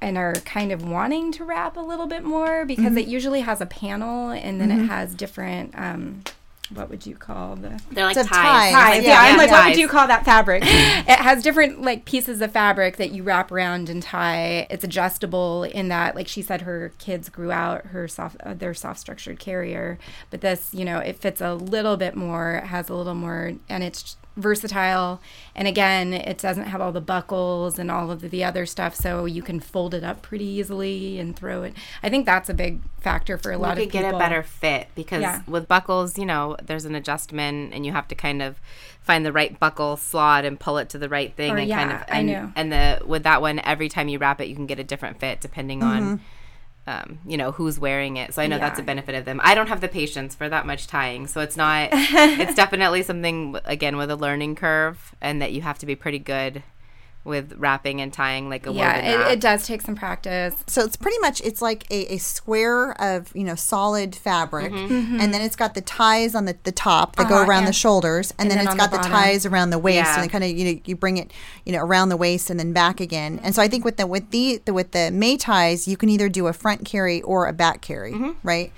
and 0.00 0.16
are 0.18 0.34
kind 0.44 0.72
of 0.72 0.84
wanting 0.88 1.32
to 1.32 1.44
wrap 1.44 1.76
a 1.76 1.80
little 1.80 2.06
bit 2.06 2.24
more 2.24 2.64
because 2.64 2.92
Mhm. 2.94 2.98
it 3.02 3.06
usually 3.08 3.40
has 3.42 3.60
a 3.60 3.66
panel 3.66 4.30
and 4.30 4.60
then 4.60 4.70
Mhm. 4.70 4.84
it 4.84 4.88
has 4.88 5.14
different. 5.14 5.72
Um, 5.76 6.22
what 6.74 6.90
would 6.90 7.06
you 7.06 7.14
call 7.14 7.56
the? 7.56 7.80
They're 7.90 8.04
like 8.04 8.16
It's 8.16 8.26
a 8.26 8.30
ties. 8.30 8.72
Ties. 8.72 8.98
Like, 8.98 9.06
Yeah, 9.06 9.20
I'm 9.20 9.32
yeah, 9.32 9.36
like, 9.36 9.50
what 9.50 9.68
would 9.68 9.78
you 9.78 9.88
call 9.88 10.06
that 10.06 10.24
fabric? 10.24 10.62
it 10.66 11.18
has 11.18 11.42
different 11.42 11.82
like 11.82 12.04
pieces 12.04 12.40
of 12.40 12.52
fabric 12.52 12.96
that 12.96 13.12
you 13.12 13.22
wrap 13.22 13.52
around 13.52 13.88
and 13.88 14.02
tie. 14.02 14.66
It's 14.70 14.84
adjustable 14.84 15.64
in 15.64 15.88
that, 15.88 16.14
like 16.14 16.28
she 16.28 16.42
said, 16.42 16.62
her 16.62 16.92
kids 16.98 17.28
grew 17.28 17.52
out 17.52 17.86
her 17.86 18.08
soft, 18.08 18.36
uh, 18.42 18.54
their 18.54 18.74
soft 18.74 19.00
structured 19.00 19.38
carrier, 19.38 19.98
but 20.30 20.40
this, 20.40 20.72
you 20.72 20.84
know, 20.84 20.98
it 20.98 21.16
fits 21.16 21.40
a 21.40 21.54
little 21.54 21.96
bit 21.96 22.14
more, 22.14 22.54
it 22.56 22.66
has 22.66 22.88
a 22.88 22.94
little 22.94 23.14
more, 23.14 23.52
and 23.68 23.82
it's 23.82 24.16
versatile. 24.36 25.20
And 25.54 25.68
again, 25.68 26.12
it 26.12 26.38
doesn't 26.38 26.64
have 26.64 26.80
all 26.80 26.92
the 26.92 27.00
buckles 27.00 27.78
and 27.78 27.90
all 27.90 28.10
of 28.10 28.22
the 28.30 28.44
other 28.44 28.66
stuff, 28.66 28.94
so 28.94 29.24
you 29.24 29.42
can 29.42 29.60
fold 29.60 29.94
it 29.94 30.02
up 30.02 30.22
pretty 30.22 30.44
easily 30.46 31.18
and 31.18 31.36
throw 31.36 31.62
it. 31.62 31.74
I 32.02 32.08
think 32.08 32.26
that's 32.26 32.48
a 32.48 32.54
big 32.54 32.80
factor 33.00 33.36
for 33.36 33.52
a 33.52 33.58
lot 33.58 33.76
you 33.76 33.84
of 33.84 33.88
could 33.90 33.98
people. 33.98 34.10
get 34.10 34.14
a 34.14 34.18
better 34.18 34.42
fit 34.42 34.88
because 34.94 35.22
Yeah. 35.22 35.42
with 35.46 35.68
buckles, 35.68 36.16
you 36.18 36.24
know, 36.26 36.56
there's 36.62 36.84
an 36.84 36.94
adjustment 36.94 37.74
and 37.74 37.84
you 37.84 37.92
have 37.92 38.08
to 38.08 38.14
kind 38.14 38.40
of 38.42 38.60
find 39.02 39.26
the 39.26 39.32
right 39.32 39.58
buckle 39.58 39.96
slot 39.96 40.44
and 40.44 40.58
pull 40.60 40.78
it 40.78 40.88
to 40.90 40.98
the 40.98 41.08
right 41.08 41.34
thing 41.34 41.52
Or, 41.52 41.58
and 41.58 41.70
kind 41.70 41.90
of 41.92 41.98
yeah, 41.98 42.04
I 42.08 42.18
and, 42.18 42.26
know. 42.28 42.52
and 42.54 42.72
the 42.72 43.02
with 43.04 43.24
that 43.24 43.40
one 43.40 43.60
every 43.64 43.88
time 43.88 44.08
you 44.08 44.18
wrap 44.18 44.40
it 44.40 44.46
you 44.46 44.54
can 44.54 44.66
get 44.66 44.78
a 44.78 44.84
different 44.84 45.18
fit 45.18 45.40
depending 45.40 45.82
on 45.82 46.02
mm-hmm. 46.02 46.22
Um, 46.86 47.20
you 47.26 47.36
know 47.36 47.52
who's 47.52 47.78
wearing 47.78 48.16
it. 48.16 48.34
So 48.34 48.42
I 48.42 48.46
know 48.46 48.58
that's 48.58 48.78
a 48.78 48.82
benefit 48.82 49.14
of 49.14 49.24
them. 49.24 49.40
I 49.42 49.54
don't 49.54 49.68
have 49.68 49.80
the 49.80 49.88
patience 49.88 50.34
for 50.34 50.48
that 50.48 50.66
much 50.66 50.86
tying, 50.86 51.26
so 51.26 51.40
it's 51.40 51.56
not. 51.56 51.90
it's 51.92 52.54
definitely 52.54 53.02
something 53.02 53.56
again 53.64 53.96
with 53.96 54.10
a 54.10 54.16
learning 54.16 54.56
curve, 54.56 55.14
and 55.20 55.40
that 55.40 55.52
you 55.52 55.62
have 55.62 55.78
to 55.78 55.86
be 55.86 55.94
pretty 55.94 56.18
good 56.18 56.62
with 57.24 57.52
wrapping 57.56 58.00
and 58.00 58.12
tying 58.12 58.50
like 58.50 58.66
a 58.66 58.72
yeah, 58.72 58.96
it, 58.96 59.16
wrap. 59.16 59.30
it 59.32 59.40
does 59.40 59.64
take 59.66 59.80
some 59.80 59.94
practice. 59.94 60.54
So 60.66 60.82
it's 60.82 60.96
pretty 60.96 61.18
much 61.20 61.40
it's 61.42 61.62
like 61.62 61.88
a, 61.90 62.14
a 62.14 62.18
square 62.18 63.00
of 63.00 63.30
you 63.34 63.44
know 63.44 63.54
solid 63.54 64.16
fabric, 64.16 64.72
Mhm. 64.72 65.20
and 65.20 65.32
then 65.32 65.40
it's 65.40 65.54
got 65.54 65.74
the 65.74 65.80
ties 65.82 66.34
on 66.34 66.46
the, 66.46 66.56
the 66.64 66.72
top 66.72 67.14
that 67.16 67.28
go 67.28 67.36
Uh-huh, 67.36 67.44
around 67.46 67.62
yeah. 67.62 67.68
the 67.68 67.72
shoulders, 67.74 68.32
and, 68.32 68.40
And 68.40 68.50
then, 68.50 68.58
then 68.58 68.66
it's 68.66 68.72
on 68.72 68.78
got 68.78 68.90
the 68.90 68.96
the, 68.98 69.14
ties 69.14 69.46
around 69.46 69.70
the 69.70 69.78
waist, 69.78 69.98
Yeah. 70.06 70.20
and 70.22 70.30
kind 70.32 70.42
of 70.42 70.50
you 70.50 70.64
know 70.74 70.80
you 70.84 70.96
bring 70.96 71.16
it 71.18 71.30
you 71.64 71.72
know 71.72 71.78
around 71.80 72.08
the 72.08 72.16
waist 72.16 72.50
and 72.50 72.58
then 72.58 72.72
back 72.72 73.00
again. 73.00 73.38
And 73.44 73.54
so 73.54 73.62
I 73.62 73.68
think 73.68 73.84
with 73.84 73.98
the 73.98 74.06
with 74.06 74.30
the, 74.30 74.60
the 74.64 74.72
with 74.74 74.90
the 74.90 75.10
mei 75.12 75.36
tais, 75.36 75.86
you 75.86 75.96
can 75.96 76.08
either 76.08 76.28
do 76.28 76.48
a 76.48 76.52
front 76.52 76.84
carry 76.84 77.22
or 77.22 77.46
a 77.46 77.52
back 77.52 77.80
carry, 77.82 78.14
right? 78.42 78.72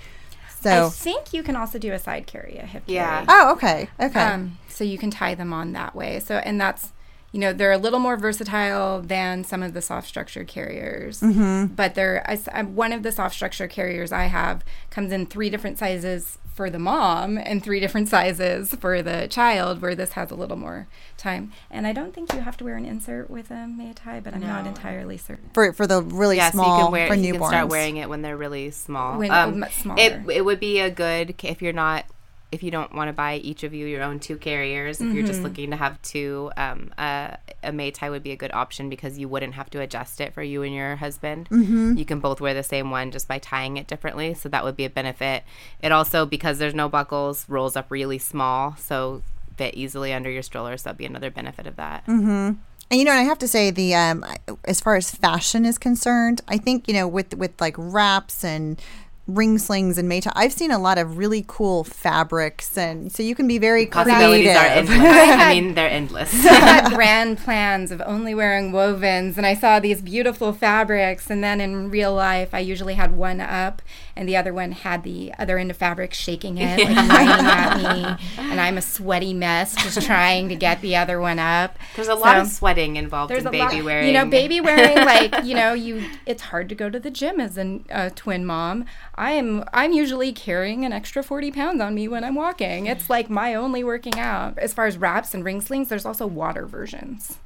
So 0.61 0.87
I 0.87 0.89
think 0.89 1.31
you 1.33 1.43
can 1.43 1.55
also 1.55 1.77
do 1.77 1.93
a 1.93 1.99
side 1.99 2.25
carry, 2.25 2.57
a 2.57 2.65
hip 2.65 2.83
Yeah. 2.87 3.25
carry. 3.25 3.27
Oh, 3.29 3.51
okay, 3.53 3.89
okay. 3.99 4.19
Um, 4.19 4.57
so 4.67 4.83
you 4.83 4.97
can 4.97 5.11
tie 5.11 5.35
them 5.35 5.53
on 5.53 5.73
that 5.73 5.95
way. 5.95 6.19
So 6.19 6.37
and 6.37 6.59
that's 6.59 6.91
you 7.35 7.41
know 7.41 7.51
they're 7.51 7.73
a 7.73 7.77
little 7.77 7.99
more 7.99 8.15
versatile 8.15 9.01
than 9.01 9.43
some 9.43 9.61
of 9.61 9.73
the 9.73 9.81
soft 9.81 10.07
structure 10.07 10.45
carriers. 10.45 11.19
Mhm. 11.19 11.75
But 11.75 11.93
they're 11.93 12.23
I, 12.25 12.33
s- 12.33 12.47
I- 12.51 12.63
one 12.63 12.93
of 12.93 13.03
the 13.03 13.11
soft 13.11 13.35
structure 13.35 13.67
carriers 13.67 14.13
I 14.13 14.25
have 14.27 14.63
comes 14.89 15.11
in 15.11 15.25
three 15.25 15.49
different 15.49 15.77
sizes 15.77 16.37
for 16.53 16.69
the 16.69 16.79
mom 16.79 17.37
and 17.37 17.61
three 17.61 17.81
different 17.81 18.07
sizes 18.07 18.73
for 18.75 19.01
the 19.01 19.27
child. 19.27 19.81
Where 19.81 19.95
this 19.95 20.13
has 20.13 20.31
a 20.31 20.35
little 20.35 20.55
more 20.55 20.87
time. 21.17 21.51
And 21.69 21.85
I 21.85 21.91
don't 21.91 22.13
think 22.15 22.31
you 22.31 22.39
have 22.39 22.55
to 22.57 22.63
wear 22.63 22.77
an 22.77 22.85
insert 22.85 23.29
with 23.29 23.51
a 23.51 23.67
mei 23.67 23.91
tai, 23.93 24.21
but 24.21 24.33
I'm 24.33 24.39
not 24.39 24.65
entirely 24.65 25.17
certain. 25.17 25.49
for 25.53 25.73
for 25.73 25.85
the 25.85 26.01
really 26.01 26.37
yeah, 26.37 26.51
small 26.51 26.63
so 26.65 26.77
you 26.77 26.83
can 26.85 26.91
wear 26.93 27.07
for 27.09 27.15
you 27.15 27.33
can 27.33 27.43
start 27.43 27.67
wearing 27.67 27.97
it 27.97 28.07
when 28.07 28.21
they're 28.21 28.37
really 28.37 28.71
small. 28.71 29.19
When- 29.19 29.31
um, 29.31 29.65
smaller. 29.71 29.99
It 29.99 30.21
it 30.37 30.45
would 30.45 30.61
be 30.61 30.79
a 30.79 30.89
good 30.89 31.35
if 31.43 31.61
you're 31.61 31.73
not 31.73 32.05
if 32.51 32.63
you 32.63 32.71
don't 32.71 32.93
want 32.93 33.09
to 33.09 33.13
buy 33.13 33.35
each 33.37 33.63
of 33.63 33.73
you 33.73 33.85
your 33.85 34.01
own 34.03 34.19
two 34.19 34.37
carriers. 34.37 35.01
If 35.01 35.13
you're 35.13 35.25
just 35.25 35.39
Mhm. 35.41 35.43
looking 35.43 35.71
to 35.71 35.75
have 35.77 36.01
two, 36.03 36.51
um, 36.55 36.91
uh, 36.97 37.31
a 37.63 37.71
mei 37.71 37.91
tai 37.91 38.09
would 38.09 38.23
be 38.23 38.31
a 38.31 38.35
good 38.35 38.53
option 38.53 38.89
because 38.89 39.17
you 39.17 39.27
wouldn't 39.27 39.55
have 39.55 39.69
to 39.71 39.81
adjust 39.81 40.21
it 40.21 40.33
for 40.33 40.43
you 40.43 40.61
and 40.63 40.73
your 40.73 40.95
husband. 40.97 41.49
Mhm. 41.49 41.97
You 41.97 42.05
can 42.05 42.19
both 42.19 42.39
wear 42.39 42.53
the 42.53 42.63
same 42.63 42.91
one 42.91 43.11
just 43.11 43.27
by 43.27 43.39
tying 43.39 43.77
it 43.77 43.87
differently, 43.87 44.33
so 44.33 44.47
that 44.49 44.63
would 44.63 44.77
be 44.77 44.85
a 44.85 44.89
benefit. 44.89 45.43
It 45.81 45.91
also 45.91 46.25
because 46.25 46.57
there's 46.59 46.75
no 46.75 46.87
buckles 46.87 47.45
rolls 47.49 47.75
up 47.75 47.87
really 47.89 48.19
small, 48.19 48.75
so 48.79 49.21
fit 49.57 49.73
easily 49.73 50.13
under 50.13 50.29
your 50.29 50.43
stroller. 50.43 50.77
So 50.77 50.83
that'd 50.85 50.97
be 50.97 51.05
another 51.05 51.31
benefit 51.31 51.65
of 51.67 51.75
that. 51.77 52.05
Mm-hmm. 52.07 52.53
And 52.91 52.99
you 52.99 53.03
know, 53.03 53.11
and 53.11 53.19
I 53.19 53.23
have 53.23 53.39
to 53.39 53.47
say, 53.47 53.71
the 53.71 53.95
um, 53.95 54.23
as 54.65 54.79
far 54.79 54.95
as 54.95 55.09
fashion 55.09 55.65
is 55.65 55.79
concerned, 55.79 56.41
I 56.47 56.57
think 56.57 56.87
you 56.87 56.93
know, 56.93 57.07
with 57.07 57.33
with 57.33 57.59
like 57.59 57.73
wraps 57.79 58.43
and 58.43 58.79
ring 59.27 59.57
slings 59.57 59.97
and 59.97 60.09
Mayta, 60.09 60.31
I've 60.35 60.53
seen 60.53 60.71
a 60.71 60.77
lot 60.77 60.97
of 60.97 61.17
really 61.17 61.43
cool 61.47 61.83
fabrics, 61.83 62.77
and 62.77 63.11
so 63.11 63.23
you 63.23 63.33
can 63.35 63.47
be 63.47 63.57
very 63.57 63.85
Possibilities 63.87 64.51
creative. 64.51 64.89
are 64.89 64.93
endless. 64.93 64.99
I 65.01 65.53
mean, 65.53 65.73
they're 65.73 65.89
endless. 65.89 66.45
I 66.45 66.53
had 66.53 66.89
grand 66.93 67.39
plans 67.39 67.91
of 67.91 68.01
only 68.05 68.35
wearing 68.35 68.71
wovens, 68.71 69.37
and 69.37 69.45
I 69.45 69.55
saw 69.55 69.79
these 69.79 70.01
beautiful 70.01 70.53
fabrics. 70.53 71.29
And 71.29 71.43
then 71.43 71.59
in 71.59 71.89
real 71.89 72.13
life, 72.13 72.53
I 72.53 72.59
usually 72.59 72.93
had 72.93 73.15
one 73.15 73.41
up, 73.41 73.81
and 74.15 74.29
the 74.29 74.37
other 74.37 74.53
one 74.53 74.71
had 74.71 75.03
the 75.03 75.33
other 75.37 75.57
end 75.57 75.71
of 75.71 75.77
fabric 75.77 76.13
shaking 76.13 76.57
it, 76.57 76.79
like 76.79 77.29
at 77.29 77.77
me. 77.77 78.25
And 78.37 78.61
I'm 78.61 78.77
a 78.77 78.81
sweaty 78.81 79.33
mess 79.33 79.75
just 79.75 80.01
trying 80.05 80.49
to 80.49 80.55
get 80.55 80.81
the 80.81 80.95
other 80.95 81.19
one 81.19 81.39
up. 81.39 81.77
There's 81.95 82.07
a 82.07 82.15
lot 82.15 82.37
of 82.37 82.47
sweating 82.47 82.95
involved 82.95 83.31
in 83.31 83.43
baby 83.43 83.57
lot- 83.57 83.83
wearing. 83.83 84.07
You 84.07 84.13
know, 84.13 84.25
baby 84.25 84.61
wearing 84.61 84.95
like 85.05 85.43
you 85.43 85.55
know, 85.55 85.73
you. 85.73 86.09
It's 86.25 86.43
hard 86.43 86.69
to 86.69 86.75
go 86.75 86.89
to 86.89 86.99
the 86.99 87.11
gym 87.11 87.39
as 87.39 87.57
a 87.57 87.81
uh, 87.91 88.09
twin 88.15 88.45
mom. 88.45 88.85
I 89.15 89.31
am. 89.31 89.65
I'm 89.73 89.93
usually 89.93 90.31
carrying 90.31 90.85
an 90.85 90.93
extra 90.93 91.23
forty 91.23 91.51
pounds 91.51 91.81
on 91.81 91.93
me 91.95 92.07
when 92.07 92.23
I'm 92.23 92.35
walking. 92.35 92.85
It's 92.87 93.09
like 93.09 93.29
my 93.29 93.53
only 93.53 93.83
working 93.83 94.19
out. 94.19 94.57
As 94.57 94.73
far 94.73 94.85
as 94.85 94.97
wraps 94.97 95.33
and 95.33 95.43
ring 95.43 95.61
slings, 95.61 95.89
there's 95.89 96.05
also 96.05 96.25
water 96.25 96.65
versions. 96.65 97.37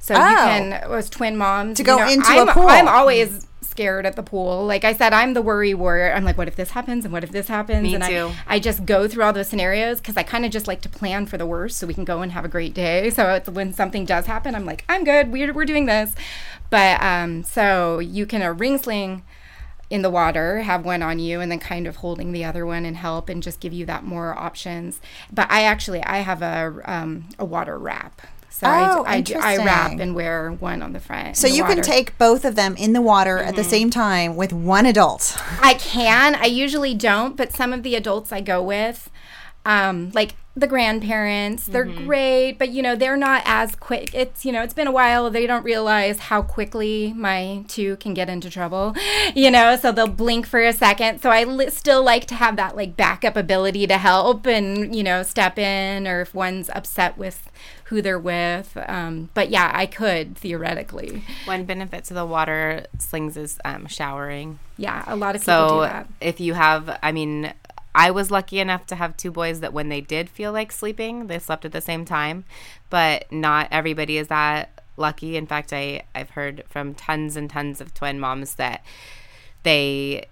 So 0.00 0.14
you 0.14 0.20
Oh. 0.20 0.34
can, 0.36 0.72
as 0.72 1.10
twin 1.10 1.36
moms, 1.36 1.76
To 1.76 1.82
you 1.82 1.86
go 1.86 1.96
know, 1.98 2.08
into 2.08 2.30
a 2.30 2.40
I'm, 2.46 2.48
pool. 2.48 2.68
I'm 2.68 2.88
always 2.88 3.46
scared 3.62 4.06
at 4.06 4.16
the 4.16 4.22
pool. 4.22 4.64
Like 4.66 4.84
I 4.84 4.92
said, 4.92 5.12
I'm 5.12 5.34
the 5.34 5.42
worry 5.42 5.74
warrior. 5.74 6.12
I'm 6.12 6.24
like, 6.24 6.38
what 6.38 6.48
if 6.48 6.56
this 6.56 6.70
happens 6.70 7.04
and 7.04 7.12
what 7.12 7.22
if 7.24 7.30
this 7.30 7.48
happens? 7.48 7.82
Me 7.82 7.94
and 7.94 8.04
too. 8.04 8.32
I, 8.46 8.56
I 8.56 8.58
just 8.58 8.84
go 8.86 9.06
through 9.06 9.24
all 9.24 9.32
those 9.32 9.48
scenarios 9.48 10.00
because 10.00 10.16
I 10.16 10.22
kind 10.22 10.44
of 10.44 10.50
just 10.50 10.66
like 10.66 10.80
to 10.82 10.88
plan 10.88 11.26
for 11.26 11.36
the 11.36 11.46
worst 11.46 11.78
so 11.78 11.86
we 11.86 11.94
can 11.94 12.04
go 12.04 12.22
and 12.22 12.32
have 12.32 12.44
a 12.44 12.48
great 12.48 12.74
day. 12.74 13.10
So 13.10 13.34
it's, 13.34 13.48
when 13.48 13.72
something 13.72 14.04
does 14.04 14.26
happen, 14.26 14.54
I'm 14.54 14.64
like, 14.64 14.84
I'm 14.88 15.04
good. 15.04 15.30
We're, 15.30 15.52
we're 15.52 15.64
doing 15.64 15.86
this. 15.86 16.14
But 16.70 17.02
um, 17.02 17.44
so 17.44 17.98
you 17.98 18.26
can 18.26 18.42
a 18.42 18.52
ring 18.52 18.78
sling 18.78 19.22
in 19.90 20.02
the 20.02 20.10
water, 20.10 20.60
have 20.60 20.84
one 20.84 21.02
on 21.02 21.18
you, 21.18 21.40
and 21.40 21.50
then 21.50 21.58
kind 21.60 21.86
of 21.86 21.96
holding 21.96 22.32
the 22.32 22.44
other 22.44 22.66
one 22.66 22.84
and 22.84 22.96
help 22.96 23.28
and 23.28 23.42
just 23.42 23.58
give 23.60 23.72
you 23.72 23.86
that 23.86 24.04
more 24.04 24.36
options. 24.38 25.00
But 25.32 25.50
I 25.50 25.62
actually 25.62 26.02
I 26.02 26.18
have 26.18 26.42
a 26.42 26.80
um, 26.84 27.28
a 27.38 27.44
water 27.44 27.78
wrap. 27.78 28.22
So 28.58 28.66
Oh, 28.66 29.04
I, 29.06 29.22
I, 29.36 29.54
I 29.54 29.56
wrap 29.58 30.00
and 30.00 30.16
wear 30.16 30.50
one 30.50 30.82
on 30.82 30.92
the 30.92 30.98
front. 30.98 31.36
So 31.36 31.46
the 31.46 31.54
you 31.54 31.62
can 31.64 31.80
take 31.80 32.18
both 32.18 32.44
of 32.44 32.56
them 32.56 32.74
in 32.76 32.92
the 32.92 33.00
water 33.00 33.38
at 33.38 33.54
the 33.54 33.62
Mm-hmm. 33.62 33.70
same 33.70 33.90
time 33.90 34.34
with 34.34 34.52
one 34.52 34.84
adult. 34.84 35.36
I 35.62 35.74
can. 35.74 36.34
I 36.34 36.46
usually 36.46 36.94
don't, 36.94 37.36
but 37.36 37.52
some 37.52 37.72
of 37.72 37.84
the 37.84 37.94
adults 37.94 38.32
I 38.32 38.40
go 38.40 38.60
with, 38.60 39.10
um, 39.64 40.10
like 40.12 40.34
the 40.56 40.66
grandparents, 40.66 41.66
they're 41.66 41.84
great, 41.84 42.54
but 42.58 42.70
you 42.70 42.82
know, 42.82 42.96
they're 42.96 43.16
not 43.16 43.42
as 43.44 43.76
quick. 43.76 44.12
It's, 44.12 44.44
you 44.44 44.50
know, 44.50 44.62
it's 44.64 44.74
been 44.74 44.88
a 44.88 44.92
while. 44.92 45.30
They 45.30 45.46
don't 45.46 45.62
realize 45.62 46.18
how 46.18 46.42
quickly 46.42 47.12
my 47.16 47.64
two 47.68 47.96
can 47.98 48.12
get 48.12 48.28
into 48.28 48.50
trouble, 48.50 48.96
you 49.36 49.52
know, 49.52 49.76
so 49.76 49.92
they'll 49.92 50.08
blink 50.08 50.46
for 50.48 50.60
a 50.60 50.72
second. 50.72 51.20
So 51.22 51.30
I 51.30 51.44
li- 51.44 51.70
still 51.70 52.02
like 52.02 52.24
to 52.26 52.34
have 52.34 52.56
that 52.56 52.74
like 52.74 52.96
backup 52.96 53.36
ability 53.36 53.86
to 53.86 53.98
help 53.98 54.46
and, 54.46 54.96
you 54.96 55.04
know, 55.04 55.22
step 55.22 55.58
in 55.60 56.08
or 56.08 56.22
if 56.22 56.34
one's 56.34 56.70
upset 56.70 57.16
with 57.16 57.48
who 57.88 58.02
they're 58.02 58.18
with. 58.18 58.76
Um, 58.86 59.30
but 59.32 59.48
yeah, 59.48 59.70
I 59.72 59.86
could 59.86 60.36
theoretically. 60.36 61.22
One 61.46 61.64
benefit 61.64 62.04
to 62.04 62.14
the 62.14 62.26
water 62.26 62.84
slings 62.98 63.36
is 63.36 63.58
um, 63.64 63.86
showering. 63.86 64.58
Yeah, 64.76 65.04
a 65.06 65.16
lot 65.16 65.34
of 65.34 65.40
people 65.40 65.54
so 65.54 65.76
do 65.76 65.80
that. 65.80 66.08
if 66.20 66.38
you 66.38 66.52
have, 66.52 66.98
I 67.02 67.12
mean, 67.12 67.52
I 67.94 68.10
was 68.10 68.30
lucky 68.30 68.60
enough 68.60 68.86
to 68.86 68.94
have 68.94 69.16
two 69.16 69.30
boys 69.30 69.60
that 69.60 69.72
when 69.72 69.88
they 69.88 70.02
did 70.02 70.28
feel 70.28 70.52
like 70.52 70.70
sleeping, 70.70 71.28
they 71.28 71.38
slept 71.38 71.64
at 71.64 71.72
the 71.72 71.80
same 71.80 72.04
time. 72.04 72.44
But 72.90 73.30
not 73.32 73.68
everybody 73.70 74.18
is 74.18 74.28
that 74.28 74.82
lucky. 74.98 75.38
In 75.38 75.46
fact, 75.46 75.72
I 75.72 76.02
I've 76.14 76.30
heard 76.30 76.64
from 76.68 76.94
tons 76.94 77.36
and 77.36 77.48
tons 77.48 77.80
of 77.80 77.94
twin 77.94 78.20
moms 78.20 78.56
that 78.56 78.84
they 79.62 80.26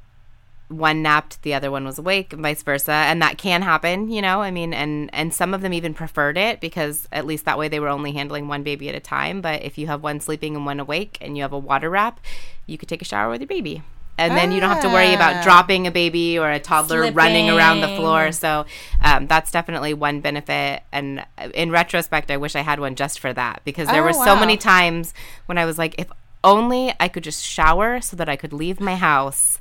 one 0.69 1.01
napped 1.01 1.41
the 1.43 1.55
other 1.55 1.71
one 1.71 1.85
was 1.85 1.97
awake 1.99 2.33
and 2.33 2.43
vice 2.43 2.63
versa 2.63 2.91
and 2.91 3.23
that 3.23 3.39
can 3.39 3.63
happen 3.63 4.11
you 4.11 4.21
know 4.21 4.43
i 4.43 4.51
mean 4.51 4.75
and 4.75 5.09
and 5.13 5.33
some 5.33 5.55
of 5.55 5.61
them 5.63 5.73
even 5.73 5.95
preferred 5.95 6.37
it 6.37 6.61
because 6.61 7.07
at 7.13 7.25
least 7.25 7.45
that 7.45 7.57
way 7.57 7.69
they 7.69 7.79
were 7.79 7.89
only 7.89 8.11
handling 8.13 8.49
one 8.49 8.65
baby 8.65 8.89
at 8.89 8.95
a 8.95 9.01
time 9.01 9.41
but 9.41 9.63
if 9.63 9.79
you 9.79 9.87
have 9.87 10.03
one 10.03 10.19
sleeping 10.19 10.57
and 10.57 10.67
one 10.67 10.81
awake 10.81 11.19
and 11.21 11.37
you 11.37 11.43
have 11.43 11.53
a 11.53 11.59
water 11.59 11.89
wrap 11.89 12.19
you 12.67 12.77
could 12.77 12.89
take 12.89 13.01
a 13.01 13.05
shower 13.05 13.31
with 13.31 13.41
your 13.41 13.47
baby 13.47 13.81
and 14.19 14.35
then 14.35 14.51
you 14.51 14.59
don't 14.61 14.71
have 14.71 14.81
to 14.83 14.89
worry 14.89 15.13
Ah. 15.13 15.15
about 15.15 15.45
dropping 15.45 15.87
a 15.87 15.91
baby 15.93 16.39
or 16.39 16.51
a 16.51 16.59
toddler 16.59 17.13
running 17.13 17.49
around 17.49 17.81
the 17.83 17.89
floor 17.95 18.33
so 18.33 18.65
um, 19.05 19.29
that's 19.29 19.53
definitely 19.53 19.95
one 19.95 20.21
benefit 20.21 20.83
and 20.91 21.25
in 21.55 21.71
retrospect 21.71 22.29
i 22.31 22.37
wish 22.37 22.57
i 22.57 22.63
had 22.63 22.81
one 22.81 22.97
just 22.97 23.21
for 23.21 23.33
that 23.33 23.61
because 23.65 23.87
there 23.89 24.03
Oh, 24.03 24.07
were 24.07 24.13
so 24.13 24.35
wow. 24.35 24.41
many 24.41 24.57
times 24.57 25.15
when 25.47 25.59
i 25.59 25.65
was 25.65 25.79
like 25.79 25.95
if 25.97 26.09
only 26.45 26.95
I 27.01 27.09
could 27.09 27.25
just 27.25 27.43
shower 27.45 28.01
so 28.01 28.15
that 28.19 28.29
I 28.29 28.37
could 28.37 28.53
leave 28.53 28.79
my 28.79 28.95
house. 28.95 29.59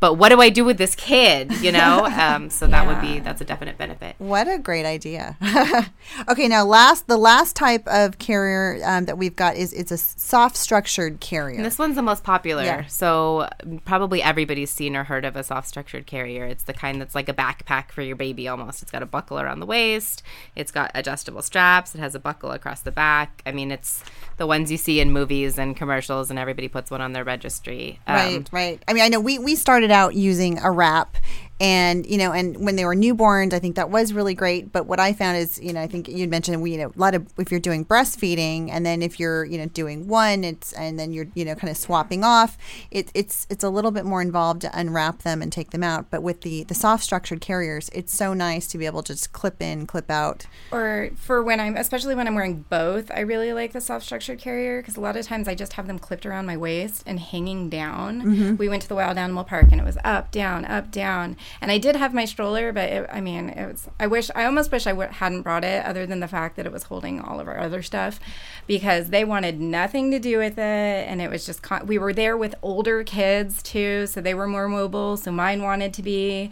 But 0.00 0.14
what 0.14 0.28
do 0.28 0.40
I 0.40 0.48
do 0.48 0.64
with 0.64 0.78
this 0.78 0.94
kid? 0.94 1.52
You 1.60 1.72
know, 1.72 2.06
um, 2.18 2.50
so 2.50 2.66
that 2.66 2.86
would 2.86 3.00
be 3.00 3.20
that's 3.20 3.40
a 3.40 3.44
definite 3.44 3.78
benefit. 3.78 4.14
What 4.18 4.46
a 4.46 4.58
great 4.58 4.86
idea. 4.86 5.36
okay, 6.28 6.48
now 6.48 6.64
last 6.64 7.08
the 7.08 7.16
last 7.16 7.56
type 7.56 7.86
of 7.88 8.18
carrier 8.18 8.80
um, 8.84 9.06
that 9.06 9.18
we've 9.18 9.34
got 9.34 9.56
is 9.56 9.72
it's 9.72 9.90
a 9.90 9.98
soft 9.98 10.56
structured 10.56 11.20
carrier. 11.20 11.56
And 11.56 11.64
this 11.64 11.78
one's 11.78 11.96
the 11.96 12.02
most 12.02 12.22
popular. 12.22 12.62
Yeah. 12.62 12.86
So 12.86 13.48
um, 13.64 13.80
probably 13.84 14.22
everybody's 14.22 14.70
seen 14.70 14.94
or 14.94 15.04
heard 15.04 15.24
of 15.24 15.34
a 15.36 15.42
soft 15.42 15.68
structured 15.68 16.06
carrier. 16.06 16.44
It's 16.44 16.64
the 16.64 16.74
kind 16.74 17.00
that's 17.00 17.14
like 17.14 17.28
a 17.28 17.34
backpack 17.34 17.90
for 17.90 18.02
your 18.02 18.16
baby 18.16 18.46
almost. 18.46 18.82
It's 18.82 18.92
got 18.92 19.02
a 19.02 19.06
buckle 19.06 19.40
around 19.40 19.60
the 19.60 19.66
waist. 19.66 20.22
It's 20.54 20.70
got 20.70 20.92
adjustable 20.94 21.42
straps. 21.42 21.94
It 21.94 21.98
has 21.98 22.14
a 22.14 22.20
buckle 22.20 22.52
across 22.52 22.82
the 22.82 22.92
back. 22.92 23.42
I 23.44 23.52
mean, 23.52 23.72
it's 23.72 24.04
the 24.36 24.46
ones 24.46 24.70
you 24.70 24.76
see 24.76 25.00
in 25.00 25.10
movies 25.10 25.58
and 25.58 25.76
commercials, 25.76 26.30
and 26.30 26.38
everybody 26.38 26.68
puts 26.68 26.90
one 26.90 27.00
on 27.00 27.12
their 27.12 27.24
registry. 27.24 27.98
Um, 28.06 28.16
right, 28.16 28.48
right. 28.52 28.82
I 28.86 28.92
mean, 28.92 29.02
I 29.02 29.08
know 29.08 29.20
we 29.20 29.38
we 29.38 29.56
started 29.56 29.87
out 29.90 30.14
using 30.14 30.58
a 30.60 30.70
wrap 30.70 31.16
and 31.60 32.06
you 32.06 32.16
know 32.18 32.32
and 32.32 32.56
when 32.64 32.76
they 32.76 32.84
were 32.84 32.94
newborns 32.94 33.52
i 33.52 33.58
think 33.58 33.76
that 33.76 33.90
was 33.90 34.12
really 34.12 34.34
great. 34.34 34.72
But 34.72 34.86
what 34.86 35.00
i 35.00 35.12
found 35.12 35.36
is 35.36 35.58
you 35.60 35.72
know 35.72 35.80
i 35.80 35.86
think 35.86 36.08
you'd 36.08 36.30
mentioned 36.30 36.62
we 36.62 36.72
you 36.72 36.78
know 36.78 36.92
a 36.94 36.98
lot 36.98 37.14
of 37.14 37.26
if 37.38 37.50
you're 37.50 37.60
doing 37.60 37.84
breastfeeding 37.84 38.68
and 38.70 38.84
then 38.86 39.02
if 39.02 39.18
you're 39.18 39.44
you 39.44 39.58
know 39.58 39.66
doing 39.66 40.06
one 40.08 40.44
it's 40.44 40.72
and 40.74 40.98
then 40.98 41.12
you're 41.12 41.26
you 41.34 41.44
know 41.44 41.54
kind 41.54 41.70
of 41.70 41.76
swapping 41.76 42.22
off 42.24 42.56
it, 42.90 43.10
it's 43.14 43.46
it's 43.50 43.64
a 43.64 43.68
little 43.70 43.90
bit 43.90 44.04
more 44.04 44.22
involved 44.22 44.60
to 44.62 44.78
unwrap 44.78 45.22
them 45.22 45.42
and 45.42 45.52
take 45.52 45.70
them 45.70 45.82
out. 45.82 46.10
But 46.10 46.22
with 46.22 46.42
the 46.42 46.64
the 46.64 46.74
soft 46.74 47.02
structured 47.04 47.40
carriers 47.40 47.90
it's 47.92 48.14
so 48.14 48.34
nice 48.34 48.66
to 48.68 48.78
be 48.78 48.86
able 48.86 49.02
to 49.04 49.12
just 49.14 49.32
clip 49.32 49.60
in 49.60 49.86
clip 49.86 50.10
out. 50.10 50.46
Or 50.70 51.10
for 51.16 51.42
when 51.42 51.60
i'm 51.60 51.76
especially 51.76 52.14
when 52.14 52.26
i'm 52.28 52.34
wearing 52.34 52.64
both 52.68 53.10
i 53.10 53.20
really 53.20 53.52
like 53.52 53.72
the 53.72 53.80
soft 53.80 54.04
structured 54.04 54.38
carrier 54.38 54.80
because 54.80 54.96
a 54.96 55.00
lot 55.00 55.16
of 55.16 55.26
times 55.26 55.48
i 55.48 55.54
just 55.54 55.74
have 55.74 55.86
them 55.86 55.98
clipped 55.98 56.24
around 56.26 56.46
my 56.46 56.56
waist 56.56 57.02
and 57.06 57.18
hanging 57.20 57.68
down. 57.68 58.22
Mhm. 58.22 58.58
we 58.58 58.68
went 58.68 58.82
to 58.82 58.88
the 58.88 58.94
wild 58.94 59.16
animal 59.18 59.44
park 59.44 59.66
and 59.72 59.80
it 59.80 59.84
was 59.84 59.98
up 60.04 60.30
down 60.30 60.64
up 60.64 60.90
down 60.90 61.36
and 61.60 61.70
I 61.70 61.78
did 61.78 61.96
have 61.96 62.14
my 62.14 62.24
stroller, 62.24 62.72
but 62.72 62.88
it, 62.90 63.10
I 63.12 63.20
mean, 63.20 63.50
it 63.50 63.66
was. 63.66 63.88
I 63.98 64.06
wish. 64.06 64.30
I 64.34 64.44
almost 64.44 64.72
wish 64.72 64.86
I 64.86 64.90
w- 64.90 65.10
hadn't 65.10 65.42
brought 65.42 65.64
it, 65.64 65.84
other 65.84 66.06
than 66.06 66.20
the 66.20 66.28
fact 66.28 66.56
that 66.56 66.66
it 66.66 66.72
was 66.72 66.84
holding 66.84 67.20
all 67.20 67.40
of 67.40 67.48
our 67.48 67.58
other 67.58 67.82
stuff, 67.82 68.20
because 68.66 69.10
they 69.10 69.24
wanted 69.24 69.60
nothing 69.60 70.10
to 70.10 70.18
do 70.18 70.38
with 70.38 70.58
it, 70.58 70.62
and 71.08 71.20
it 71.20 71.30
was 71.30 71.46
just. 71.46 71.62
Con- 71.62 71.86
we 71.86 71.98
were 71.98 72.12
there 72.12 72.36
with 72.36 72.54
older 72.62 73.04
kids 73.04 73.62
too, 73.62 74.06
so 74.06 74.20
they 74.20 74.34
were 74.34 74.46
more 74.46 74.68
mobile. 74.68 75.16
So 75.16 75.30
mine 75.32 75.62
wanted 75.62 75.92
to 75.94 76.02
be. 76.02 76.50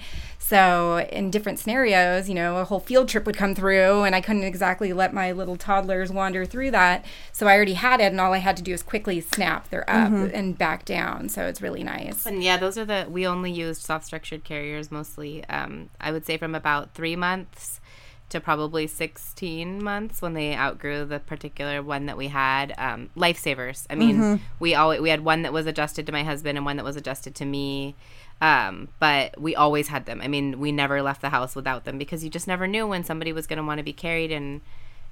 So 0.49 0.99
in 1.11 1.33
different 1.33 1.59
scenarios, 1.59 2.29
you 2.29 2.35
know, 2.37 2.59
a 2.59 2.65
whole 2.65 2.79
field 2.79 3.09
trip 3.09 3.27
would 3.27 3.37
come 3.37 3.53
through, 3.57 4.05
and 4.05 4.15
I 4.15 4.21
couldn't 4.21 4.45
exactly 4.45 4.93
let 4.93 5.13
my 5.13 5.33
little 5.33 5.57
toddlers 5.57 6.13
wander 6.13 6.45
through 6.47 6.71
that. 6.71 7.05
So 7.33 7.49
I 7.49 7.57
already 7.57 7.73
had 7.75 8.01
it, 8.01 8.13
and 8.13 8.21
all 8.21 8.33
I 8.33 8.39
had 8.39 8.57
to 8.59 8.63
do 8.63 8.73
is 8.73 8.81
quickly 8.81 9.21
snap. 9.21 9.69
They're 9.71 9.91
up 9.91 10.13
Mhm. 10.13 10.31
and 10.33 10.57
back 10.57 10.85
down. 10.85 11.31
So 11.31 11.47
it's 11.47 11.61
really 11.61 11.83
nice. 11.83 12.27
And 12.27 12.45
yeah, 12.45 12.59
those 12.59 12.79
are 12.79 12.85
the 12.85 13.07
we 13.11 13.27
only 13.27 13.51
used 13.51 13.83
soft 13.83 14.05
structured 14.05 14.45
carriers 14.45 14.93
mostly. 14.93 15.45
Um, 15.47 15.91
I 16.01 16.13
would 16.13 16.25
say 16.25 16.37
from 16.37 16.55
about 16.55 16.95
three 16.95 17.17
months 17.17 17.81
to 18.29 18.41
probably 18.41 18.87
sixteen 18.87 19.83
months 19.83 20.23
when 20.23 20.35
they 20.35 20.55
outgrew 20.55 21.05
the 21.05 21.19
particular 21.19 21.83
one 21.83 22.07
that 22.07 22.17
we 22.17 22.29
had. 22.29 22.73
Um, 22.79 23.11
lifesavers. 23.17 23.85
I 23.91 23.97
mean, 23.97 24.17
Mhm. 24.21 24.41
we 24.61 24.77
always 24.77 25.01
we 25.01 25.11
had 25.11 25.25
one 25.25 25.43
that 25.43 25.53
was 25.53 25.67
adjusted 25.67 26.07
to 26.07 26.13
my 26.13 26.23
husband 26.23 26.57
and 26.57 26.65
one 26.65 26.77
that 26.77 26.85
was 26.85 26.95
adjusted 26.97 27.35
to 27.37 27.45
me. 27.45 27.97
Um, 28.41 28.89
but 28.99 29.41
we 29.41 29.55
always 29.57 29.89
had 29.89 30.05
them. 30.07 30.21
I 30.23 30.29
mean, 30.29 30.59
we 30.61 30.71
never 30.71 31.01
left 31.01 31.23
the 31.23 31.31
house 31.31 31.57
without 31.57 31.85
them 31.85 31.97
because 31.97 32.23
you 32.23 32.29
just 32.31 32.47
never 32.47 32.67
knew 32.67 32.87
when 32.87 33.03
somebody 33.03 33.33
was 33.33 33.47
going 33.47 33.57
to 33.59 33.63
want 33.65 33.79
to 33.79 33.85
be 33.85 33.93
carried 33.93 34.31
and 34.33 34.61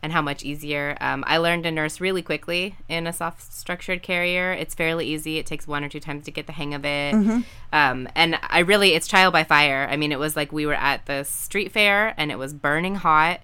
and 0.03 0.13
how 0.13 0.21
much 0.21 0.45
easier. 0.45 0.99
Um, 1.01 1.25
I 1.27 1.39
learned 1.39 1.63
to 1.65 1.71
nurse 1.71 1.99
really 1.99 2.21
quickly 2.21 2.77
in 2.91 3.07
a 3.07 3.13
soft 3.13 3.51
structured 3.55 4.03
carrier. 4.03 4.53
It's 4.53 4.75
fairly 4.75 5.07
easy. 5.07 5.39
It 5.39 5.47
takes 5.47 5.67
one 5.67 5.83
or 5.83 5.89
two 5.89 5.99
times 6.01 6.27
to 6.27 6.31
get 6.31 6.47
the 6.47 6.53
hang 6.53 6.75
of 6.75 6.85
it. 6.85 7.15
Mhm. 7.15 7.45
Um, 7.73 8.09
and 8.15 8.39
I 8.43 8.59
really, 8.59 8.93
it's 8.93 9.09
trial 9.09 9.31
by 9.31 9.45
fire. 9.45 9.89
I 9.91 9.97
mean, 9.97 10.13
it 10.13 10.19
was 10.19 10.37
like 10.37 10.53
we 10.53 10.67
were 10.67 10.75
at 10.75 11.07
the 11.07 11.25
street 11.25 11.73
fair 11.73 12.13
and 12.19 12.31
it 12.31 12.37
was 12.39 12.53
burning 12.53 12.97
hot. 12.97 13.41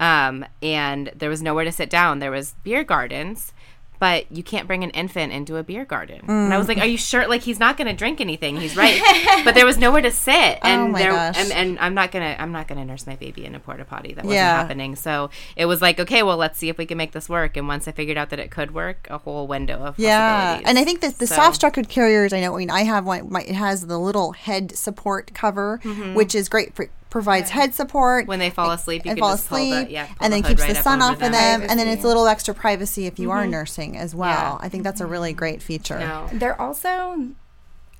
Um, 0.00 0.44
and 0.62 1.10
there 1.16 1.30
was 1.30 1.40
nowhere 1.40 1.64
to 1.64 1.72
sit 1.72 1.88
down. 1.88 2.18
There 2.18 2.30
was 2.30 2.56
beer 2.62 2.84
gardens, 2.84 3.54
but 4.02 4.26
you 4.32 4.42
can't 4.42 4.66
bring 4.66 4.82
an 4.82 4.90
infant 4.90 5.32
into 5.32 5.58
a 5.58 5.62
beer 5.62 5.84
garden. 5.84 6.22
And 6.26 6.52
I 6.52 6.58
was 6.58 6.66
like, 6.66 6.78
Mm. 6.78 6.82
"Are 6.82 6.86
you 6.86 6.98
sure? 6.98 7.28
Like 7.28 7.42
he's 7.42 7.60
not 7.60 7.76
going 7.76 7.86
to 7.86 7.94
drink 7.94 8.20
anything. 8.20 8.56
He's 8.56 8.76
right." 8.76 9.00
but 9.44 9.54
there 9.54 9.64
was 9.64 9.78
nowhere 9.78 10.02
to 10.02 10.10
sit, 10.10 10.58
and 10.62 10.80
Oh 10.82 10.88
my 10.88 10.98
there, 10.98 11.12
gosh. 11.12 11.38
And, 11.38 11.52
and 11.52 11.78
I'm 11.78 11.94
not 11.94 12.10
gonna, 12.10 12.34
I'm 12.36 12.50
not 12.50 12.66
gonna 12.66 12.84
nurse 12.84 13.06
my 13.06 13.14
baby 13.14 13.44
in 13.44 13.54
a 13.54 13.60
porta 13.60 13.84
potty. 13.84 14.08
That 14.14 14.24
wasn't 14.24 14.34
Yeah. 14.34 14.56
happening. 14.56 14.96
So 14.96 15.30
it 15.54 15.66
was 15.66 15.80
like, 15.80 16.00
okay, 16.00 16.24
well, 16.24 16.36
let's 16.36 16.58
see 16.58 16.68
if 16.68 16.78
we 16.78 16.84
can 16.86 16.98
make 16.98 17.12
this 17.12 17.28
work. 17.28 17.56
And 17.56 17.68
once 17.68 17.86
I 17.86 17.92
figured 17.92 18.18
out 18.18 18.30
that 18.30 18.40
it 18.40 18.50
could 18.50 18.74
work, 18.74 19.06
a 19.08 19.18
whole 19.18 19.46
window 19.46 19.78
of 19.78 19.96
Yeah, 20.00 20.18
possibilities. 20.18 20.68
and 20.68 20.78
I 20.80 20.84
think 20.84 21.00
that 21.02 21.18
the 21.18 21.26
So- 21.28 21.36
soft 21.36 21.54
structured 21.54 21.88
carriers, 21.88 22.32
I 22.32 22.40
know, 22.40 22.56
I 22.56 22.58
mean, 22.58 22.70
I 22.70 22.82
have 22.82 23.06
one. 23.06 23.30
My, 23.30 23.42
it 23.42 23.54
has 23.54 23.86
the 23.86 23.98
little 24.00 24.32
head 24.32 24.76
support 24.76 25.30
cover, 25.32 25.78
Mhm. 25.84 26.14
which 26.14 26.34
is 26.34 26.48
great 26.48 26.74
for 26.74 26.88
provides 27.12 27.50
head 27.50 27.74
support 27.74 28.26
when 28.26 28.38
they 28.38 28.48
fall 28.48 28.70
asleep. 28.70 29.04
You 29.04 29.10
and 29.10 29.18
can 29.18 29.22
fall 29.22 29.36
just 29.36 29.48
pull 29.48 29.58
the- 29.58 29.70
asleep, 29.72 29.88
yeah, 29.90 30.06
pull 30.06 30.16
and 30.22 30.32
then 30.32 30.42
hood 30.42 30.48
keeps 30.48 30.62
right 30.62 30.74
the 30.74 30.82
sun 30.82 31.02
off 31.02 31.12
of 31.14 31.18
them. 31.20 31.32
them, 31.32 31.66
and 31.68 31.78
then 31.78 31.86
it's 31.86 32.02
a 32.04 32.06
little 32.08 32.26
extra 32.26 32.54
privacy 32.54 33.06
if 33.06 33.18
you 33.18 33.30
are 33.30 33.44
Mhm. 33.44 33.50
nursing 33.50 33.96
as 33.98 34.14
well. 34.14 34.56
Yeah. 34.60 34.66
I 34.66 34.68
think 34.70 34.82
that's 34.82 35.00
a 35.02 35.06
really 35.06 35.32
great 35.34 35.62
feature. 35.62 36.26
They're 36.32 36.60
also 36.60 37.28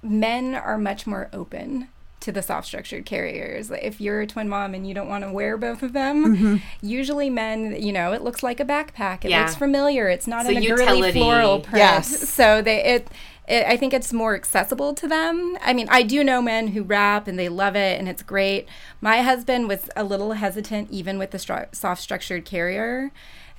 men 0.02 0.54
are 0.54 0.78
much 0.78 1.06
more 1.06 1.28
open 1.32 1.88
to 2.20 2.32
the 2.32 2.40
soft 2.42 2.66
structured 2.68 3.04
carriers. 3.04 3.70
If 3.70 4.00
you're 4.00 4.20
a 4.20 4.26
twin 4.26 4.48
mom 4.48 4.74
and 4.74 4.86
you 4.86 4.94
don't 4.94 5.08
want 5.08 5.24
to 5.24 5.30
wear 5.32 5.56
both 5.56 5.82
of 5.82 5.92
them, 5.92 6.36
Mhm. 6.36 6.60
usually 6.80 7.28
men, 7.28 7.74
you 7.80 7.92
know, 7.92 8.12
it 8.12 8.22
looks 8.22 8.42
like 8.44 8.60
a 8.60 8.64
backpack. 8.64 9.24
It 9.24 9.30
Yeah. 9.30 9.40
looks 9.40 9.56
familiar. 9.56 10.08
It's 10.08 10.26
not 10.28 10.46
It's 10.46 10.50
in 10.50 10.56
a 10.70 10.72
a 10.72 10.76
girly 10.76 11.12
floral 11.12 11.60
print. 11.60 11.78
Yes. 11.78 12.28
So 12.28 12.62
they 12.62 12.82
it, 12.84 13.08
it 13.46 13.66
I 13.66 13.76
think 13.76 13.92
it's 13.92 14.12
more 14.12 14.34
accessible 14.34 14.94
to 14.94 15.08
them. 15.08 15.56
I 15.60 15.72
mean, 15.72 15.88
I 15.90 16.02
do 16.02 16.22
know 16.22 16.40
men 16.42 16.68
who 16.68 16.82
wrap 16.82 17.26
and 17.26 17.38
they 17.38 17.48
love 17.48 17.76
it 17.76 17.98
and 17.98 18.08
it's 18.08 18.22
great. 18.22 18.68
My 19.00 19.22
husband 19.22 19.68
was 19.68 19.90
a 19.96 20.04
little 20.04 20.32
hesitant 20.32 20.90
even 20.90 21.18
with 21.18 21.30
the 21.30 21.38
stru- 21.38 21.74
soft 21.74 22.02
structured 22.02 22.44
carrier 22.44 23.12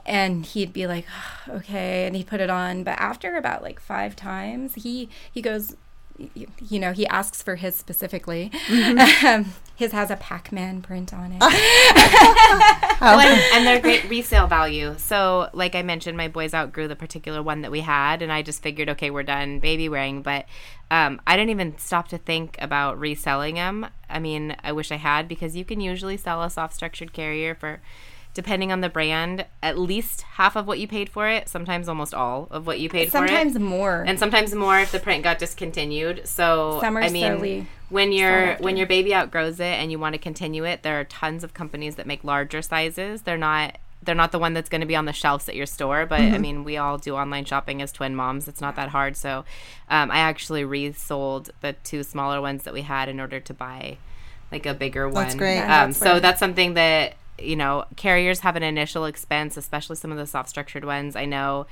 and 0.05 0.45
he'd 0.45 0.73
be 0.73 0.85
like 0.85 1.05
okay 1.47 2.05
and 2.05 2.15
he 2.15 2.23
put 2.23 2.41
it 2.41 2.49
on 2.49 2.83
but 2.83 2.99
after 2.99 3.37
about 3.37 3.63
like 3.63 3.79
five 3.79 4.15
times 4.15 4.75
he 4.75 5.07
he 5.31 5.41
goes 5.41 5.75
you 6.17 6.79
know 6.79 6.91
he 6.91 7.07
asks 7.07 7.41
for 7.41 7.55
his 7.55 7.75
specifically 7.75 8.51
Mhm. 8.67 9.23
um, 9.23 9.53
his 9.75 9.91
has 9.91 10.11
a 10.11 10.15
pac-man 10.15 10.81
print 10.81 11.11
on 11.13 11.31
it 11.33 11.39
Well, 11.39 11.51
and, 13.19 13.41
and 13.53 13.65
they're 13.67 13.81
great 13.81 14.07
resale 14.09 14.47
value. 14.47 14.93
So, 14.97 15.49
like 15.53 15.75
I 15.75 15.81
mentioned, 15.81 16.15
my 16.15 16.27
boys 16.27 16.53
outgrew 16.53 16.87
the 16.87 16.95
particular 16.95 17.41
one 17.41 17.61
that 17.61 17.71
we 17.71 17.81
had, 17.81 18.21
and 18.21 18.31
I 18.31 18.43
just 18.43 18.61
figured, 18.61 18.87
okay, 18.89 19.09
we're 19.09 19.23
done 19.23 19.59
baby 19.59 19.89
wearing. 19.89 20.21
But 20.21 20.45
um, 20.91 21.19
I 21.25 21.35
didn't 21.35 21.49
even 21.49 21.77
stop 21.77 22.07
to 22.09 22.17
think 22.17 22.55
about 22.59 22.99
reselling 22.99 23.55
them. 23.55 23.87
I 24.09 24.19
mean, 24.19 24.55
I 24.63 24.71
wish 24.71 24.91
I 24.91 24.97
had 24.97 25.27
because 25.27 25.55
you 25.55 25.65
can 25.65 25.81
usually 25.81 26.17
sell 26.17 26.43
a 26.43 26.49
soft 26.49 26.75
structured 26.75 27.11
carrier 27.11 27.55
for, 27.55 27.81
depending 28.33 28.71
on 28.71 28.81
the 28.81 28.89
brand, 28.89 29.45
at 29.61 29.77
least 29.77 30.21
half 30.21 30.55
of 30.55 30.65
what 30.65 30.79
you 30.79 30.87
paid 30.87 31.07
for 31.09 31.27
it. 31.27 31.47
Sometimes 31.47 31.87
almost 31.87 32.13
all 32.13 32.47
of 32.51 32.65
what 32.65 32.79
you 32.79 32.89
paid 32.89 33.11
for 33.11 33.23
it. 33.23 33.29
Sometimes 33.29 33.59
more. 33.59 34.03
and 34.07 34.17
sometimes 34.17 34.55
more 34.55 34.79
if 34.79 34.91
the 34.91 34.99
print 34.99 35.23
got 35.23 35.37
discontinued. 35.39 36.27
So 36.27 36.81
I 36.83 37.09
mean, 37.09 37.21
slowly 37.33 37.67
when 37.89 38.11
your 38.11 38.55
when 38.55 38.75
your 38.77 38.87
baby 38.87 39.13
outgrows 39.13 39.59
it 39.59 39.63
and 39.79 39.91
you 39.91 39.99
want 39.99 40.13
to 40.13 40.19
continue 40.19 40.63
it, 40.65 40.81
there 40.83 40.99
are 40.99 41.03
tons 41.03 41.43
of 41.43 41.53
companies 41.53 41.95
that 41.95 42.07
make 42.07 42.23
larger 42.23 42.61
sizes. 42.61 43.21
They're 43.21 43.37
not 43.37 43.77
they're 44.01 44.15
not 44.15 44.33
the 44.33 44.39
one 44.39 44.53
that's 44.53 44.67
going 44.67 44.81
to 44.81 44.87
be 44.87 44.97
on 44.97 45.05
the 45.05 45.13
shelves 45.13 45.47
at 45.47 45.55
your 45.55 45.65
store, 45.65 46.05
but 46.05 46.19
I 46.19 46.23
Mm-hmm. 46.23 46.35
Mhm. 46.35 46.41
mean, 46.41 46.63
we 46.65 46.75
all 46.75 46.97
do 46.97 47.15
online 47.15 47.45
shopping 47.45 47.81
as 47.81 47.91
twin 47.93 48.15
moms. 48.17 48.49
It's 48.49 48.59
not 48.59 48.75
that 48.75 48.89
hard. 48.89 49.15
So, 49.15 49.45
um, 49.89 50.11
I 50.11 50.17
actually 50.17 50.65
resold 50.65 51.51
the 51.61 51.71
two 51.85 52.03
smaller 52.03 52.41
ones 52.41 52.63
that 52.63 52.73
we 52.73 52.81
had 52.81 53.07
in 53.07 53.19
order 53.21 53.39
to 53.39 53.53
buy 53.53 53.97
like 54.51 54.65
a 54.65 54.73
bigger 54.73 55.07
one. 55.07 55.23
That's 55.23 55.35
great. 55.35 55.59
Um, 55.59 55.67
That's 55.67 55.97
so 55.99 56.11
great. 56.13 56.21
that's 56.21 56.39
something 56.39 56.73
that 56.73 57.13
you 57.39 57.55
know 57.55 57.85
carriers 57.95 58.39
have 58.41 58.55
an 58.55 58.63
initial 58.63 59.05
expense, 59.05 59.57
especially 59.57 59.95
some 59.95 60.11
of 60.11 60.17
the 60.17 60.27
soft 60.27 60.49
structured 60.49 60.85
ones. 60.85 61.15
I 61.15 61.25
know 61.25 61.65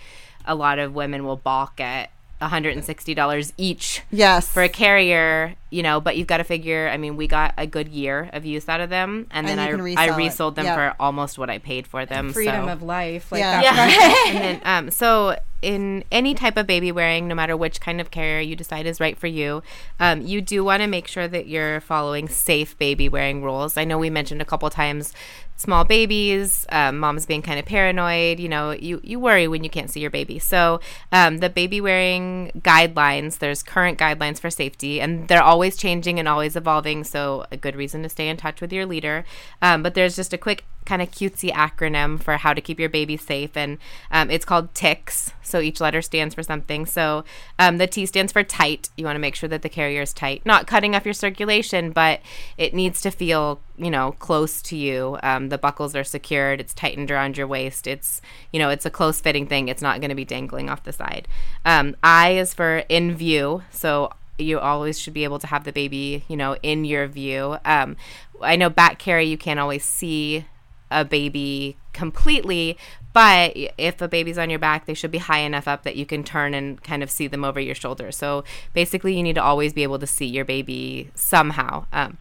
a 0.45 0.55
lot 0.55 0.79
of 0.79 0.93
women 0.93 1.23
will 1.25 1.37
balk 1.37 1.79
at 1.79 2.09
$160 2.41 3.53
each 3.57 4.01
Yes. 4.11 4.47
for 4.51 4.63
a 4.63 4.69
carrier 4.69 5.55
you 5.69 5.83
know 5.83 6.01
but 6.01 6.17
you've 6.17 6.27
got 6.27 6.37
to 6.37 6.43
figure 6.43 6.89
i 6.89 6.97
mean 6.97 7.15
we 7.15 7.27
got 7.27 7.53
a 7.57 7.65
good 7.67 7.87
year 7.87 8.29
of 8.33 8.45
use 8.45 8.67
out 8.67 8.81
of 8.81 8.89
them 8.89 9.27
and, 9.31 9.47
And 9.47 9.57
then 9.59 9.69
you 9.69 9.75
I, 9.75 9.77
resell 9.85 10.03
I 10.03 10.07
it. 10.07 10.17
resold 10.17 10.55
them 10.55 10.65
Yeah. 10.65 10.75
for 10.91 10.95
almost 10.99 11.37
what 11.37 11.49
i 11.49 11.59
paid 11.59 11.85
for 11.87 12.05
them 12.05 12.33
freedom 12.33 12.65
so. 12.65 12.71
of 12.73 12.81
life 12.81 13.31
like 13.31 13.39
Yeah. 13.39 13.61
yeah. 13.61 14.15
and 14.27 14.37
then, 14.37 14.61
um, 14.65 14.91
so 14.91 15.37
in 15.61 16.03
any 16.11 16.33
type 16.33 16.57
of 16.57 16.65
baby 16.65 16.91
wearing, 16.91 17.27
no 17.27 17.35
matter 17.35 17.55
which 17.55 17.79
kind 17.79 18.01
of 18.01 18.09
carrier 18.09 18.39
you 18.39 18.55
decide 18.55 18.87
is 18.87 18.99
right 18.99 19.15
for 19.15 19.27
you, 19.27 19.61
um, 19.99 20.19
you 20.21 20.41
do 20.41 20.63
want 20.63 20.81
to 20.81 20.87
make 20.87 21.07
sure 21.07 21.27
that 21.27 21.45
you're 21.45 21.79
following 21.81 22.27
safe 22.27 22.75
baby 22.79 23.07
wearing 23.07 23.43
rules. 23.43 23.77
I 23.77 23.83
know 23.83 23.99
we 23.99 24.09
mentioned 24.09 24.41
a 24.41 24.45
couple 24.45 24.67
times 24.71 25.13
small 25.61 25.85
babies, 25.85 26.65
um, 26.69 26.99
moms 26.99 27.25
being 27.25 27.41
kind 27.41 27.59
of 27.59 27.65
paranoid. 27.65 28.39
You 28.39 28.49
know, 28.49 28.71
you, 28.71 28.99
you 29.03 29.19
worry 29.19 29.47
when 29.47 29.63
you 29.63 29.69
can't 29.69 29.89
see 29.89 29.99
your 29.99 30.09
baby. 30.09 30.39
So 30.39 30.81
um, 31.11 31.37
the 31.37 31.49
baby 31.49 31.79
wearing 31.79 32.51
guidelines, 32.59 33.39
there's 33.39 33.63
current 33.63 33.97
guidelines 33.97 34.39
for 34.39 34.49
safety, 34.49 34.99
and 34.99 35.27
they're 35.27 35.43
always 35.43 35.77
changing 35.77 36.19
and 36.19 36.27
always 36.27 36.55
evolving. 36.55 37.03
So 37.03 37.45
a 37.51 37.57
good 37.57 37.75
reason 37.75 38.03
to 38.03 38.09
stay 38.09 38.27
in 38.27 38.37
touch 38.37 38.59
with 38.59 38.73
your 38.73 38.85
leader. 38.85 39.23
Um, 39.61 39.83
but 39.83 39.93
there's 39.93 40.15
just 40.15 40.33
a 40.33 40.37
quick 40.37 40.65
kind 40.83 41.01
of 41.01 41.11
cutesy 41.11 41.51
acronym 41.51 42.21
for 42.21 42.37
how 42.37 42.53
to 42.53 42.59
keep 42.59 42.79
your 42.79 42.89
baby 42.89 43.15
safe, 43.15 43.55
and 43.55 43.77
um, 44.11 44.31
it's 44.31 44.45
called 44.45 44.73
TICKS. 44.73 45.31
So 45.43 45.59
each 45.59 45.79
letter 45.79 46.01
stands 46.01 46.33
for 46.33 46.43
something. 46.43 46.85
So 46.85 47.23
um, 47.59 47.77
the 47.77 47.87
T 47.87 48.05
stands 48.05 48.31
for 48.31 48.43
tight. 48.43 48.89
You 48.97 49.05
want 49.05 49.15
to 49.15 49.19
make 49.19 49.35
sure 49.35 49.49
that 49.49 49.61
the 49.61 49.69
carrier 49.69 50.01
is 50.01 50.13
tight, 50.13 50.43
not 50.45 50.65
cutting 50.65 50.95
off 50.95 51.05
your 51.05 51.13
circulation, 51.13 51.91
but 51.91 52.21
it 52.57 52.73
needs 52.73 53.01
to 53.01 53.11
feel, 53.11 53.59
you 53.81 53.89
know, 53.89 54.11
close 54.19 54.61
to 54.61 54.77
you. 54.77 55.17
Um, 55.23 55.49
the 55.49 55.57
buckles 55.57 55.95
are 55.95 56.03
secured. 56.03 56.61
It's 56.61 56.73
tightened 56.73 57.09
around 57.09 57.35
your 57.35 57.47
waist. 57.47 57.87
It's, 57.87 58.21
you 58.53 58.59
know, 58.59 58.69
it's 58.69 58.85
a 58.85 58.91
close 58.91 59.19
fitting 59.19 59.47
thing. 59.47 59.69
It's 59.69 59.81
not 59.81 59.99
going 59.99 60.09
to 60.09 60.15
be 60.15 60.23
dangling 60.23 60.69
off 60.69 60.83
the 60.83 60.93
side. 60.93 61.27
Um, 61.65 61.95
I 62.03 62.33
is 62.33 62.53
for 62.53 62.83
in 62.89 63.15
view. 63.15 63.63
So 63.71 64.11
you 64.37 64.59
always 64.59 64.99
should 64.99 65.15
be 65.15 65.23
able 65.23 65.39
to 65.39 65.47
have 65.47 65.63
the 65.63 65.71
baby, 65.71 66.23
you 66.27 66.37
know, 66.37 66.55
in 66.61 66.85
your 66.85 67.07
view. 67.07 67.57
Um, 67.65 67.97
I 68.39 68.55
know 68.55 68.69
back 68.69 68.99
carry, 68.99 69.25
you 69.25 69.37
can't 69.37 69.59
always 69.59 69.83
see 69.83 70.45
a 70.91 71.03
baby 71.03 71.77
completely, 71.93 72.77
but 73.13 73.53
if 73.77 74.01
a 74.01 74.07
baby's 74.07 74.37
on 74.37 74.49
your 74.49 74.59
back, 74.59 74.85
they 74.85 74.93
should 74.93 75.11
be 75.11 75.17
high 75.17 75.39
enough 75.39 75.67
up 75.67 75.83
that 75.83 75.95
you 75.95 76.05
can 76.05 76.23
turn 76.23 76.53
and 76.53 76.81
kind 76.83 77.01
of 77.01 77.09
see 77.09 77.27
them 77.27 77.43
over 77.43 77.59
your 77.59 77.75
shoulder. 77.75 78.11
So 78.11 78.43
basically, 78.73 79.15
you 79.15 79.23
need 79.23 79.35
to 79.35 79.43
always 79.43 79.73
be 79.73 79.83
able 79.83 79.99
to 79.99 80.07
see 80.07 80.27
your 80.27 80.45
baby 80.45 81.11
somehow. 81.15 81.85
Um, 81.91 82.17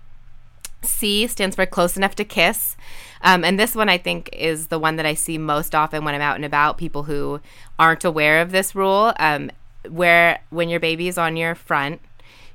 C 0.82 1.26
stands 1.26 1.56
for 1.56 1.66
close 1.66 1.96
enough 1.96 2.14
to 2.16 2.24
kiss. 2.24 2.76
Um, 3.22 3.44
and 3.44 3.58
this 3.58 3.74
one 3.74 3.88
I 3.88 3.98
think 3.98 4.30
is 4.32 4.68
the 4.68 4.78
one 4.78 4.96
that 4.96 5.06
I 5.06 5.14
see 5.14 5.38
most 5.38 5.74
often 5.74 6.04
when 6.04 6.14
I'm 6.14 6.20
out 6.20 6.36
and 6.36 6.44
about. 6.44 6.78
People 6.78 7.04
who 7.04 7.40
aren't 7.78 8.04
aware 8.04 8.40
of 8.40 8.50
this 8.50 8.74
rule, 8.74 9.12
um, 9.18 9.50
where 9.88 10.40
when 10.50 10.68
your 10.68 10.80
baby 10.80 11.08
is 11.08 11.18
on 11.18 11.36
your 11.36 11.54
front, 11.54 12.00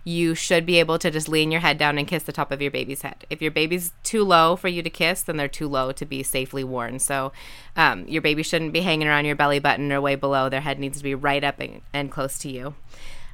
you 0.07 0.35
should 0.35 0.67
be 0.67 0.79
able 0.79 0.99
to 0.99 1.09
just 1.09 1.27
lean 1.27 1.51
your 1.51 1.61
head 1.61 1.79
down 1.79 1.97
and 1.97 2.07
kiss 2.07 2.23
the 2.23 2.31
top 2.31 2.51
of 2.51 2.61
your 2.61 2.69
baby's 2.69 3.01
head. 3.01 3.25
If 3.29 3.41
your 3.41 3.49
baby's 3.49 3.91
too 4.03 4.23
low 4.23 4.55
for 4.55 4.67
you 4.67 4.83
to 4.83 4.89
kiss, 4.89 5.23
then 5.23 5.37
they're 5.37 5.47
too 5.47 5.67
low 5.67 5.91
to 5.93 6.05
be 6.05 6.21
safely 6.21 6.63
worn. 6.63 6.99
So 6.99 7.31
um, 7.75 8.07
your 8.07 8.21
baby 8.21 8.43
shouldn't 8.43 8.73
be 8.73 8.81
hanging 8.81 9.07
around 9.07 9.25
your 9.25 9.35
belly 9.35 9.57
button 9.57 9.91
or 9.91 9.99
way 9.99 10.13
below. 10.13 10.47
Their 10.47 10.61
head 10.61 10.77
needs 10.77 10.99
to 10.99 11.03
be 11.03 11.15
right 11.15 11.43
up 11.43 11.59
and, 11.59 11.81
and 11.91 12.11
close 12.11 12.37
to 12.39 12.51
you. 12.51 12.75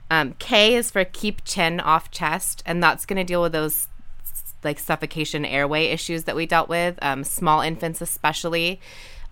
Um, 0.09 0.35
K 0.39 0.75
is 0.75 0.91
for 0.91 1.03
keep 1.05 1.43
chin 1.45 1.79
off 1.79 2.11
chest, 2.11 2.63
and 2.65 2.81
that's 2.81 3.05
going 3.05 3.17
to 3.17 3.23
deal 3.23 3.41
with 3.41 3.53
those 3.53 3.87
like 4.64 4.80
suffocation 4.80 5.45
airway 5.45 5.86
issues 5.86 6.26
that 6.26 6.36
we 6.36 6.45
dealt 6.45 6.70
with, 6.70 6.97
um, 7.01 7.24
small 7.24 7.62
infants 7.62 8.01
especially. 8.01 8.80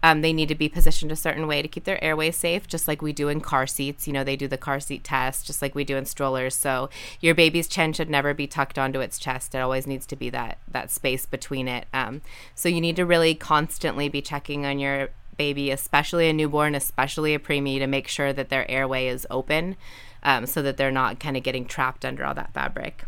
Um, 0.01 0.21
they 0.21 0.31
need 0.31 0.47
to 0.47 0.55
be 0.55 0.69
positioned 0.69 1.11
a 1.11 1.15
certain 1.15 1.45
way 1.45 1.61
to 1.61 1.67
keep 1.67 1.83
their 1.83 2.01
airways 2.01 2.37
safe, 2.37 2.67
just 2.67 2.87
like 2.87 3.01
we 3.01 3.11
do 3.11 3.27
in 3.27 3.41
car 3.41 3.67
seats. 3.67 4.07
You 4.07 4.13
know, 4.13 4.23
they 4.23 4.37
do 4.37 4.47
the 4.47 4.57
car 4.57 4.79
seat 4.79 5.03
test, 5.03 5.45
just 5.45 5.61
like 5.61 5.75
we 5.75 5.83
do 5.83 5.97
in 5.97 6.05
strollers. 6.05 6.55
So 6.55 6.89
your 7.19 7.35
baby's 7.35 7.67
chin 7.67 7.91
should 7.91 8.09
never 8.09 8.33
be 8.33 8.47
tucked 8.47 8.79
onto 8.79 9.01
its 9.01 9.19
chest. 9.19 9.53
It 9.53 9.59
always 9.59 9.87
needs 9.87 10.05
to 10.07 10.15
be 10.15 10.29
that 10.29 10.57
that 10.71 10.89
space 10.89 11.25
between 11.25 11.67
it. 11.67 11.85
Um, 11.93 12.21
so 12.55 12.69
you 12.69 12.79
need 12.79 12.95
to 12.95 13.05
really 13.05 13.35
constantly 13.35 14.07
be 14.07 14.21
checking 14.21 14.65
on 14.65 14.79
your 14.79 15.09
baby, 15.35 15.69
especially 15.71 16.29
a 16.29 16.33
newborn, 16.33 16.75
especially 16.75 17.33
a 17.33 17.39
preemie, 17.39 17.79
to 17.79 17.87
make 17.87 18.07
sure 18.07 18.31
that 18.31 18.49
their 18.49 18.69
airway 18.71 19.07
is 19.07 19.27
open, 19.29 19.75
um, 20.23 20.45
so 20.45 20.61
that 20.61 20.77
they're 20.77 20.91
not 20.91 21.19
kind 21.19 21.35
of 21.35 21.43
getting 21.43 21.65
trapped 21.65 22.05
under 22.05 22.25
all 22.25 22.33
that 22.33 22.53
fabric. 22.53 23.03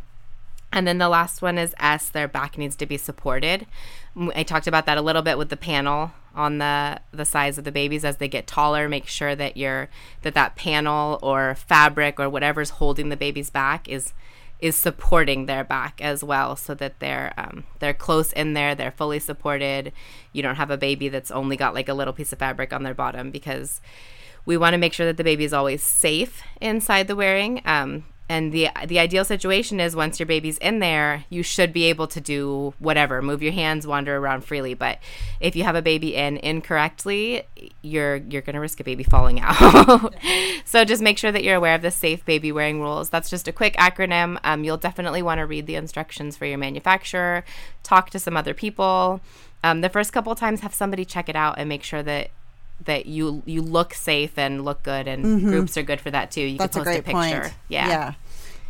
And 0.74 0.88
then 0.88 0.99
the 0.99 1.09
last 1.09 1.41
one 1.41 1.57
is 1.57 1.76
S, 1.80 2.09
their 2.09 2.28
back 2.28 2.57
needs 2.57 2.76
to 2.78 2.86
be 2.86 2.97
supported. 2.97 3.65
I 4.17 4.43
talked 4.43 4.67
about 4.67 4.86
that 4.86 4.97
a 4.97 5.01
little 5.01 5.22
bit 5.22 5.38
with 5.38 5.49
the 5.49 5.57
panel 5.57 6.11
on 6.34 6.59
the 6.59 6.99
the 7.11 7.26
size 7.26 7.57
of 7.57 7.63
the 7.63 7.72
babies 7.72 8.05
as 8.05 8.17
they 8.17 8.28
get 8.28 8.47
taller 8.47 8.88
make 8.88 9.05
sure 9.05 9.36
that 9.36 9.57
your 9.57 9.89
that 10.22 10.34
that 10.34 10.55
panel 10.55 11.19
or 11.22 11.55
fabric 11.55 12.19
or 12.19 12.30
whatever's 12.30 12.72
holding 12.72 13.09
the 13.09 13.17
baby's 13.17 13.49
back 13.49 13.89
is 13.89 14.13
is 14.59 14.76
supporting 14.76 15.45
their 15.45 15.63
back 15.63 15.99
as 16.01 16.24
well 16.24 16.55
so 16.55 16.74
that 16.74 16.99
they're 16.99 17.34
um, 17.36 17.63
they're 17.80 17.93
close 17.93 18.32
in 18.32 18.53
there 18.53 18.76
they're 18.76 18.91
fully 18.91 19.19
supported 19.19 19.91
you 20.32 20.41
don't 20.41 20.55
have 20.55 20.72
a 20.72 20.78
baby 20.78 21.09
that's 21.09 21.32
only 21.32 21.57
got 21.57 21.74
like 21.74 21.89
a 21.89 21.93
little 21.93 22.13
piece 22.13 22.32
of 22.32 22.39
fabric 22.39 22.72
on 22.72 22.84
their 22.84 22.93
bottom 22.93 23.32
because 23.32 23.82
we 24.45 24.55
want 24.55 24.74
to 24.74 24.78
make 24.78 24.93
sure 24.93 25.05
that 25.05 25.17
the 25.17 25.24
baby 25.24 25.43
is 25.43 25.53
always 25.53 25.84
safe 25.84 26.41
inside 26.61 27.07
the 27.07 27.15
wearing 27.15 27.61
um, 27.65 28.05
and 28.30 28.53
the 28.53 28.69
the 28.88 28.97
ideal 28.99 29.26
situation 29.26 29.80
is 29.80 29.95
once 29.95 30.19
your 30.19 30.26
baby's 30.26 30.57
in 30.59 30.80
there, 30.80 31.26
you 31.30 31.43
should 31.43 31.74
be 31.74 31.84
able 31.86 32.07
to 32.07 32.22
do 32.22 32.74
whatever, 32.80 33.22
move 33.22 33.41
your 33.41 33.51
hands, 33.51 33.86
wander 33.86 34.17
around 34.17 34.45
freely. 34.45 34.74
But 34.74 34.99
if 35.39 35.55
you 35.55 35.63
have 35.63 35.76
a 35.76 35.82
baby 35.82 36.15
in 36.15 36.38
incorrectly, 36.38 37.43
you're 37.82 38.17
you're 38.17 38.41
going 38.41 38.53
to 38.53 38.61
risk 38.61 38.80
a 38.80 38.84
baby 38.84 39.03
falling 39.03 39.41
out. 39.41 40.15
so 40.65 40.86
just 40.86 41.01
make 41.01 41.17
sure 41.17 41.32
that 41.32 41.43
you're 41.43 41.55
aware 41.57 41.76
of 41.76 41.82
the 41.82 41.91
safe 41.91 42.24
baby 42.24 42.51
wearing 42.51 42.80
rules. 42.80 43.09
That's 43.09 43.30
just 43.30 43.47
a 43.47 43.51
quick 43.51 43.76
acronym. 43.76 44.39
Um, 44.43 44.63
you'll 44.63 44.78
definitely 44.78 45.22
want 45.22 45.39
to 45.39 45.45
read 45.45 45.67
the 45.67 45.76
instructions 45.76 46.38
for 46.38 46.45
your 46.45 46.57
manufacturer, 46.57 47.43
talk 47.84 48.11
to 48.11 48.19
some 48.19 48.38
other 48.38 48.53
people. 48.53 49.19
Um, 49.63 49.82
the 49.82 49.89
first 49.89 50.13
couple 50.13 50.34
times, 50.36 50.61
have 50.61 50.74
somebody 50.74 51.05
check 51.05 51.30
it 51.30 51.36
out 51.36 51.55
and 51.57 51.69
make 51.69 51.84
sure 51.84 52.01
that 52.01 52.32
that 52.86 53.05
you 53.05 53.43
you 53.45 53.61
look 53.61 53.93
safe 53.93 54.38
and 54.38 54.65
look 54.65 54.84
good 54.84 55.07
and 55.07 55.25
mm-hmm. 55.25 55.49
groups 55.49 55.77
are 55.77 55.84
good 55.84 56.01
for 56.01 56.11
that 56.11 56.32
too. 56.32 56.41
You 56.41 56.57
That's 56.57 56.75
can 56.75 56.86
post 56.86 56.97
a, 56.97 56.99
a 56.99 57.03
picture. 57.03 57.41
Point. 57.41 57.53
Yeah. 57.69 57.88
Yeah 57.88 58.13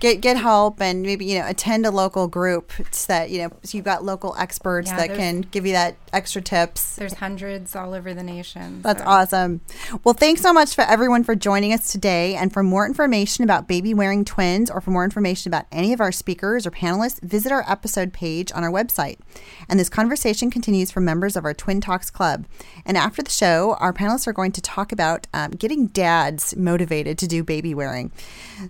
get 0.01 0.19
get 0.19 0.35
help 0.35 0.81
and 0.81 1.03
maybe 1.03 1.25
you 1.25 1.39
know 1.39 1.47
attend 1.47 1.85
a 1.85 1.91
local 1.91 2.27
group 2.27 2.73
that 3.07 3.29
you 3.29 3.37
know 3.37 3.51
so 3.63 3.77
you've 3.77 3.85
got 3.85 4.03
local 4.03 4.35
experts 4.37 4.89
yeah, 4.89 4.97
that 4.97 5.15
can 5.15 5.41
give 5.41 5.65
you 5.65 5.71
that 5.73 5.95
extra 6.11 6.41
tips. 6.41 6.95
There's 6.95 7.13
hundreds 7.13 7.75
all 7.75 7.93
over 7.93 8.13
the 8.13 8.23
nation 8.23 8.81
that's 8.81 9.01
so. 9.01 9.07
awesome. 9.07 9.61
Well 10.03 10.15
thanks 10.15 10.41
so 10.41 10.51
much 10.51 10.73
for 10.73 10.81
everyone 10.81 11.23
for 11.23 11.35
joining 11.35 11.71
us 11.71 11.91
today. 11.91 12.35
And 12.35 12.51
for 12.51 12.63
more 12.63 12.85
information 12.85 13.43
about 13.43 13.67
baby 13.67 13.93
wearing 13.93 14.25
twins 14.25 14.71
or 14.71 14.81
for 14.81 14.89
more 14.89 15.05
information 15.05 15.49
about 15.49 15.67
any 15.71 15.93
of 15.93 16.01
our 16.01 16.11
speakers 16.11 16.65
or 16.65 16.71
panelists 16.71 17.21
visit 17.21 17.51
our 17.51 17.63
episode 17.69 18.11
page 18.11 18.51
on 18.53 18.63
our 18.63 18.71
website. 18.71 19.19
And 19.69 19.79
this 19.79 19.89
conversation 19.89 20.49
continues 20.49 20.89
for 20.89 20.99
members 20.99 21.35
of 21.35 21.45
our 21.45 21.53
twin 21.53 21.79
talks 21.79 22.09
club. 22.09 22.47
And 22.85 22.97
after 22.97 23.21
the 23.21 23.29
show 23.29 23.75
our 23.79 23.93
panelists 23.93 24.25
are 24.25 24.33
going 24.33 24.51
to 24.53 24.61
talk 24.61 24.91
about 24.91 25.27
um, 25.31 25.51
getting 25.51 25.87
dads 25.87 26.55
motivated 26.57 27.19
to 27.19 27.27
do 27.27 27.43
baby 27.43 27.75
wearing. 27.75 28.11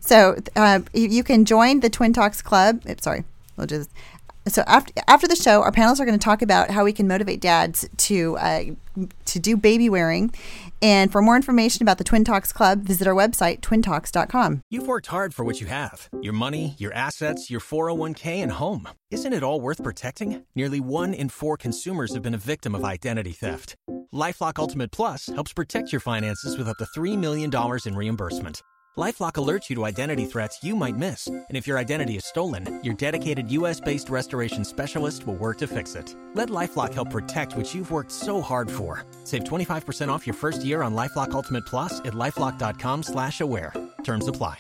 So 0.01 0.37
uh, 0.57 0.81
you 0.93 1.20
you 1.21 1.23
can 1.23 1.45
join 1.45 1.81
the 1.81 1.89
Twin 1.89 2.13
Talks 2.13 2.41
Club. 2.41 2.81
Sorry, 2.99 3.23
we'll 3.55 3.67
just. 3.67 3.91
So 4.47 4.63
after 4.65 4.91
after 5.07 5.27
the 5.27 5.35
show, 5.35 5.61
our 5.61 5.71
panelists 5.71 5.99
are 5.99 6.05
going 6.05 6.17
to 6.17 6.23
talk 6.23 6.41
about 6.41 6.71
how 6.71 6.83
we 6.83 6.93
can 6.93 7.07
motivate 7.07 7.39
dads 7.41 7.87
to 7.97 8.37
uh, 8.37 8.63
to 9.25 9.39
do 9.39 9.55
baby 9.55 9.87
wearing. 9.87 10.33
And 10.81 11.11
for 11.11 11.21
more 11.21 11.35
information 11.35 11.83
about 11.83 11.99
the 11.99 12.03
Twin 12.03 12.23
Talks 12.23 12.51
Club, 12.51 12.81
visit 12.81 13.05
our 13.07 13.13
website, 13.13 13.59
twintalks.com. 13.59 14.61
You've 14.71 14.87
worked 14.87 15.05
hard 15.07 15.35
for 15.35 15.43
what 15.43 15.61
you 15.61 15.67
have 15.67 16.09
your 16.23 16.33
money, 16.33 16.73
your 16.79 16.91
assets, 16.93 17.51
your 17.51 17.59
401k, 17.59 18.41
and 18.41 18.53
home. 18.53 18.89
Isn't 19.11 19.33
it 19.33 19.43
all 19.43 19.61
worth 19.61 19.83
protecting? 19.83 20.43
Nearly 20.55 20.79
one 20.79 21.13
in 21.13 21.29
four 21.29 21.55
consumers 21.55 22.15
have 22.15 22.23
been 22.23 22.33
a 22.33 22.39
victim 22.39 22.73
of 22.73 22.83
identity 22.83 23.33
theft. 23.33 23.75
Lifelock 24.11 24.57
Ultimate 24.57 24.91
Plus 24.91 25.27
helps 25.27 25.53
protect 25.53 25.91
your 25.93 26.01
finances 26.01 26.57
with 26.57 26.67
up 26.67 26.77
to 26.77 26.99
$3 26.99 27.15
million 27.15 27.51
in 27.85 27.95
reimbursement. 27.95 28.63
LifeLock 28.97 29.33
alerts 29.33 29.69
you 29.69 29.77
to 29.77 29.85
identity 29.85 30.25
threats 30.25 30.65
you 30.65 30.75
might 30.75 30.97
miss, 30.97 31.27
and 31.27 31.45
if 31.51 31.65
your 31.65 31.77
identity 31.77 32.17
is 32.17 32.25
stolen, 32.25 32.81
your 32.83 32.93
dedicated 32.93 33.49
U.S.-based 33.49 34.09
restoration 34.09 34.65
specialist 34.65 35.25
will 35.25 35.35
work 35.35 35.57
to 35.59 35.67
fix 35.67 35.95
it. 35.95 36.13
Let 36.33 36.49
LifeLock 36.49 36.93
help 36.93 37.09
protect 37.09 37.55
what 37.55 37.73
you've 37.73 37.89
worked 37.89 38.11
so 38.11 38.41
hard 38.41 38.69
for. 38.69 39.05
Save 39.23 39.45
25% 39.45 40.09
off 40.09 40.27
your 40.27 40.33
first 40.33 40.65
year 40.65 40.81
on 40.81 40.93
LifeLock 40.93 41.31
Ultimate 41.31 41.65
Plus 41.65 41.99
at 41.99 42.13
lifeLock.com/slash-aware. 42.13 43.73
Terms 44.03 44.27
apply. 44.27 44.59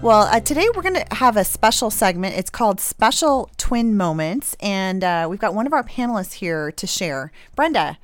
Well, 0.00 0.22
uh, 0.22 0.40
today 0.40 0.68
we're 0.74 0.82
going 0.82 0.94
to 0.94 1.04
have 1.16 1.36
a 1.36 1.44
special 1.44 1.90
segment. 1.90 2.34
It's 2.36 2.48
called 2.48 2.80
Special 2.80 3.50
Twin 3.58 3.94
Moments, 3.94 4.56
and 4.60 5.04
uh, 5.04 5.26
we've 5.28 5.40
got 5.40 5.54
one 5.54 5.66
of 5.66 5.74
our 5.74 5.82
panelists 5.82 6.34
here 6.34 6.72
to 6.72 6.86
share. 6.86 7.30
Brenda, 7.54 7.98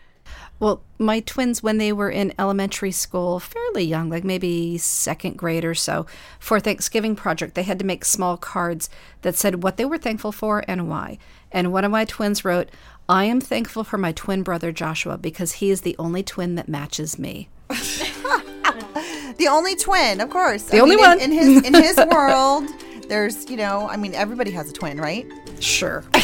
well, 0.64 0.80
my 0.98 1.20
twins, 1.20 1.62
when 1.62 1.76
they 1.76 1.92
were 1.92 2.08
in 2.08 2.32
elementary 2.38 2.90
school, 2.90 3.38
fairly 3.38 3.84
young, 3.84 4.08
like 4.08 4.24
maybe 4.24 4.78
second 4.78 5.36
grade 5.36 5.62
or 5.62 5.74
so, 5.74 6.06
for 6.38 6.58
Thanksgiving 6.58 7.14
project, 7.14 7.54
they 7.54 7.64
had 7.64 7.78
to 7.80 7.84
make 7.84 8.02
small 8.02 8.38
cards 8.38 8.88
that 9.20 9.34
said 9.34 9.62
what 9.62 9.76
they 9.76 9.84
were 9.84 9.98
thankful 9.98 10.32
for 10.32 10.64
and 10.66 10.88
why. 10.88 11.18
And 11.52 11.70
one 11.70 11.84
of 11.84 11.90
my 11.90 12.06
twins 12.06 12.46
wrote, 12.46 12.70
I 13.10 13.24
am 13.24 13.42
thankful 13.42 13.84
for 13.84 13.98
my 13.98 14.12
twin 14.12 14.42
brother 14.42 14.72
Joshua 14.72 15.18
because 15.18 15.52
he 15.52 15.68
is 15.68 15.82
the 15.82 15.96
only 15.98 16.22
twin 16.22 16.54
that 16.54 16.66
matches 16.66 17.18
me. 17.18 17.50
the 17.68 19.46
only 19.50 19.76
twin, 19.76 20.22
of 20.22 20.30
course. 20.30 20.62
The 20.62 20.78
I 20.78 20.80
only 20.80 20.96
mean, 20.96 21.04
one. 21.04 21.20
In, 21.20 21.30
in 21.30 21.38
his 21.38 21.62
in 21.66 21.74
his 21.74 21.96
world, 22.10 22.70
there's, 23.10 23.50
you 23.50 23.58
know, 23.58 23.86
I 23.86 23.98
mean, 23.98 24.14
everybody 24.14 24.50
has 24.52 24.70
a 24.70 24.72
twin, 24.72 24.98
right? 24.98 25.30
Sure. 25.60 26.04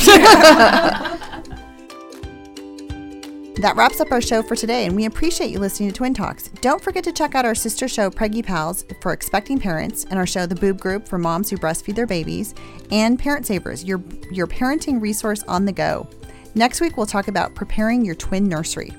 That 3.60 3.76
wraps 3.76 4.00
up 4.00 4.10
our 4.10 4.22
show 4.22 4.42
for 4.42 4.56
today, 4.56 4.86
and 4.86 4.96
we 4.96 5.04
appreciate 5.04 5.50
you 5.50 5.58
listening 5.58 5.90
to 5.90 5.94
Twin 5.94 6.14
Talks. 6.14 6.48
Don't 6.62 6.82
forget 6.82 7.04
to 7.04 7.12
check 7.12 7.34
out 7.34 7.44
our 7.44 7.54
sister 7.54 7.88
show, 7.88 8.08
Preggy 8.08 8.42
Pals, 8.42 8.86
for 9.02 9.12
expecting 9.12 9.58
parents, 9.58 10.04
and 10.04 10.18
our 10.18 10.26
show, 10.26 10.46
The 10.46 10.54
Boob 10.54 10.80
Group, 10.80 11.06
for 11.06 11.18
moms 11.18 11.50
who 11.50 11.58
breastfeed 11.58 11.94
their 11.94 12.06
babies, 12.06 12.54
and 12.90 13.18
Parent 13.18 13.44
Savers, 13.44 13.84
your, 13.84 14.02
your 14.30 14.46
parenting 14.46 14.98
resource 14.98 15.42
on 15.42 15.66
the 15.66 15.72
go. 15.72 16.08
Next 16.54 16.80
week, 16.80 16.96
we'll 16.96 17.04
talk 17.04 17.28
about 17.28 17.54
preparing 17.54 18.02
your 18.02 18.14
twin 18.14 18.48
nursery. 18.48 18.94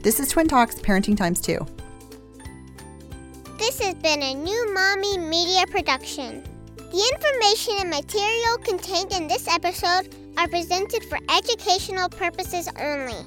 This 0.00 0.20
is 0.20 0.28
Twin 0.28 0.46
Talks 0.46 0.76
Parenting 0.76 1.16
Times 1.16 1.40
2. 1.40 1.66
This 3.58 3.80
has 3.80 3.96
been 3.96 4.22
a 4.22 4.34
new 4.34 4.74
Mommy 4.74 5.18
Media 5.18 5.66
production. 5.66 6.44
The 6.76 7.10
information 7.14 7.74
and 7.80 7.90
material 7.90 8.58
contained 8.58 9.12
in 9.12 9.26
this 9.26 9.48
episode 9.48 10.14
are 10.38 10.46
presented 10.46 11.02
for 11.02 11.18
educational 11.28 12.08
purposes 12.08 12.68
only. 12.78 13.26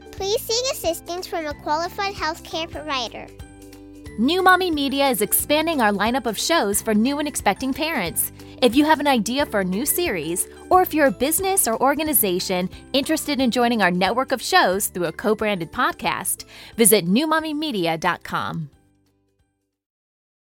please 0.21 0.41
seek 0.41 0.71
assistance 0.71 1.25
from 1.25 1.47
a 1.47 1.53
qualified 1.63 2.13
healthcare 2.13 2.69
provider. 2.69 3.25
New 4.19 4.43
Mommy 4.43 4.69
Media 4.69 5.09
is 5.09 5.23
expanding 5.23 5.81
our 5.81 5.91
lineup 5.91 6.27
of 6.27 6.37
shows 6.37 6.79
for 6.79 6.93
new 6.93 7.17
and 7.17 7.27
expecting 7.27 7.73
parents. 7.73 8.31
If 8.61 8.75
you 8.75 8.85
have 8.85 8.99
an 8.99 9.07
idea 9.07 9.47
for 9.47 9.61
a 9.61 9.65
new 9.65 9.83
series, 9.83 10.47
or 10.69 10.83
if 10.83 10.93
you're 10.93 11.07
a 11.07 11.11
business 11.11 11.67
or 11.67 11.81
organization 11.81 12.69
interested 12.93 13.39
in 13.39 13.49
joining 13.49 13.81
our 13.81 13.89
network 13.89 14.31
of 14.31 14.43
shows 14.43 14.89
through 14.89 15.05
a 15.05 15.11
co 15.11 15.33
branded 15.33 15.71
podcast, 15.71 16.45
visit 16.75 17.07
newmommymedia.com. 17.07 18.69